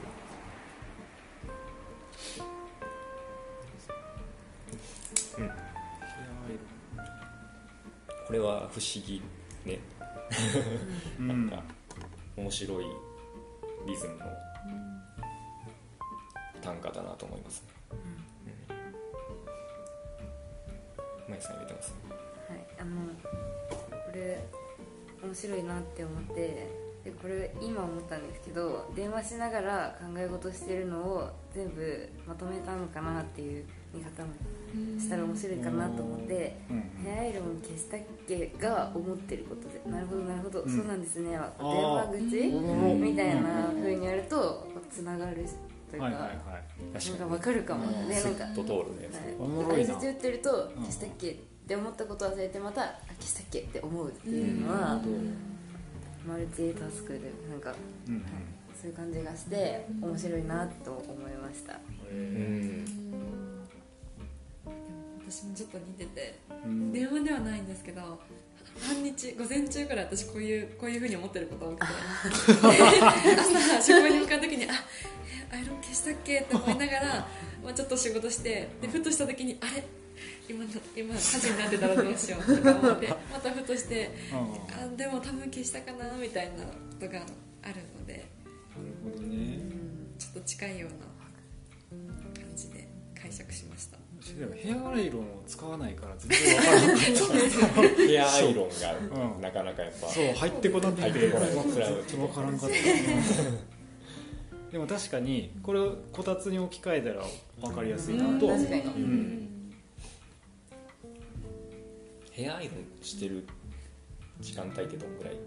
[8.72, 9.22] 不思議
[9.66, 9.80] ね、
[11.20, 11.62] うなんか
[12.38, 12.86] 面白い
[13.86, 14.26] リズムの
[16.62, 17.68] 短歌だなと思いますね。
[21.30, 21.94] うん、さん入れてます？
[22.50, 23.02] はい、あの
[23.90, 24.44] これ
[25.24, 26.68] 面白いなって思って
[27.04, 34.30] でこれ今思ったんですけど電話しながら考え事してるのを全部まとめたのかなっていう見方も
[35.00, 40.70] したら面白いかなと思ってうん「ヘアアイロン消したっけ?」が思ってることで「なるほどなるほど、うん。
[40.78, 42.40] そうなんですね」電話口？
[42.50, 43.02] うん。
[43.02, 45.46] みたいな風にやるとつながる
[45.90, 46.32] というか、はいはいはい。
[46.94, 48.22] なんか分かるかもね。
[48.24, 48.68] なんか通る
[49.00, 49.86] ね、おもろいな。
[49.86, 51.32] 解説言ってると消したっけ？
[51.32, 51.36] っ
[51.68, 55.02] て思ったこと忘れてまたあ消したっけって思うっていうのは
[56.28, 57.20] マルチタスクで
[57.50, 57.74] なんか
[58.08, 58.24] うんうん。
[58.82, 61.80] そういう感じがして面白いなと思いました。
[62.12, 62.86] うん
[65.32, 66.40] 私私もちょっと似てて。
[66.66, 66.92] うん。
[66.92, 68.20] 電話ではないんですけど
[68.80, 71.86] 半日午前中から私こういうこういうふうに思ってること多くて。
[73.40, 74.74] 朝職場に向かう時にあ
[75.52, 76.40] えアイロン消したっけ？
[76.42, 77.28] って思いながら、
[77.64, 79.84] まあ、ちょっと仕事してでふとした時にあれ？
[80.50, 87.26] 今の今火事になってたらどうしようとか思って またふとしてあでも多分消したかなみたいなことが
[87.64, 88.26] あるのでなる
[89.04, 89.60] ほどね。
[90.20, 90.98] ちょっと近いような
[92.46, 92.88] 感じで
[93.20, 93.91] 解釈しました
[94.40, 101.02] でもヘアアイロンを使わないから全然わからないヘアアイロンうんがなかなかやっぱそう入ってこなくて。
[101.02, 101.50] 入ってこない。
[101.52, 102.76] それはちょっとわからんかった。
[104.72, 107.26] でも確かにこれをこたつに置き換えたら
[107.62, 108.48] 分かりやすいなと。
[108.48, 109.50] は思ったうん。
[112.32, 113.46] ヘアアイロンしてる
[114.40, 115.40] 時間帯ってどんぐらいで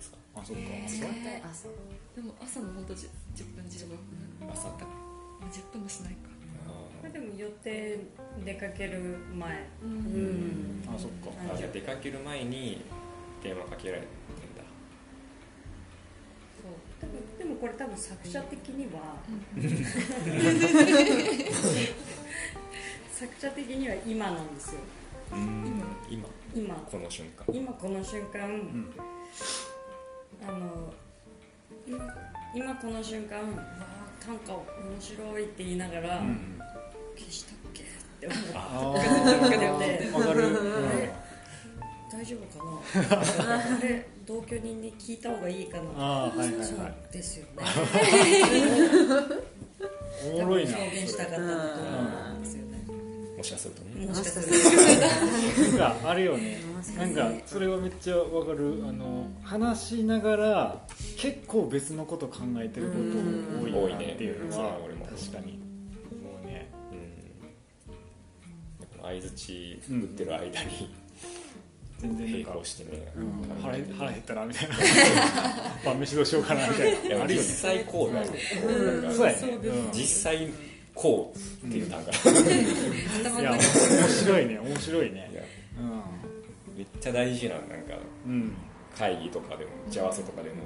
[0.00, 0.16] すか？
[0.36, 0.62] あそっか。
[0.88, 1.16] 時間帯。
[1.44, 1.68] 朝
[2.16, 3.08] でも朝の本当10
[3.54, 3.98] 分15分。
[4.50, 4.86] 朝とか
[5.52, 6.29] 10分もしないか。
[6.29, 6.29] あ
[7.12, 7.98] でも予定
[8.44, 9.00] 出かける
[9.34, 9.66] 前。
[9.82, 10.82] ううん。
[10.82, 11.30] んあそっか。
[11.48, 12.82] ーあじゃあ出かける前に
[13.42, 14.10] 電話かけられてん
[14.56, 14.62] だ。
[17.00, 19.16] 多分でもこれ多分作者的には。
[23.10, 24.80] 作者的には今なんですよ。
[26.08, 26.28] 今。
[26.54, 26.74] 今。
[26.74, 27.44] この瞬間。
[27.52, 28.92] 今この瞬間、ん。
[30.46, 30.92] あの
[31.86, 32.14] 今
[32.54, 33.38] 今この瞬間。
[33.38, 34.62] わあ短歌面
[35.00, 36.59] 白いって言いながら、うん
[37.16, 37.82] 消したっけ？
[37.82, 37.86] っ
[38.20, 38.58] て思ってあ
[40.12, 40.42] どっかる、
[42.12, 42.64] 大丈夫か
[43.46, 43.56] な？
[43.78, 45.84] あれ同居人に聞いた方がいいかな？
[45.96, 46.66] あーはいはいはい。
[46.66, 46.78] そう
[47.12, 47.62] ですよね。
[50.34, 50.76] おもろいな。
[50.76, 52.78] 表現したかったことなんですよね。
[53.36, 53.82] もしかすると。
[53.82, 56.58] ねもしかするなんかあるよね
[56.98, 58.82] なんかそれはめっちゃわかる。
[58.86, 60.80] あの話しながら
[61.16, 62.94] 結構別のこと考えてるこ
[63.72, 64.76] と多いなっていうのは
[65.16, 65.58] 確かに
[69.10, 70.56] 相づち打ってる間に並
[72.00, 73.12] 全然なんか行してね。
[73.16, 73.60] うん。
[73.60, 73.84] 腹減
[74.20, 74.74] ったなみたいな。
[75.84, 77.26] 晩飯どうしようかなみたいな。
[77.26, 78.26] 実際こうだよ。
[79.02, 79.10] なん。
[79.10, 79.38] かそうやね。
[79.92, 80.48] 実際
[80.94, 82.04] こうっていうなん。
[82.04, 82.10] か
[83.40, 85.30] いや面白いね面白いね。
[86.76, 87.74] めっちゃ大事ななんか
[88.96, 90.56] 会議とかでも打ち合わせとかでも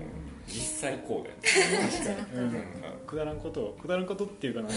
[0.46, 2.26] 実際こうだよね。
[2.34, 3.06] うん。
[3.06, 4.76] くだらんことくだらんことっていうかなんか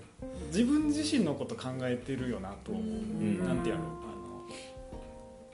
[0.48, 3.44] 自分自身のこと考えてるよなと思う、ん。
[3.44, 4.48] なんてやろうあの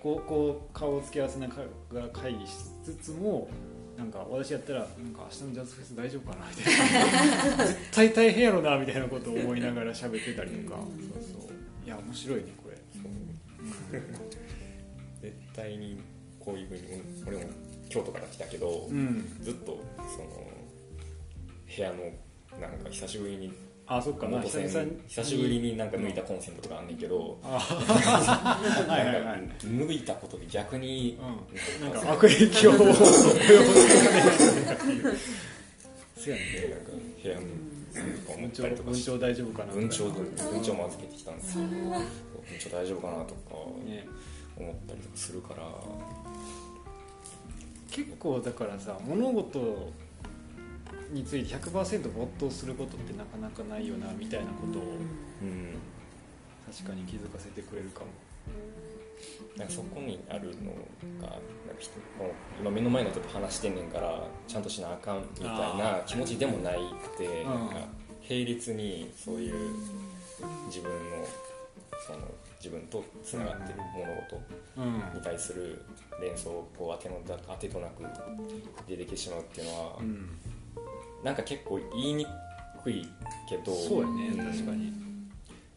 [0.01, 1.55] こうこう顔を付け合わせなが
[1.93, 2.53] ら会議し
[2.85, 3.49] つつも
[3.97, 7.65] なんか私やったらなんか明日のジャズフェス大丈夫かなみたいな。
[7.67, 10.79] 絶対大変やろなみたいなことを思いながら喋ってたりとか。
[10.79, 11.87] そうそう。
[11.87, 12.77] いや面白いねこれ。
[15.23, 15.99] 絶対に
[16.39, 16.83] こういうふうに
[17.27, 17.53] 俺も
[17.95, 19.39] 京都から来たけど、うん。
[19.41, 20.29] ずっとその
[21.77, 21.97] 部屋の
[22.61, 23.53] なんか久しぶりに
[23.87, 24.27] あそっか。
[24.27, 24.91] まあ元久々に。
[24.91, 29.39] 線久しぶりになんか抜いたコンセントとかあんねんけど、あはいはいはい。
[29.63, 31.19] 抜いたことで逆に、
[31.81, 32.75] うん、なんか悪影響を。
[32.75, 33.41] 及ぼすかね
[34.65, 35.17] ないっていう
[36.17, 36.43] そうやね。
[36.71, 36.91] なんか
[37.23, 37.45] 部屋に
[38.27, 40.25] 思文鳥ったりとかして文鳥大丈夫かな文鳥文
[40.63, 41.45] 鳥も預けてきたんで。
[41.45, 41.71] すよ文
[42.59, 43.55] 鳥大丈夫かなとか
[43.87, 44.09] ね
[44.57, 45.63] 思ったりとかするから
[47.95, 49.93] 結構だからさ物事
[51.13, 54.83] について100%没頭することってなかなかないよなみたいなことを
[55.43, 55.75] うん。
[56.73, 58.07] 確かに気づかせてくれるかも。
[59.57, 60.73] なんかそこにあるの
[61.23, 61.41] がなんか
[61.79, 67.51] 人もう今目の前の人と話してんねんからちゃんとしなあかんみたいな気持ちでもないくてうん。
[67.51, 67.77] なんか
[68.29, 69.55] 並列にそういう
[70.67, 71.25] 自分の
[72.05, 72.19] その
[72.65, 74.41] 自分とつながってる物事
[74.79, 75.15] うん。
[75.15, 75.85] に対する
[76.21, 78.05] 連想をこう当ての当てとなく
[78.89, 80.31] 出てきてしまうっていうのは、うん。
[81.23, 82.27] なんか結構言いに
[82.83, 83.07] くい
[83.49, 84.37] けどそうやねん。
[84.39, 84.93] 確かに。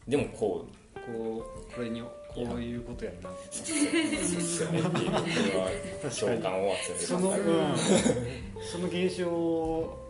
[0.08, 3.30] でもこうこうこれにこういうことやんな。
[3.52, 7.38] そうですよねっていうこれは共感を集めるその、うん、
[8.64, 10.08] その現象を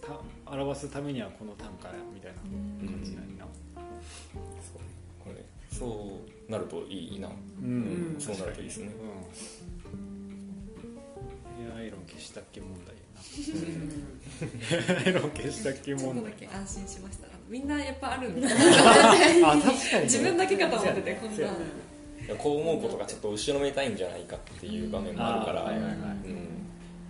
[0.00, 3.31] た表すためにはこの短歌やみたいな感じなん
[5.82, 7.32] そうなるといいな、う
[7.62, 8.16] うん。
[8.18, 8.90] そうなるといいですね、
[9.90, 9.96] う
[11.62, 11.66] ん。
[11.66, 12.94] ヘアアイロン消したっけ問題
[14.94, 16.32] アアイロン消したっけちょっと問題。
[16.32, 18.48] だけ安心しましたみんなやっぱあるんだ。
[18.48, 18.52] あ
[19.58, 20.00] 確かに。
[20.00, 21.48] ね 自分だけかと思っててこんな
[22.38, 25.82] こう思うことがちょっと後ろめたいんじゃないかっていう場面もあるから、うん。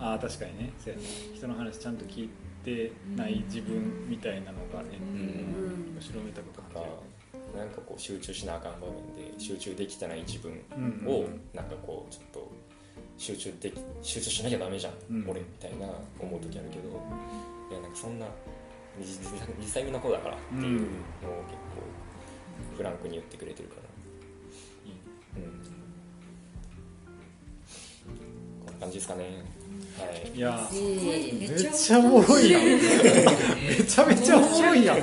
[0.01, 0.73] ああ確かにね。
[0.83, 1.05] そうやね。
[1.35, 2.31] 人の話ちゃんと聞い
[2.65, 5.97] てない自分みたいなのがね、うん。
[5.97, 6.83] 後ろめたくとか感
[7.57, 10.53] なんかこう集中しなあかん場面で集中できてない自分
[11.07, 12.51] をなんかこうちょっと
[13.19, 15.29] 集中でき集中しなきゃダメじゃん、うん。
[15.29, 15.87] 俺みたいな
[16.19, 16.89] 思う時あるけど。
[17.71, 18.27] いやなんかそんな
[19.01, 19.21] 実
[19.59, 20.87] 実際みんなこうだからっていうのを結
[21.23, 21.83] 構
[22.77, 23.83] フランクに言ってくれてるから。
[25.37, 25.43] うん。
[28.67, 29.25] こんな感じですかね。
[29.99, 30.05] は
[30.35, 30.37] い。
[30.37, 32.63] いやえーめっちゃおもろいやん。
[32.63, 32.79] め
[33.85, 34.97] ちゃめちゃおもろいやん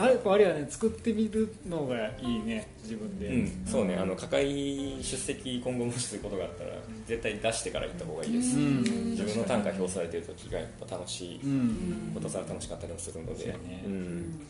[0.00, 6.70] あれあれやね作ってみるのがいいね自分で、うん、そうねあの課会出席今後もしすることがあったら
[7.06, 8.82] 絶対出してから行った方がいいです、うん。
[9.10, 12.12] 自分の単価表されてる時がやっぱ楽しいうん。
[12.14, 13.40] ことさら楽しかったりもするので。
[13.40, 13.82] そうやね。
[13.84, 13.92] うん。
[13.92, 14.40] うん。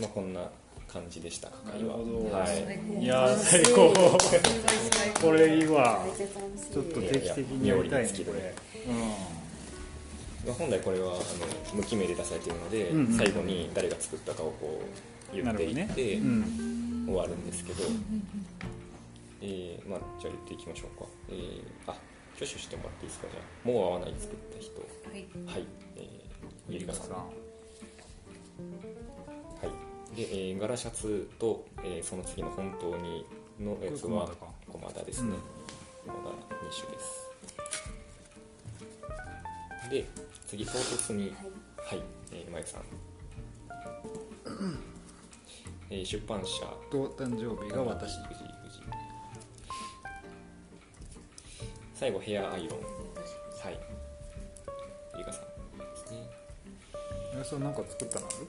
[0.00, 0.48] まあ、こんな
[0.88, 2.36] 感じでしたなるほど。
[2.36, 3.04] はい。
[3.04, 3.92] いや最高。
[5.20, 6.04] これいいわ。
[6.72, 8.54] ちょっと定期的にやりたいねこれ。
[8.86, 8.94] ま
[9.36, 9.39] あ
[10.46, 11.20] 本来これはあの
[11.74, 14.80] 無記名で出されているので、うんうん最後に誰が作ったかをこ
[15.32, 17.06] う言っていって、うん、うん。
[17.06, 17.82] 終わるんですけど、
[19.42, 21.94] えーまあ、じゃあ言っていきましょうか、えーあ
[22.36, 23.68] 挙手してもらっていいですかじゃあ。
[23.68, 24.80] もう合わない作った人。
[24.80, 25.26] はい。
[25.46, 27.10] はい、えー、ゆりかさん。
[27.10, 27.26] は
[29.60, 30.16] さい。
[30.16, 33.26] で、えー、柄シャツと、えーその次の本当に
[33.60, 34.46] のやつは駒田か。
[34.72, 35.34] 駒田ですね、
[36.06, 36.32] 駒田2
[36.86, 37.28] 種です
[39.90, 40.04] で
[40.46, 41.34] 次唐突に
[41.76, 42.02] はい、
[42.32, 42.82] えー、まゆさん。
[45.90, 46.60] えー出版社。
[46.90, 48.14] と誕生日が私。
[48.28, 48.82] 藤井藤井。
[51.94, 52.78] 最後ヘアアイロン。
[52.78, 53.78] はい。
[55.18, 56.18] ゆかさんですね。
[57.40, 58.46] えそれなんか作ったのある？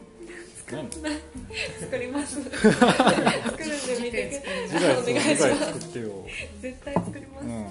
[1.82, 2.42] 作ります。
[2.48, 5.52] 作るんで見てくだ次回さい。
[5.52, 6.28] お願いします作ってよ、
[6.62, 7.46] 絶対作ります。
[7.46, 7.68] うん、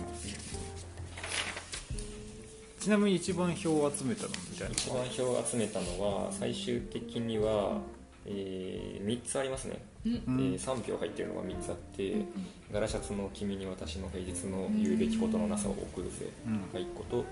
[2.80, 4.72] ちなみに一番票を集めたのみたいな。
[4.72, 7.78] 一番票を集めたのは最終的には、
[8.24, 10.12] え3つありますね、うん。
[10.14, 12.16] えー3票入ってるのが3つあって
[12.72, 16.72] 「柄シャツの君に私の平日の言うべきことのなさを送るぜ」うん。
[16.72, 17.24] が1個と、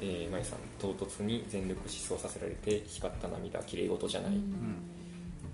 [0.00, 4.32] えー、まゆさん「唐突に全力疾走させられて光った涙きれい事じゃない」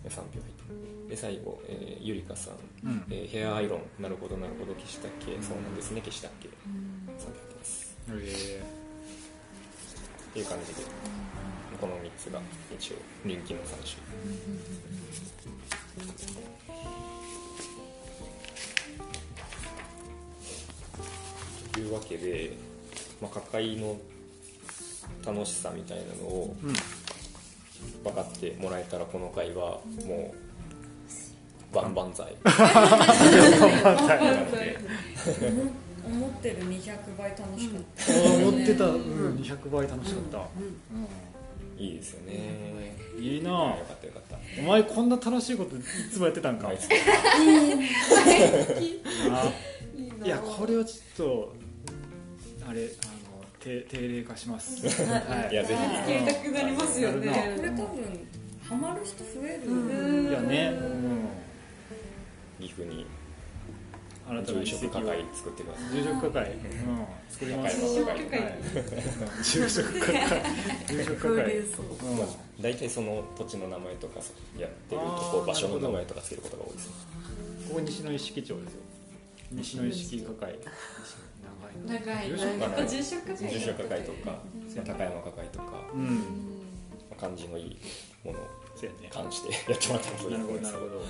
[0.05, 0.39] で3票入って
[0.71, 1.09] る。
[1.09, 2.55] で最後、えーゆりかさん、
[2.87, 3.05] うん。
[3.11, 4.03] えーヘアアイロン。
[4.03, 4.75] なるほどなるほど。
[4.75, 6.01] 消したっけ、そうなんですね。
[6.01, 7.97] 消したっけ、3票入ってます。
[8.09, 8.76] えって
[10.39, 10.83] いう感じで、
[11.81, 12.41] この3つが
[12.79, 13.97] 一応人気の3種。
[21.73, 22.57] というわけで、
[23.21, 23.97] まあ、課会の
[25.25, 26.73] 楽しさみたいなのをうん。
[28.03, 30.35] 分かってもらえたらこの回はも
[31.73, 32.35] う万々歳
[36.07, 40.39] 思ってる200倍楽しかった、ああ持ってた、うん、200倍楽しかった、
[41.79, 42.73] いいですよね。
[42.73, 42.87] うん
[43.19, 43.51] いいな。
[43.51, 43.57] よ
[43.89, 44.37] かったよかった。
[44.61, 45.81] お前こんな楽しいことい
[46.13, 46.71] つもやってたんか。
[46.73, 46.79] い
[50.29, 51.55] やこれはちょっと
[52.69, 52.91] あれあの
[53.59, 54.87] 定定例化します。
[54.87, 55.55] はい。
[55.55, 58.29] やぜひやりたくなりますよねやこれ多分
[58.69, 60.75] ハマる人増える、いやね、
[62.61, 63.07] 岐阜にうん、
[64.29, 65.91] 新たな住職一石を課会作ってください。
[65.91, 68.53] 住職課会、うん、作ります住職課会はい
[69.45, 70.15] 住職課会
[70.89, 72.19] 住職課会、うん。
[72.19, 72.27] まあ、
[72.61, 74.21] 大体その土地の名前とか
[74.59, 76.89] やってるとこ場所の名前とかつけることが多いです
[77.69, 78.81] ここ西の一色町ですよ。
[79.53, 80.71] 西の一色課会長
[81.87, 82.29] 長い。
[82.31, 85.65] 住職課会住職課会住職課会とか、まあ高山課会とか、
[87.21, 87.79] 感じのいい
[88.25, 88.43] ものを
[88.75, 89.09] そうやね。
[89.11, 90.75] 関してやってもらったらといいなると思います。
[90.75, 91.07] ほどなるほど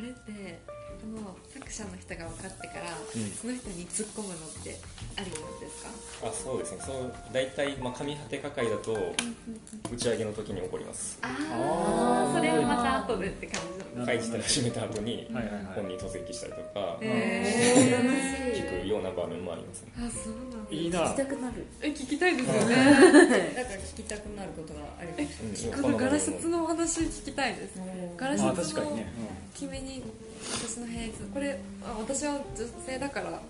[0.00, 3.30] これってこの作者の人が分かってから、ん。
[3.32, 4.76] その人に突っ込むのって
[5.16, 5.82] ありなんです
[6.20, 6.28] か？
[6.28, 6.78] あそうですね。
[6.84, 8.92] そう大体、まあ、上果て課会だと
[9.92, 11.18] 打ち上げの時に起こります。
[11.22, 12.36] ああー。
[12.36, 15.26] それはまた後でって感じなの会自体始めた後に
[15.74, 19.92] 本人突撃したりとかえ聞くような場面もありますね。
[19.98, 20.70] ー、あそうなんだ。
[20.70, 21.00] いいな。
[21.06, 21.66] 聞きたくなる。
[21.82, 22.76] え聞きたいですよね。
[23.56, 25.82] だから聞きたくなることがありますうん。
[25.82, 27.80] このガラシャツのお話聞きたいです
[28.16, 29.12] ガラシあャツの確かにね、
[29.54, 30.02] 君に
[30.40, 33.42] 私の平日これあ私は女性だから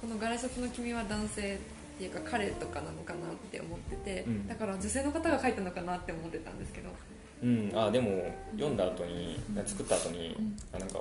[0.00, 1.58] このガラシャツの君は男性っ
[1.98, 4.46] ていうか彼とかなのかなって思ってて、うん。
[4.46, 6.90] だから女性の方が書いたのかなって思ってたんですけど。
[7.42, 10.36] うん、あでも読んだ後に作った後に、
[10.72, 11.00] あなんか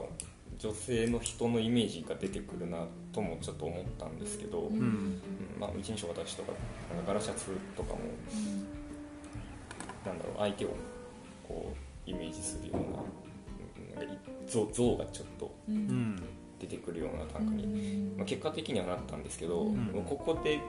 [0.58, 4.78] 女性の人のイメージが出てくるなともちょっと思ったんですけど、うん。
[4.78, 4.84] うん。
[4.84, 5.22] うん
[5.60, 6.52] まあ、一日私とか
[6.96, 7.46] なんかガラシャツ
[7.76, 8.00] とかも、
[10.04, 10.70] なんだろう相手を
[11.48, 11.74] こ
[12.08, 14.18] うイメージするようななんかい
[14.48, 16.22] 像像がちょっとうん。
[16.60, 17.68] 出てくるような短歌に、
[18.18, 19.76] まあ、結果的にはなったんですけど、ん。
[19.78, 20.60] もうここで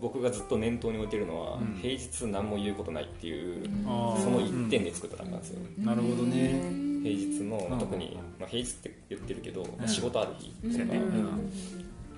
[0.00, 1.78] 僕がずっと念頭に置いてるのは、うん。
[1.82, 6.62] 平日何も言うことないっていう、その一点で作った短歌なんですよ、なるほどね。
[7.02, 10.94] 平日の、特に、まあ、平日って言ってるけど、まあ仕事ある日とか、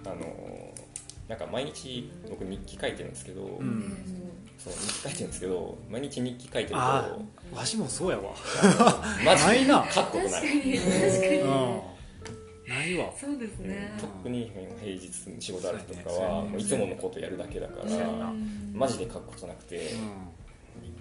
[0.04, 0.88] あのー
[1.28, 7.08] なんか毎日僕日記書いてるんですけど、うんそう日記書いてるんですけど毎日日記書いてるあ
[7.52, 8.34] とわしもそうやわ。
[9.24, 9.86] マジでないな。
[9.90, 10.30] 書くことない？
[10.30, 11.34] 確かに確かに。
[11.40, 11.80] うん。
[12.68, 13.12] ないわ。
[13.18, 13.92] そうですね。
[14.00, 14.50] 特に
[14.82, 18.32] 平日に仕事ある日とかはもういつものことやるだけだからそうやな。
[18.74, 19.82] マジで書くことなくてうん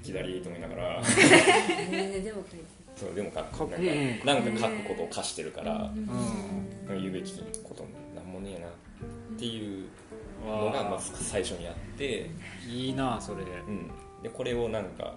[0.02, 1.02] 日記だりと思いながら。
[1.02, 2.66] ねでも書いて
[2.96, 3.72] そうでも書く書く
[4.26, 5.92] なんかなんか書くことを課してるから
[6.90, 7.02] うん。
[7.02, 7.86] 言うべきこと
[8.16, 9.88] なんもねえなっていう
[10.48, 12.30] のがまわず最初にあって。
[12.66, 13.44] あいいなそれ。
[13.44, 13.92] うん、
[14.22, 15.16] でこれをなんか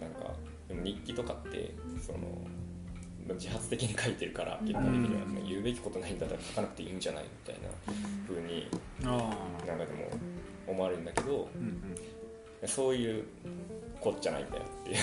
[0.00, 0.34] なんか
[0.68, 2.18] でも日記とかってその
[3.34, 5.48] 自発的に書いてるから結果的には、うん。
[5.48, 7.68] 言うべきことないんだったら書かなくていいんじゃないみたいな
[8.28, 8.68] 風に
[9.04, 9.06] あ
[9.66, 10.08] なんかでも
[10.66, 11.58] 思われるんだけどあ
[12.62, 12.68] うん。
[12.68, 13.24] そういう
[14.00, 14.96] こっちゃないんだよっていう。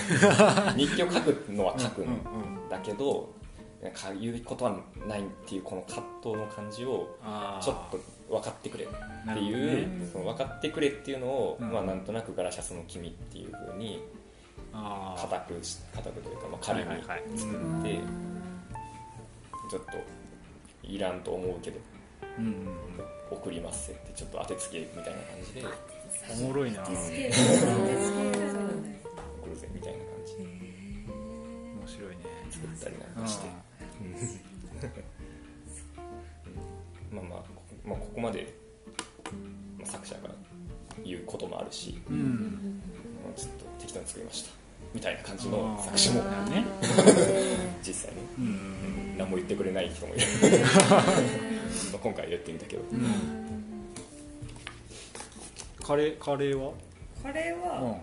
[0.87, 3.33] 日記を書くのは書くんだけど
[3.81, 7.17] なんか言うことはないっていうこの葛藤の感じを
[7.61, 7.99] ちょっと
[8.29, 10.07] 分かってくれっていう、ね。
[10.11, 11.71] その分かってくれっていうのを、うん。
[11.71, 14.01] まあ、なんとなくガラシャツの君っていうふうに
[14.71, 17.07] 固くし固くというか、まあ、仮にはいはい。
[17.07, 17.99] はい作って、
[19.69, 19.91] ちょっと
[20.83, 21.79] いらんと思うけど
[22.37, 22.53] うんうん
[23.31, 25.61] 送りますってちょっと当てつけみたいな感じで。
[25.61, 26.83] 送うんおもろいな。
[26.83, 29.03] 面手付け手付けそうね
[29.49, 30.35] るぜみたいな感じ。
[30.37, 30.63] で
[31.85, 32.23] 白いね。
[32.49, 33.47] 作ったりなんかして、
[37.11, 37.43] まあまあ
[37.85, 38.53] まあ、ここまで、
[39.79, 40.29] まあ、作者が
[41.03, 42.15] 言うこともあるし、うん。
[42.15, 42.81] うん
[43.23, 44.51] まあ、ちょっと適当に作りました。
[44.93, 46.63] みたいな感じの作詞もね。
[47.85, 48.21] 実際ね。
[48.37, 48.45] うん。
[48.45, 50.25] うん何も言ってくれない人もいる。
[50.65, 51.03] まあ
[52.01, 52.83] 今回やってみたけど、
[55.83, 56.71] カレーカレーは？
[57.21, 57.99] これは、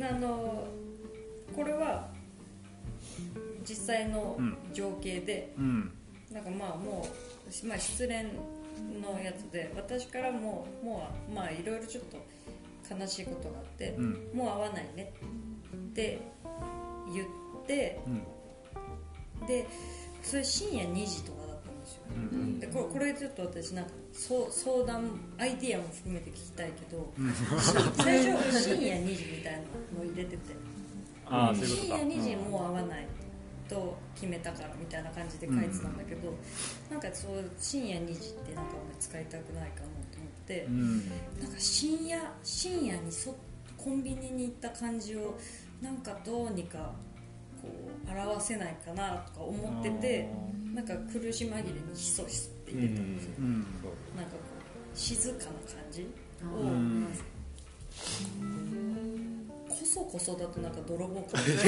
[0.00, 0.68] あの
[1.56, 2.08] これは
[3.64, 4.56] 実際のうん。
[4.74, 5.90] 情景で、うん。
[6.30, 7.31] なんかまあもう、
[7.64, 8.24] まあ、失恋
[9.00, 12.18] のやつで私からももうまあいろいろちょっと
[12.94, 14.30] 悲しいことがあって、うん。
[14.34, 15.12] もう会わないね。
[15.74, 16.20] って
[17.12, 17.26] 言っ
[17.66, 18.10] てう
[19.44, 19.46] ん。
[19.46, 19.66] で
[20.22, 22.02] それ深夜2時とかだったんですよ。
[22.08, 27.12] うんでこれこれちょっと私なんか相談アイディアも含めて聞きたいけど
[27.96, 29.58] 最初深夜2時みたいな
[29.98, 30.72] の入れてて。
[31.32, 33.08] 深夜2時もう会わない
[33.72, 36.34] と決めたからみたいな感じで書いてたんだけど、
[36.90, 41.08] なんかそう深夜2時ってなんか俺使いたくないかもと思って、うん。
[41.40, 43.34] なんか深夜深夜にそ
[43.78, 45.38] コンビニに行った感じを
[45.80, 46.92] なんかどうにか
[47.60, 47.68] こ
[48.06, 50.28] う表せないかなとか思ってて
[50.74, 53.66] なんか苦し紛れにひそひそって言ってたんですよ、うん。
[54.16, 54.38] なんかこ
[54.94, 55.52] う静かな感
[55.90, 56.46] じを、
[59.92, 61.62] そこそだとなんか泥棒感じが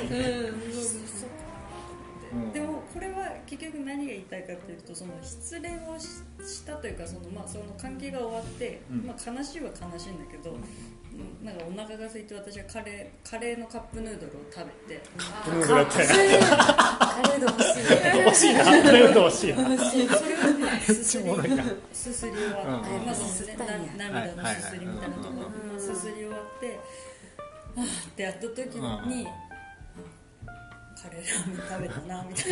[0.00, 0.10] うん
[0.72, 1.30] そう
[2.32, 2.52] うん。
[2.52, 6.06] でもこれは結局何が言いたいかというとその失恋をし
[6.42, 9.06] したというかその,、まあ、その関係が終わって、うん。
[9.06, 10.64] まあ、悲しいは悲しいんだけど、うん
[11.42, 15.00] なんかお腹が空いて私はカレーカレーのカップヌードルを食べて。
[15.44, 17.80] プルードだったよカレード欲しい
[18.24, 19.54] 欲しいなプルード欲しい。
[19.54, 19.56] な。
[19.78, 20.08] それ
[20.80, 21.24] すすり
[21.92, 23.06] すすり終わって、うん。
[23.06, 25.28] まあすったんやな涙のすすりみたいなとこ。
[25.28, 26.78] ろ、はいまあすすり終わって
[27.76, 27.86] あーっ
[28.16, 29.26] てやった時に、うん。
[31.00, 32.50] カレーラーメン食べたなみたい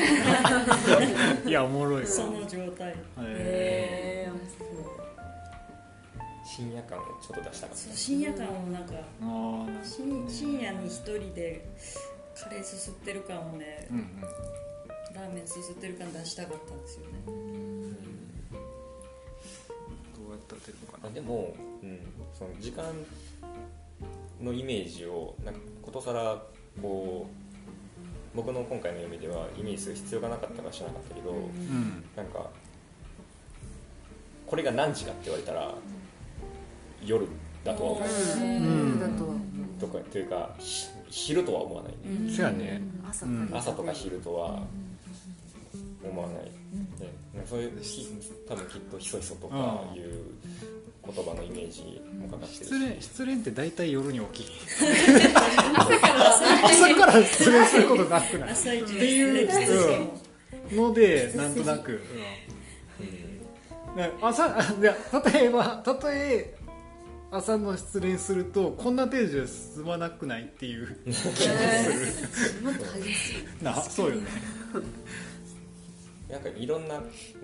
[1.45, 1.51] な。
[1.51, 2.03] いやおもろい。
[2.03, 2.89] わその状態。
[2.89, 4.41] へへえ面
[6.49, 11.69] 深夜感をちょっと出したかっそう深夜感をなんかあー深深夜に一人で
[12.35, 14.21] カレーすすってる感をね、うんうん。
[15.15, 17.13] ラーメンすすってる感出したかったんですよね。
[17.27, 17.33] ど
[20.29, 21.99] うやったら出るのかたあでも、うん、
[22.33, 22.85] その時間
[24.41, 26.41] のイメージをなんかことさら
[26.81, 32.05] こう僕の今回の読みではイメージする必要がなかったかしなかったけど、うん。
[32.17, 32.49] なんか
[34.47, 35.75] これが何時かって言われたら
[37.05, 37.27] 夜
[37.65, 38.05] だとは思う。
[39.81, 40.51] とかというか
[41.09, 42.31] 昼とは思わない、うん。
[42.31, 42.83] そうやね
[43.53, 44.63] 朝とか昼とは
[46.03, 46.51] 思わない、ね、
[47.47, 47.73] そういう
[48.49, 50.35] 多分きっとひそひそとかいう
[51.07, 54.51] 言葉のイメージもかかってるし失恋失恋って大体夜に起き
[56.63, 59.49] 朝から失恋することなくないっていう
[60.73, 61.55] うのでなん。
[61.55, 61.99] となく、うん。
[64.21, 64.97] 朝いや
[65.33, 66.58] 例えば例え
[67.31, 70.97] 朝の失恋するとこんな定時で進まなくないっていう。
[71.05, 74.29] 気がするもっと激しいなそうよね。
[76.31, 76.95] なんかいろんな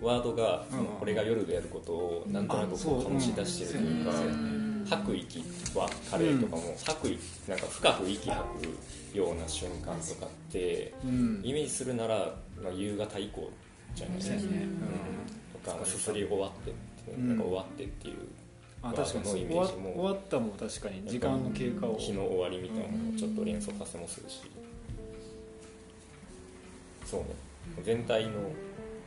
[0.03, 4.87] ワードが、うんこれが夜でやることをなんとなくこうう醸し出してるというか、うん。
[4.89, 5.45] 吐く息
[5.75, 8.43] はカレーとかも、吐く息なんか深く息吐
[9.13, 11.41] くような瞬間とかってうん。
[11.43, 13.51] イメージするなら、まあ、夕方以降
[13.95, 14.67] じゃないですか、そうやね。
[15.65, 17.29] とか、まあすすり終わってって、うん。
[17.29, 18.17] なんか終わってっていう
[18.85, 19.93] あ確かにのイメ終わージも。
[19.95, 21.97] 終わったも確かに時間の経過を。
[21.97, 24.43] 日の終わりみたいなのをちょっと連想させもするし、
[27.07, 27.27] そうね。
[27.83, 28.33] 全体の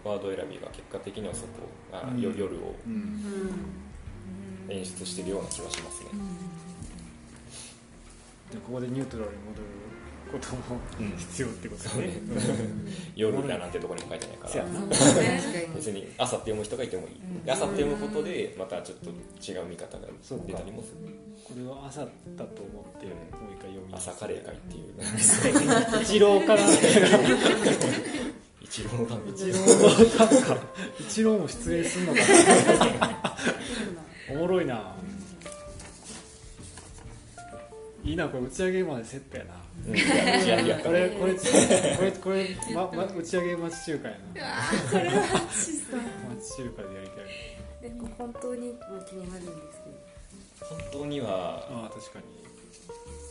[0.04, 1.48] ワード選びが結果的にはそこ
[1.94, 2.22] あ、うん。
[2.22, 3.22] よ夜をうん。
[4.70, 6.10] 演出してるような気がしますね、
[8.52, 9.64] でここでニュートラルに戻る
[10.28, 12.12] こともうん必要ってことですね。
[12.40, 12.64] そうね。
[13.16, 14.66] 夜だなんてとこにも書いてないから。
[15.76, 20.08] 別に朝って読む人がいてもいい、で朝って読むことでまたちょっと違う見方が
[20.48, 21.16] 出たりもする。
[21.44, 24.10] これは朝だと思ってもう一回読みます。
[24.10, 24.94] 朝カレー会っていう。
[26.04, 26.56] 一郎か。
[26.56, 26.62] ら
[28.62, 30.58] 一郎のため一郎のなんか。
[31.00, 33.32] 一郎も失礼すんのかな。
[34.32, 34.96] おもろいな。
[38.08, 39.96] いいなこれ打ち上げまでセットやなうん。
[39.96, 41.42] いやいやいやこれ これこ
[42.02, 44.20] れこれ、まま、打ち上げ町中華やな
[44.92, 47.26] これはシスト町中華でやりたい。
[47.82, 48.78] で本当にも
[49.08, 52.26] 気になるんですけど本当にはああ確かに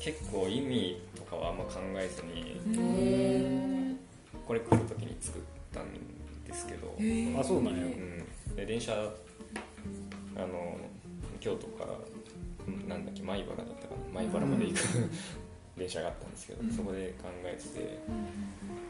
[0.01, 3.97] 結構意味とかはあんま考えずにへ
[4.47, 5.43] これ来る時に作っ
[5.74, 5.86] たん
[6.47, 6.94] ですけど、
[7.40, 7.82] あそうなんや。
[7.82, 8.93] うん、で電車
[10.36, 10.78] あの
[11.40, 11.93] 京都から
[12.73, 14.20] んなんだっけ米原だったかな。
[14.20, 14.81] 米原まで行く、
[15.77, 17.98] 電車があったんですけど、そこで考えてて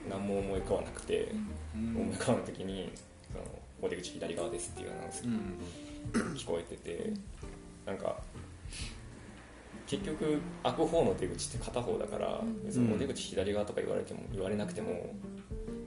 [0.09, 1.33] 何も思い浮かばなくて、
[1.75, 2.93] 思い浮かばない時に
[3.33, 3.45] その
[3.83, 6.35] 「お出口左側です」っていうアナウンスうん。
[6.37, 7.13] 聞こえてて
[7.85, 8.17] なんか
[9.87, 15.15] 結局開く方の出口って片方だから別にお出口左側とか言われても言われなくても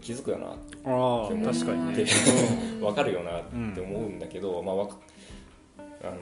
[0.02, 0.54] 気づくよなあ
[1.26, 1.94] あ確かにね。
[1.94, 2.06] って
[2.80, 3.44] 分かるよなっ
[3.74, 4.76] て思うんだけど、まあ
[6.02, 6.18] あの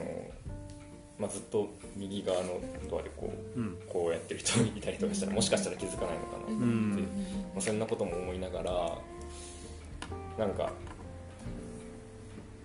[1.18, 3.76] まあ、ずっと右側のドアでこううん。
[3.88, 6.92] こうやってる人いたりとかしたらもしかしたら気づかないのかなと思って、うん。
[7.00, 7.06] ま
[7.58, 8.98] あ、そんなことも思いながら
[10.38, 10.72] なんか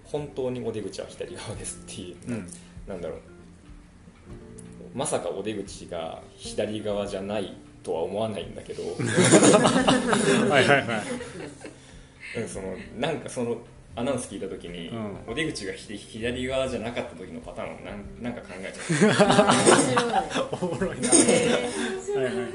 [0.06, 2.48] 本当にお出口は左側ですっていう、うん。
[2.88, 3.20] なんだろう。
[4.94, 8.84] まさかお出口が左側じゃないとは思わないんだけど。
[10.50, 12.42] はいはいはい。
[12.42, 13.58] うんそのなんかその
[13.96, 15.18] アナウンス聞いた時に、うん。
[15.28, 21.10] お出口がひ左側じゃなかった時のパターンをなんなんか考えちゃうおもろいな。
[21.10, 21.20] はい
[22.24, 22.54] はいはい。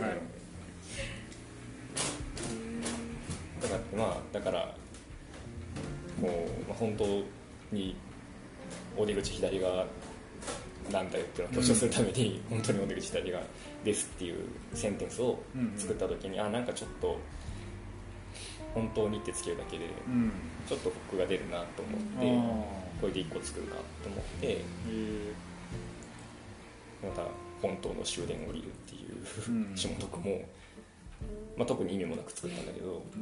[3.63, 4.75] だからまあだから
[6.21, 6.29] こう、
[6.69, 7.05] まあ、本当
[7.73, 7.97] に
[8.97, 9.87] お出口左側
[10.91, 13.45] なんだよっていうのを強調するために、本当にお出口左側
[13.85, 14.37] ですっていう
[14.75, 15.39] センテンスを
[15.77, 17.19] 作った時に、あなんかちょっと
[18.75, 20.33] 本当にってつけるだけでうん。
[20.69, 24.65] ちょっとフックが出るなとあ思ってあこれで1個作るかと思ってへ
[27.03, 27.23] また
[27.63, 29.17] 本当の終電降りるっていう
[29.49, 29.77] うん。
[29.77, 30.43] 下のとこも、
[31.57, 33.19] まあ、特に意味もなく作ったんだけど、う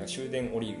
[0.00, 0.78] うん、終電降りる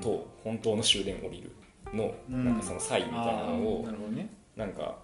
[0.00, 1.50] と本当の終電降りる
[1.94, 2.44] の、うん。
[2.44, 4.28] なんかそのサインみたいなのをなね。
[4.56, 4.98] なんか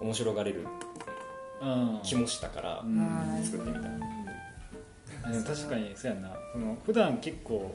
[0.00, 0.66] 面白がれる
[1.62, 2.00] うん。
[2.02, 3.42] 気もしたからうん。
[3.42, 3.88] 作ってみた、
[5.32, 6.14] でも確かにそう。
[6.14, 6.30] やな。
[6.52, 7.74] その普段結構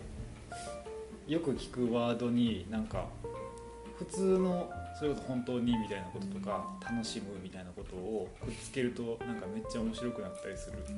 [1.28, 3.06] よく聞くワードになんか
[3.98, 10.94] 普通のそれこそ本当にみたいなこととか楽しむみたいなことをくっつけるとなんかめっちゃ面白くなったりするう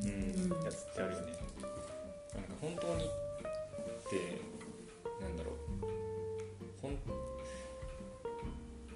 [0.45, 0.49] ん。
[0.49, 1.33] なんかやつってあるよね。
[2.61, 3.07] 本当にっ
[4.09, 4.41] て
[5.21, 5.55] なんだろう。
[6.81, 6.97] ほん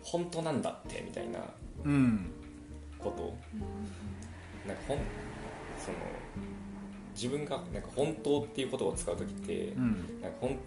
[0.03, 1.39] 本当なんだってみたいな
[1.83, 2.31] うん。
[2.99, 3.35] こと。
[4.67, 4.97] なんかほん
[5.79, 5.97] その
[7.17, 10.21] 自分がなんか本当っていう言葉を使う時って、うん。
[10.21, 10.57] なんか本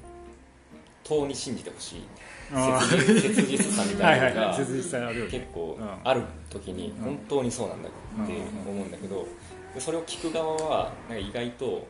[1.05, 2.03] 当に信じてほしい。
[2.51, 5.31] 切実さみたいなのが切実さあるよね。
[5.31, 5.89] 結構うん。
[6.03, 8.33] ある時に本当にそうなんだって
[8.69, 9.27] 思うんだけど
[9.73, 11.87] でそれを聞く側はなんか意外と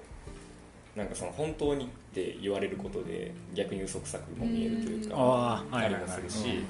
[0.94, 6.00] なんかその本当にって言われることで逆に嘘くさくも見えるというかああはありいはい。
[6.00, 6.64] はいもするし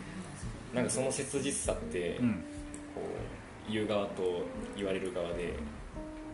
[0.73, 2.33] なんかその切実さってうん。
[2.95, 3.01] こ
[3.69, 4.45] う言う側と
[4.77, 5.55] 言われる側で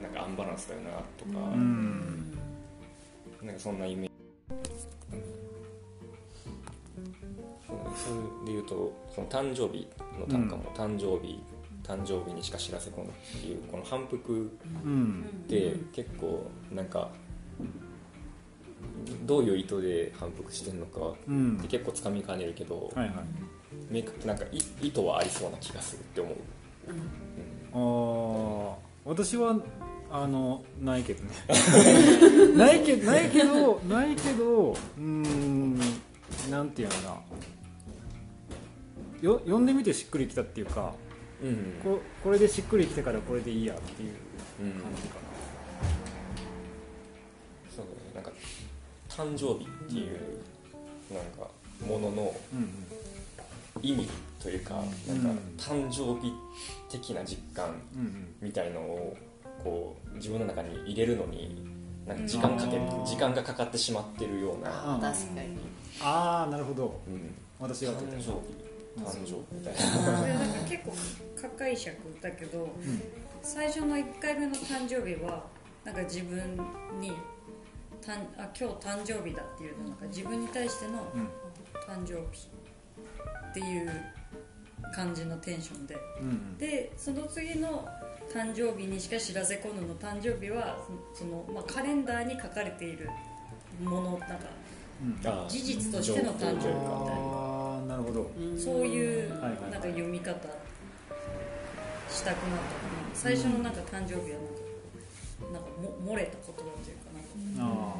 [0.02, 2.32] なんかアンバランスだよなとか、うん。
[3.43, 4.14] なんかそんなイメージ、
[7.97, 11.40] それで言うとその誕生日の短歌も、誕生日
[11.82, 14.51] 誕生日にしか知らせこぬっていうこの反復
[14.85, 15.23] うん。
[15.23, 17.10] って結構なんか
[19.24, 21.59] どういう意図で反復してるのかうん。
[21.59, 23.16] って結構つかみかねるけど、はいはい。
[24.27, 24.59] なんかい
[24.89, 26.35] 意図はありそうな気がするって思う、
[27.73, 29.57] ああ私は
[30.11, 31.31] あのないけどね。
[32.57, 35.78] ないけどないけどないけどうーん
[36.51, 37.16] なんていうのかな
[39.23, 40.95] よ読んでみてしっくりきたっていうか
[41.43, 41.55] うんうん。
[41.83, 44.11] ここれでしっくりきてからこれでいいやっていう
[44.62, 45.16] うん感じか
[47.74, 48.20] そうだねな。
[48.20, 48.33] んか
[49.09, 50.19] 誕生日っていう
[51.15, 51.49] なんか
[51.87, 52.23] もののな
[52.55, 52.69] うん
[53.83, 54.09] 意味
[54.47, 55.24] とというかうん。
[55.24, 56.32] なんか誕生日
[56.89, 57.74] 的な実感
[58.40, 59.16] みたいのを
[59.62, 61.66] こう自分の中に入れるのに
[62.06, 63.05] なんか時間かけうん。
[63.05, 65.59] 時間がかかってしまってるような、あ確かに。
[66.01, 67.01] ああなるほど。
[67.09, 68.31] うん、私が誕生日。
[68.97, 69.81] 誕生日みたいな。
[69.81, 70.90] それなんか結構
[71.43, 72.68] か解釈だけど、
[73.43, 75.43] 最初の1回目の誕生日は
[75.85, 76.39] なんか自分
[77.01, 77.12] に
[78.01, 81.28] たんあ今日誕生日だっていうのなんか自分に対してのうん。
[81.86, 82.48] 誕生日
[83.51, 84.15] っていう
[84.94, 85.96] 感じのテンションで。
[86.20, 86.58] うんうん。
[86.58, 87.88] でその次の
[88.32, 90.78] 誕生日にしか知らせこぬの誕生日は
[91.14, 93.08] その、まあ、カレンダーに書かれている
[93.82, 94.36] ものなんか
[95.02, 95.48] うん。
[95.48, 96.78] 事実としての誕生日みたいな。
[96.78, 98.30] ああなるほど。
[98.58, 100.34] そういうなんか読み方
[102.10, 102.64] したくなった。
[103.14, 104.38] 最初のなんか誕生日は
[105.52, 107.10] なんかなんかも漏れた言葉というか
[107.58, 107.74] なんか。
[107.74, 107.96] あ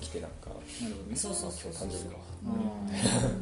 [0.00, 1.16] 起きてなんかあなるほどね。
[1.16, 1.88] そうそうそうそう。
[1.88, 3.30] 今日誕生日かあ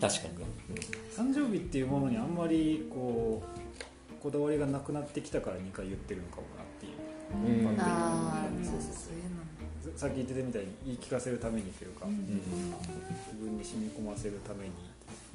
[0.00, 0.80] 確かにね。
[1.16, 7.68] ー誕生日っていうものにあんまりこうこだわりがなくなってきたから2回言ってるのかもなっていう。
[7.70, 7.80] うん。
[7.80, 9.14] ああそうそうそう。
[9.14, 9.98] いうの。
[9.98, 14.72] さっき言ってたみたいに言い聞かせるためにというか、うん自分に染み込ませるために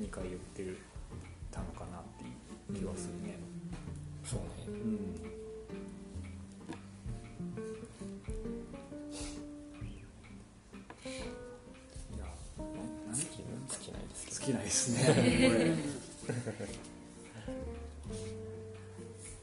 [0.01, 0.77] 2回言ってる
[1.51, 3.37] たのかなっていう気はするね。
[4.23, 4.45] そうね。
[4.67, 4.71] う
[5.29, 5.32] ん
[13.83, 15.75] きないですけ好きないですね。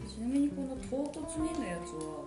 [0.08, 2.24] ちなみにこの唐突にのやつは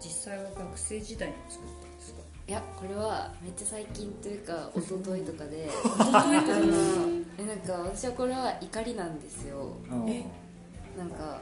[0.00, 2.20] 実際は学生時代に作ったんですか？
[2.48, 5.66] いやこれはめっちゃ最近というか一昨日とかで。
[5.66, 6.66] 一昨日とかあの
[7.38, 9.72] えなんか私はこれは怒りなんですよ。
[10.08, 10.24] え？
[10.96, 11.40] なんか。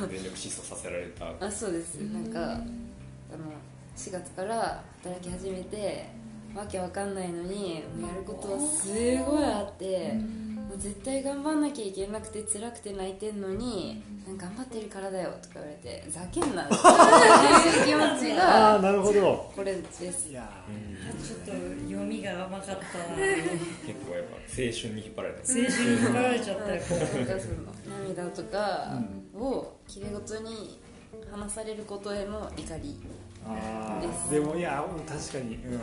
[0.00, 1.46] ど全力疾走させられた。
[1.46, 1.96] あそうです。
[1.96, 2.62] なんかあの
[3.96, 6.06] 4月から働き始めて
[6.54, 7.80] わけわかんないのにや
[8.16, 8.88] ることはす
[9.24, 10.12] ごいあって
[10.68, 14.02] もう絶対頑張んなきゃいけなくて辛くて泣いてんのに
[14.36, 16.74] 頑張ってるからだよとか言われてざけんなって
[17.78, 19.50] いう気持ちああがなるほど。
[19.56, 20.28] これです。
[20.28, 20.50] いや
[21.24, 21.52] ちょっと
[21.88, 25.40] 読みが甘かったな結構やっぱ青春に引っ張られた。
[25.40, 26.68] 青春に引っ張られちゃったよ。
[26.68, 26.84] なんか
[27.40, 27.48] そ
[27.88, 29.02] の涙とか
[29.34, 30.78] をきれいごとに
[31.30, 33.00] 話されることへの怒り
[33.46, 34.28] あです。
[34.28, 35.54] ーでもいや確かに。
[35.56, 35.80] うん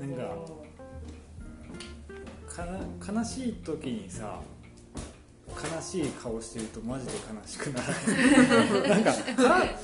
[0.00, 0.24] なんか
[2.56, 2.64] か
[3.12, 4.40] な悲しい時にさ
[5.48, 9.22] 悲しい顔してるとマジで悲しくなる なんかか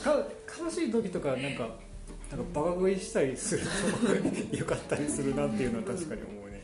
[0.02, 0.26] か
[0.64, 1.68] 悲しい時とかなんか
[2.30, 3.62] なんかバカ食いしたりする
[4.50, 6.62] とよかったりするなっていうのは確かに思うね。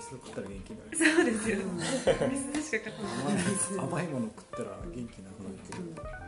[0.00, 1.14] 水食ったら元気になる。
[1.14, 1.58] そうですよ
[2.30, 6.23] 水でしか勝たない甘いもの食ったら元気なくなるけどでも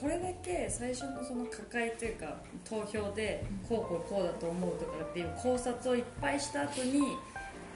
[0.00, 7.02] これだけ最初のその抱えというか投票でこうこうこうだと思うとかっていう考察をいっぱいした後に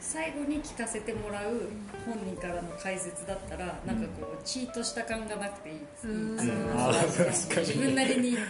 [0.05, 1.69] 最後に聞かせてもらう
[2.05, 5.77] 本人からの解説だったらなんかこうチートした感がなくていい。
[6.05, 6.37] うん。
[6.37, 8.45] 自分なりに一応考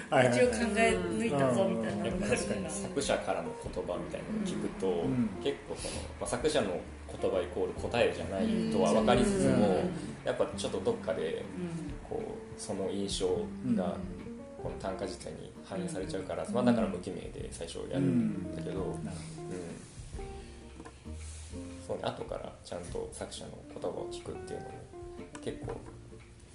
[0.77, 5.29] え抜いたぞみたいなやっぱのがあるから作者からの言葉みたいなのを聞くと、ん。
[5.45, 6.81] 結構その、まあ、作者の
[7.23, 9.85] 言葉イコール答えじゃないとは分かりつつも、
[10.25, 11.45] やっぱちょっとどっかで
[12.09, 13.27] こうその印象
[13.75, 13.97] が
[14.63, 19.05] この短歌自体に反映されちゃうから、まあ、だから無記名で最初やるんだけど、うん。
[19.05, 19.17] なる
[21.87, 22.03] そうね。
[22.05, 24.73] 後からちゃんと作者の言葉を聞くっていうのも
[25.43, 25.77] 結構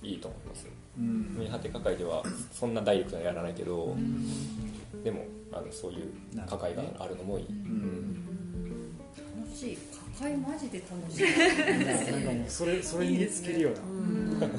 [0.02, 0.68] いいと思います。
[0.98, 1.38] うん。
[1.38, 3.96] 見果て抱えではそんなダイレクトにはやらないけど、
[5.04, 6.12] でもあのそういう
[6.48, 8.26] 抱えがあるのもいい、うん。
[9.40, 9.78] 楽しい。
[10.18, 11.24] 抱えマジで楽しい。
[12.12, 13.74] なんかもうそれそれに尽きるよう
[14.40, 14.50] な、い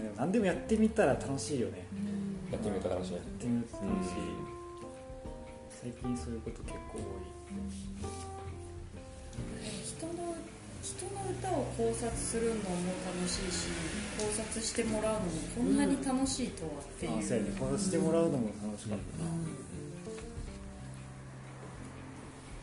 [0.00, 1.86] やでも何でもやってみたら楽しいよね、
[2.50, 3.12] やってみると楽しい。
[3.12, 4.12] やってみると楽しい、
[5.82, 6.98] 最近そういうこと結構
[9.84, 10.12] 人の
[10.82, 12.60] 人の歌を考察するのも
[13.04, 13.68] 楽しいし
[14.18, 17.50] 考察してもらうのもこんなに楽しいとはっていう、多いあそうやね。
[17.58, 19.30] こうしてもらうのも楽しかったな、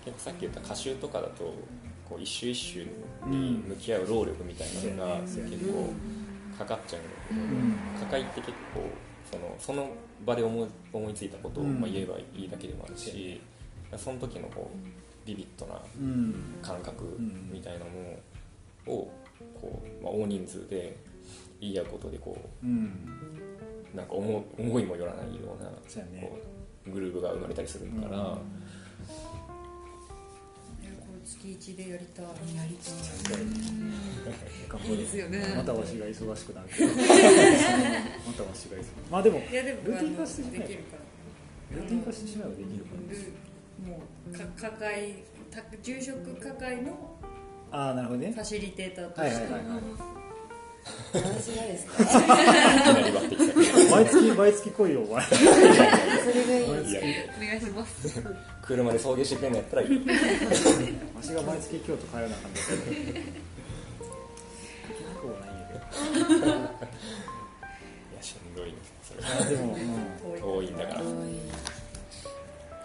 [0.05, 1.53] 結構さっき言った歌集とかだと
[2.09, 5.93] こう一首一首に向き合う労力みたいなのが結構
[6.57, 7.75] かかっちゃうんだけど、うん。
[7.99, 8.83] 抱えって結構
[9.29, 9.89] そのその
[10.25, 11.79] 場で思い思いついたことをうん。
[11.79, 13.41] まあ言えばいいだけでもあるし、
[13.95, 16.55] その時のこうビビッドなうん。
[16.61, 17.17] 感覚
[17.51, 17.91] みたいなも
[18.87, 19.11] のを
[19.61, 20.95] こう、まあ、大人数で
[21.59, 22.91] 言い合うことでこうん。
[23.93, 25.69] うなんか思思いもよらないような
[26.21, 26.37] こ
[26.87, 28.37] うグルーブが生まれたりするから、いやこれ
[31.27, 32.25] 月一でやりたい。
[32.25, 32.31] や
[32.69, 32.87] りた
[34.87, 34.91] い。
[34.91, 35.43] いいですよね。
[35.57, 36.69] またわしが忙しくなる。
[36.69, 37.09] けどまた
[38.43, 41.77] わしが忙しいまあでもいやでもルーティン化してねできるから。
[41.77, 43.99] ルーティン化してしまえばできるかルも
[44.31, 45.15] うか課会
[45.51, 47.17] た住職課会の
[47.71, 48.31] ああなるほどね。
[48.31, 49.77] ファシリテーターとして、はいはいはいは
[50.13, 50.16] い
[53.91, 55.23] 毎月毎月来いよお前。
[55.29, 55.49] それ
[56.45, 56.65] がいい。
[56.65, 58.23] お願いします。
[58.61, 59.89] 車で送迎してくれんのやったらいい。
[61.15, 62.95] わしが毎月京都帰らなあかんだけど結
[65.21, 65.59] 構ないん。
[65.61, 66.49] やけどい
[68.15, 68.73] やしんどい
[69.03, 69.21] それ。
[69.23, 70.41] あでも、うん。
[70.41, 71.01] 遠いんだから。
[71.01, 71.37] 遠い。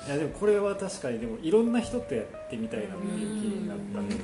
[0.06, 4.16] いやでもこれは確かにでもいろんな人とやってみたいなっていう気になったね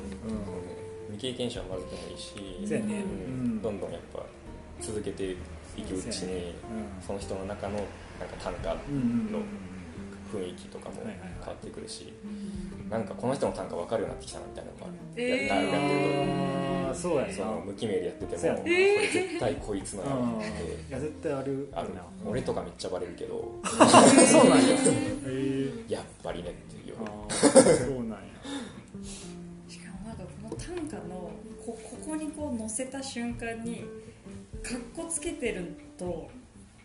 [1.10, 2.34] 未経験者はまずでもいいし
[2.66, 3.02] そうやね。
[3.02, 3.42] うん。
[3.42, 3.62] うん。
[3.62, 4.24] どんどんやっぱ
[4.80, 5.36] 続けてい
[5.82, 6.54] くうちに
[7.04, 8.78] その人の中のなんか短歌の
[10.32, 12.12] 雰囲気とかも変わってくるし
[12.90, 14.86] なんかこの人の短歌分かるようになってきたなみたいなのが
[15.16, 15.46] えー。
[15.46, 20.92] ややってるああそうやその無記名でやっててもこれ絶対こいつのやろって。
[20.92, 21.94] や絶対あるある。
[21.94, 23.54] な俺とかめっちゃバレるけど。
[23.64, 24.76] そうなんや。
[25.88, 28.37] やっぱりねっていうああそうなんや
[30.78, 31.30] この短歌の
[31.64, 33.84] こここにこう載せた瞬間に
[34.62, 36.30] かっこつけてると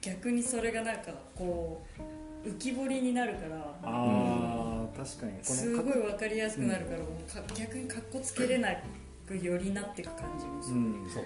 [0.02, 1.86] 逆にそれがなんかこ
[2.44, 5.34] う浮き彫りになるからああ確かに。
[5.34, 8.70] こすのごい分かりやすくなるからもうか逆にかっこつけれな
[9.28, 11.24] くよりなっていく感じもする、うんそう。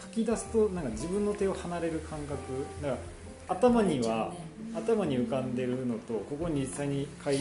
[0.00, 2.36] 書き出すとなんか自分の手を離れる感覚。
[2.82, 4.32] だから頭には
[4.74, 7.32] 頭に浮かんでるのとここに実際に書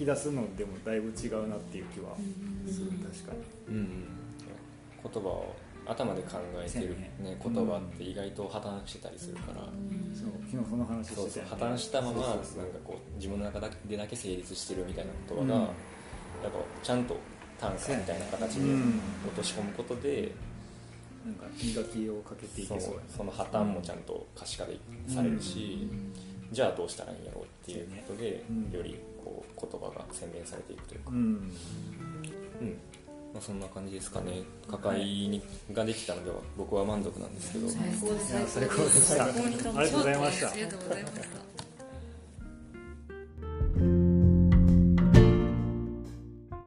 [0.00, 2.16] き出すのでもだいぶ違うなっていう気は
[2.66, 3.32] する確か
[3.68, 3.76] に。
[3.76, 4.04] うん
[5.02, 5.56] 言葉を
[5.86, 9.64] 頭で考えてる、ね、言葉って意外と破綻してたりするから、
[10.14, 11.32] そう昨日その話してたよね。
[11.32, 12.44] そうそう破綻したままなんか
[12.84, 15.60] こう自分の中でだけ成立してるみたいな言葉が、うん。
[15.62, 15.70] やっ
[16.44, 17.16] ぱちゃんと
[17.58, 19.00] 短歌みたいな形でうん。
[19.26, 20.32] 落とし込むことで、
[21.24, 24.76] なんか磨きをかけていけそうやその破綻もちゃんと可視化で
[25.08, 25.88] されるし、
[26.52, 28.70] じゃあどうしたらいいんやろうっていうことで、うん。
[28.70, 29.09] よりこう
[29.60, 31.16] 言葉が洗練されていくというか、うん。
[31.16, 32.78] うん。
[33.32, 34.42] まあ、そんな感じですかね。
[34.68, 35.42] 抱えに
[35.72, 39.24] ができたのでは僕は満足なんですけど、最高でした。
[39.24, 41.69] ありがとうございました